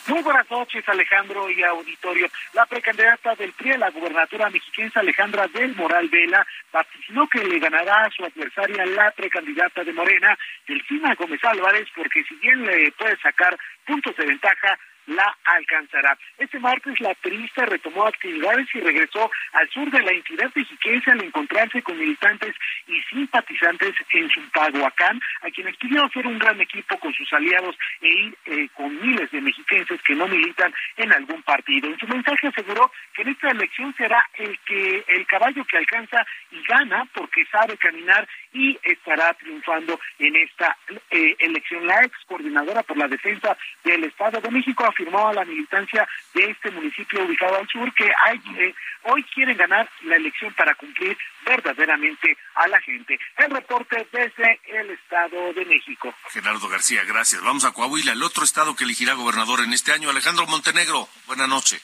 Muy 0.07 0.21
buenas 0.23 0.49
noches, 0.49 0.83
Alejandro 0.87 1.49
y 1.49 1.61
auditorio. 1.61 2.27
La 2.53 2.65
precandidata 2.65 3.35
del 3.35 3.51
PRI 3.51 3.73
a 3.73 3.77
la 3.79 3.89
gubernatura 3.89 4.49
mexiquense, 4.49 4.99
Alejandra 4.99 5.47
del 5.47 5.75
Moral 5.75 6.07
Vela, 6.09 6.45
vaticinó 6.71 7.27
que 7.27 7.43
le 7.43 7.59
ganará 7.59 8.05
a 8.05 8.11
su 8.11 8.23
adversaria, 8.23 8.85
la 8.85 9.11
precandidata 9.11 9.83
de 9.83 9.93
Morena, 9.93 10.37
Delfina 10.65 11.15
Gómez 11.15 11.43
Álvarez, 11.43 11.87
porque 11.95 12.23
si 12.23 12.35
bien 12.35 12.65
le 12.65 12.91
puede 12.93 13.17
sacar 13.17 13.57
puntos 13.85 14.15
de 14.15 14.25
ventaja, 14.25 14.79
la 15.07 15.35
alcanzará. 15.43 16.17
Este 16.37 16.59
martes 16.59 16.99
la 16.99 17.13
periodista 17.15 17.65
retomó 17.65 18.05
actividades 18.05 18.67
y 18.73 18.79
regresó 18.79 19.29
al 19.53 19.69
sur 19.69 19.89
de 19.91 20.01
la 20.01 20.11
entidad 20.11 20.51
mexiquense 20.55 21.11
al 21.11 21.23
encontrarse 21.23 21.81
con 21.81 21.97
militantes 21.97 22.55
y 22.87 23.01
simpatizantes 23.03 23.93
en 24.11 24.29
Zumpaguacán, 24.29 25.19
a 25.41 25.49
quienes 25.49 25.77
pidió 25.77 26.03
hacer 26.05 26.27
un 26.27 26.39
gran 26.39 26.59
equipo 26.61 26.97
con 26.99 27.13
sus 27.13 27.31
aliados 27.33 27.75
e 28.01 28.07
ir 28.07 28.37
eh, 28.45 28.69
con 28.73 28.99
miles 29.01 29.29
de 29.31 29.41
mexiquenses 29.41 30.01
que 30.03 30.15
no 30.15 30.27
militan 30.27 30.73
en 30.97 31.11
algún 31.13 31.41
partido. 31.43 31.89
En 31.89 31.99
su 31.99 32.07
mensaje 32.07 32.47
aseguró 32.47 32.91
que 33.13 33.23
en 33.23 33.29
esta 33.29 33.49
elección 33.49 33.93
será 33.97 34.27
el 34.35 34.57
que 34.65 35.03
el 35.07 35.25
caballo 35.27 35.63
que 35.65 35.77
alcanza 35.77 36.25
y 36.51 36.61
gana 36.63 37.07
porque 37.13 37.45
sabe 37.45 37.77
caminar 37.77 38.27
y 38.53 38.77
estará 38.83 39.33
triunfando 39.33 39.99
en 40.19 40.35
esta 40.35 40.77
eh, 41.09 41.35
elección. 41.39 41.87
La 41.87 42.01
ex 42.01 42.17
coordinadora 42.25 42.83
por 42.83 42.97
la 42.97 43.07
defensa 43.07 43.57
del 43.83 44.03
Estado 44.03 44.39
de 44.41 44.51
México 44.51 44.85
afirmó 44.93 45.27
a 45.27 45.33
la 45.33 45.45
militancia 45.45 46.07
de 46.33 46.51
este 46.51 46.71
municipio 46.71 47.23
ubicado 47.23 47.55
al 47.55 47.67
sur 47.67 47.93
que 47.93 48.09
hay, 48.25 48.41
eh, 48.57 48.73
hoy 49.03 49.23
quieren 49.23 49.57
ganar 49.57 49.89
la 50.03 50.15
elección 50.15 50.53
para 50.53 50.75
cumplir 50.75 51.17
verdaderamente 51.45 52.37
a 52.55 52.67
la 52.67 52.79
gente. 52.81 53.19
El 53.37 53.51
reporte 53.51 54.07
desde 54.11 54.59
el 54.65 54.91
Estado 54.91 55.53
de 55.53 55.65
México. 55.65 56.13
Gerardo 56.29 56.67
García, 56.69 57.03
gracias. 57.03 57.41
Vamos 57.41 57.65
a 57.65 57.71
Coahuila, 57.71 58.13
el 58.13 58.23
otro 58.23 58.43
estado 58.43 58.75
que 58.75 58.83
elegirá 58.83 59.13
gobernador 59.13 59.61
en 59.61 59.73
este 59.73 59.91
año. 59.91 60.09
Alejandro 60.09 60.45
Montenegro, 60.47 61.07
buena 61.27 61.47
noche. 61.47 61.81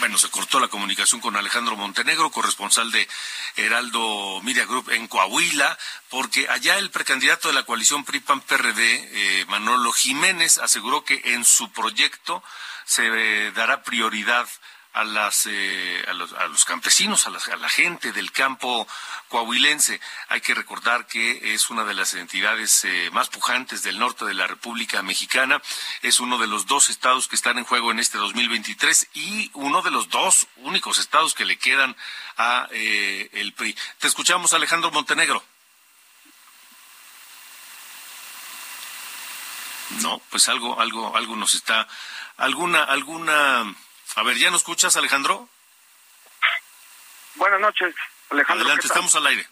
Bueno, 0.00 0.18
se 0.18 0.28
cortó 0.28 0.58
la 0.58 0.68
comunicación 0.68 1.20
con 1.20 1.36
Alejandro 1.36 1.76
Montenegro, 1.76 2.30
corresponsal 2.30 2.90
de 2.90 3.08
Heraldo 3.54 4.40
Media 4.42 4.64
Group 4.64 4.90
en 4.90 5.06
Coahuila, 5.06 5.78
porque 6.10 6.48
allá 6.48 6.78
el 6.78 6.90
precandidato 6.90 7.46
de 7.46 7.54
la 7.54 7.62
coalición 7.62 8.04
PRI-PAN-PRD, 8.04 8.80
eh, 8.80 9.46
Manolo 9.46 9.92
Jiménez, 9.92 10.58
aseguró 10.58 11.04
que 11.04 11.22
en 11.24 11.44
su 11.44 11.70
proyecto 11.70 12.42
se 12.84 13.06
eh, 13.06 13.52
dará 13.52 13.84
prioridad 13.84 14.48
a, 14.94 15.04
las, 15.04 15.46
eh, 15.46 16.04
a, 16.08 16.12
los, 16.12 16.32
a 16.32 16.46
los 16.46 16.64
campesinos, 16.64 17.26
a, 17.26 17.30
a 17.30 17.56
la 17.56 17.68
gente 17.68 18.12
del 18.12 18.30
campo 18.30 18.86
coahuilense. 19.28 20.00
Hay 20.28 20.40
que 20.40 20.54
recordar 20.54 21.06
que 21.06 21.54
es 21.54 21.68
una 21.68 21.84
de 21.84 21.94
las 21.94 22.14
entidades 22.14 22.84
eh, 22.84 23.10
más 23.12 23.28
pujantes 23.28 23.82
del 23.82 23.98
norte 23.98 24.24
de 24.24 24.34
la 24.34 24.46
República 24.46 25.02
Mexicana. 25.02 25.60
Es 26.02 26.20
uno 26.20 26.38
de 26.38 26.46
los 26.46 26.66
dos 26.66 26.88
estados 26.88 27.26
que 27.26 27.34
están 27.34 27.58
en 27.58 27.64
juego 27.64 27.90
en 27.90 27.98
este 27.98 28.18
2023 28.18 29.08
y 29.14 29.50
uno 29.54 29.82
de 29.82 29.90
los 29.90 30.08
dos 30.08 30.46
únicos 30.58 30.98
estados 30.98 31.34
que 31.34 31.44
le 31.44 31.58
quedan 31.58 31.96
a 32.36 32.68
eh, 32.70 33.28
el 33.32 33.52
PRI. 33.52 33.76
Te 33.98 34.06
escuchamos, 34.06 34.54
Alejandro 34.54 34.92
Montenegro. 34.92 35.44
No, 40.02 40.20
pues 40.30 40.48
algo, 40.48 40.80
algo, 40.80 41.16
algo 41.16 41.36
nos 41.36 41.54
está, 41.54 41.86
alguna, 42.36 42.82
alguna 42.84 43.74
a 44.16 44.22
ver, 44.22 44.36
¿ya 44.36 44.50
nos 44.50 44.60
escuchas, 44.60 44.96
Alejandro? 44.96 45.48
Buenas 47.36 47.60
noches, 47.60 47.94
Alejandro. 48.30 48.64
Adelante, 48.64 48.86
estamos 48.86 49.14
al 49.16 49.26
aire. 49.26 49.46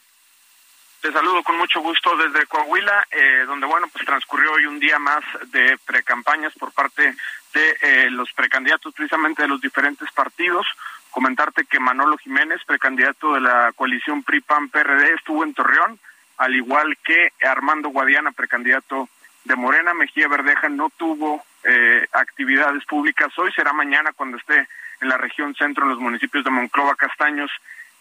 Te 1.00 1.12
saludo 1.12 1.42
con 1.42 1.58
mucho 1.58 1.80
gusto 1.80 2.16
desde 2.16 2.46
Coahuila, 2.46 3.08
eh, 3.10 3.42
donde, 3.44 3.66
bueno, 3.66 3.88
pues 3.92 4.04
transcurrió 4.04 4.52
hoy 4.52 4.66
un 4.66 4.78
día 4.78 5.00
más 5.00 5.24
de 5.50 5.76
precampañas 5.84 6.52
por 6.54 6.72
parte 6.72 7.16
de 7.52 7.76
eh, 7.82 8.10
los 8.10 8.32
precandidatos 8.32 8.94
precisamente 8.94 9.42
de 9.42 9.48
los 9.48 9.60
diferentes 9.60 10.10
partidos. 10.12 10.64
Comentarte 11.10 11.64
que 11.64 11.80
Manolo 11.80 12.16
Jiménez, 12.18 12.60
precandidato 12.64 13.34
de 13.34 13.40
la 13.40 13.72
coalición 13.74 14.22
PRI-PAN-PRD, 14.22 15.14
estuvo 15.14 15.42
en 15.42 15.54
Torreón, 15.54 15.98
al 16.36 16.54
igual 16.54 16.96
que 17.04 17.32
Armando 17.42 17.88
Guadiana, 17.88 18.30
precandidato 18.30 19.08
de 19.44 19.56
Morena. 19.56 19.94
Mejía 19.94 20.28
Verdeja 20.28 20.68
no 20.68 20.90
tuvo 20.90 21.44
eh, 21.64 22.06
actividades 22.12 22.84
públicas 22.84 23.36
hoy, 23.38 23.52
será 23.52 23.72
mañana 23.72 24.12
cuando 24.12 24.36
esté 24.36 24.68
en 25.00 25.08
la 25.08 25.16
región 25.18 25.54
centro, 25.54 25.84
en 25.84 25.90
los 25.90 25.98
municipios 25.98 26.44
de 26.44 26.50
Monclova, 26.50 26.94
Castaños 26.96 27.50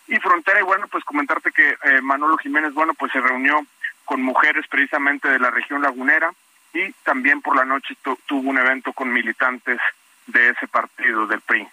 y 0.08 0.18
Frontera. 0.18 0.60
Y 0.60 0.64
bueno, 0.64 0.88
pues 0.88 1.04
comentarte 1.04 1.52
que 1.52 1.78
eh, 1.84 2.02
Manolo 2.02 2.38
Jiménez, 2.38 2.74
bueno, 2.74 2.94
pues 2.94 3.12
se 3.12 3.22
reunió 3.22 3.66
con 4.06 4.22
mujeres 4.22 4.66
precisamente 4.68 5.28
de 5.28 5.40
la 5.40 5.52
región 5.52 5.82
lagunera 5.82 6.32
y 6.74 6.92
también 7.04 7.42
por 7.42 7.56
la 7.56 7.66
noche 7.66 7.96
tuvo 8.26 8.50
un 8.50 8.58
evento 8.58 8.94
con 8.94 9.12
militantes 9.12 9.80
de 10.28 10.50
ese 10.50 10.68
partido, 10.68 11.28
del 11.28 11.42
PRI. 11.42 11.68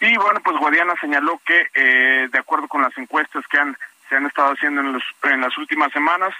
Y 0.00 0.16
bueno, 0.16 0.40
pues 0.44 0.56
Guadiana 0.58 0.94
señaló 1.00 1.40
que 1.44 1.68
eh, 1.74 2.28
de 2.30 2.38
acuerdo 2.38 2.68
con 2.68 2.82
las 2.82 2.96
encuestas 2.98 3.46
que 3.48 3.58
han 3.58 3.76
se 4.08 4.16
han 4.16 4.26
estado 4.26 4.52
haciendo 4.52 4.80
en, 4.80 4.92
los, 4.92 5.02
en 5.24 5.40
las 5.40 5.56
últimas 5.58 5.92
semanas, 5.92 6.34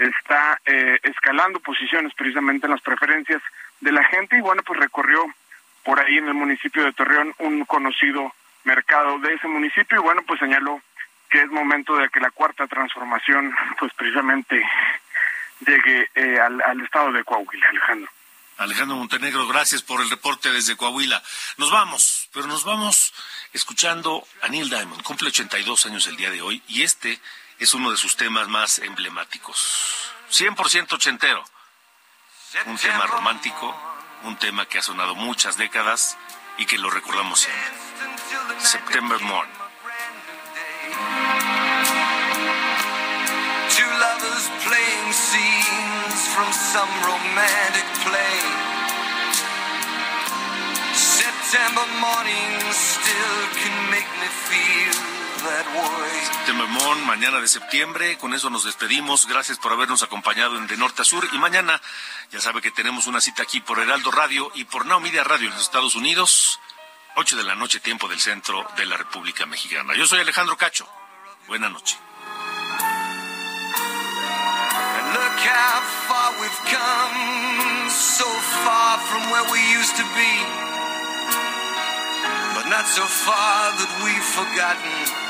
está 0.00 0.60
eh, 0.64 0.98
escalando 1.02 1.60
posiciones 1.60 2.14
precisamente 2.14 2.66
en 2.66 2.72
las 2.72 2.80
preferencias 2.80 3.42
de 3.80 3.92
la 3.92 4.04
gente 4.04 4.36
y 4.36 4.40
bueno, 4.40 4.62
pues 4.62 4.80
recorrió 4.80 5.22
por 5.84 6.00
ahí 6.00 6.18
en 6.18 6.28
el 6.28 6.34
municipio 6.34 6.84
de 6.84 6.92
Torreón 6.92 7.34
un 7.38 7.64
conocido 7.64 8.34
mercado 8.64 9.18
de 9.18 9.34
ese 9.34 9.46
municipio 9.46 9.98
y 9.98 10.02
bueno, 10.02 10.22
pues 10.26 10.40
señaló 10.40 10.80
que 11.28 11.42
es 11.42 11.50
momento 11.50 11.96
de 11.96 12.08
que 12.08 12.20
la 12.20 12.30
cuarta 12.30 12.66
transformación 12.66 13.54
pues 13.78 13.92
precisamente 13.94 14.62
llegue 15.66 16.10
eh, 16.14 16.40
al, 16.40 16.60
al 16.62 16.80
estado 16.80 17.12
de 17.12 17.22
Coahuila, 17.24 17.68
Alejandro. 17.68 18.10
Alejandro 18.56 18.96
Montenegro, 18.96 19.46
gracias 19.46 19.82
por 19.82 20.02
el 20.02 20.10
reporte 20.10 20.50
desde 20.50 20.76
Coahuila. 20.76 21.22
Nos 21.56 21.70
vamos, 21.70 22.28
pero 22.32 22.46
nos 22.46 22.64
vamos 22.64 23.14
escuchando 23.54 24.26
a 24.42 24.48
Neil 24.48 24.68
Diamond. 24.68 25.02
Cumple 25.02 25.28
82 25.28 25.86
años 25.86 26.06
el 26.06 26.16
día 26.16 26.30
de 26.30 26.42
hoy 26.42 26.62
y 26.68 26.82
este 26.82 27.18
es 27.60 27.74
uno 27.74 27.90
de 27.90 27.96
sus 27.98 28.16
temas 28.16 28.48
más 28.48 28.78
emblemáticos. 28.78 30.10
100% 30.32 30.94
ochentero. 30.94 31.44
Un 32.66 32.78
tema 32.78 33.06
romántico, 33.06 33.76
un 34.24 34.36
tema 34.36 34.66
que 34.66 34.78
ha 34.78 34.82
sonado 34.82 35.14
muchas 35.14 35.58
décadas 35.58 36.16
y 36.56 36.64
que 36.64 36.78
lo 36.78 36.90
recordamos 36.90 37.40
siempre. 37.40 37.68
September 38.58 39.20
Morn. 39.20 39.48
Two 43.76 43.90
lovers 43.98 44.50
playing 44.66 45.12
scenes 45.12 46.28
from 46.34 46.50
some 46.52 46.90
romantic 47.04 47.84
play. 48.02 48.40
September 50.94 51.86
morning 52.00 52.72
still 52.72 53.48
can 53.54 53.90
make 53.90 54.08
me 54.18 54.28
feel 54.48 55.29
that 55.42 55.66
way. 55.74 56.10
September 56.36 56.66
Morn, 56.68 57.06
mañana 57.06 57.40
de 57.40 57.48
septiembre. 57.48 58.18
Con 58.18 58.34
eso 58.34 58.50
nos 58.50 58.64
despedimos. 58.64 59.26
Gracias 59.26 59.58
por 59.58 59.72
habernos 59.72 60.02
acompañado 60.02 60.56
en 60.56 60.66
De 60.66 60.76
Norte 60.76 61.02
a 61.02 61.04
Sur. 61.04 61.26
Y 61.32 61.38
mañana, 61.38 61.80
ya 62.30 62.40
sabe 62.40 62.60
que 62.60 62.70
tenemos 62.70 63.06
una 63.06 63.20
cita 63.20 63.42
aquí 63.42 63.60
por 63.60 63.78
Heraldo 63.78 64.10
Radio 64.10 64.50
y 64.54 64.64
por 64.64 64.86
Now 64.86 65.00
Media 65.00 65.24
Radio 65.24 65.48
en 65.48 65.54
los 65.54 65.62
Estados 65.62 65.94
Unidos. 65.94 66.60
8 67.16 67.36
de 67.36 67.44
la 67.44 67.54
noche, 67.54 67.80
tiempo 67.80 68.08
del 68.08 68.20
centro 68.20 68.66
de 68.76 68.86
la 68.86 68.96
República 68.96 69.46
Mexicana. 69.46 69.94
Yo 69.96 70.06
soy 70.06 70.20
Alejandro 70.20 70.56
Cacho. 70.56 70.88
Buenas 71.48 71.70
noches. 71.72 71.98
And 74.98 75.14
look 75.14 75.38
how 75.40 75.80
far 76.08 76.32
we've 76.40 76.62
come, 76.70 77.90
so 77.90 78.26
far 78.64 78.98
from 78.98 79.30
where 79.30 79.44
we 79.52 79.60
used 79.78 79.96
to 79.96 80.04
be. 80.14 80.32
But 82.54 82.68
not 82.68 82.86
so 82.86 83.02
far 83.02 83.72
that 83.72 83.90
we've 84.04 84.24
forgotten 84.24 85.29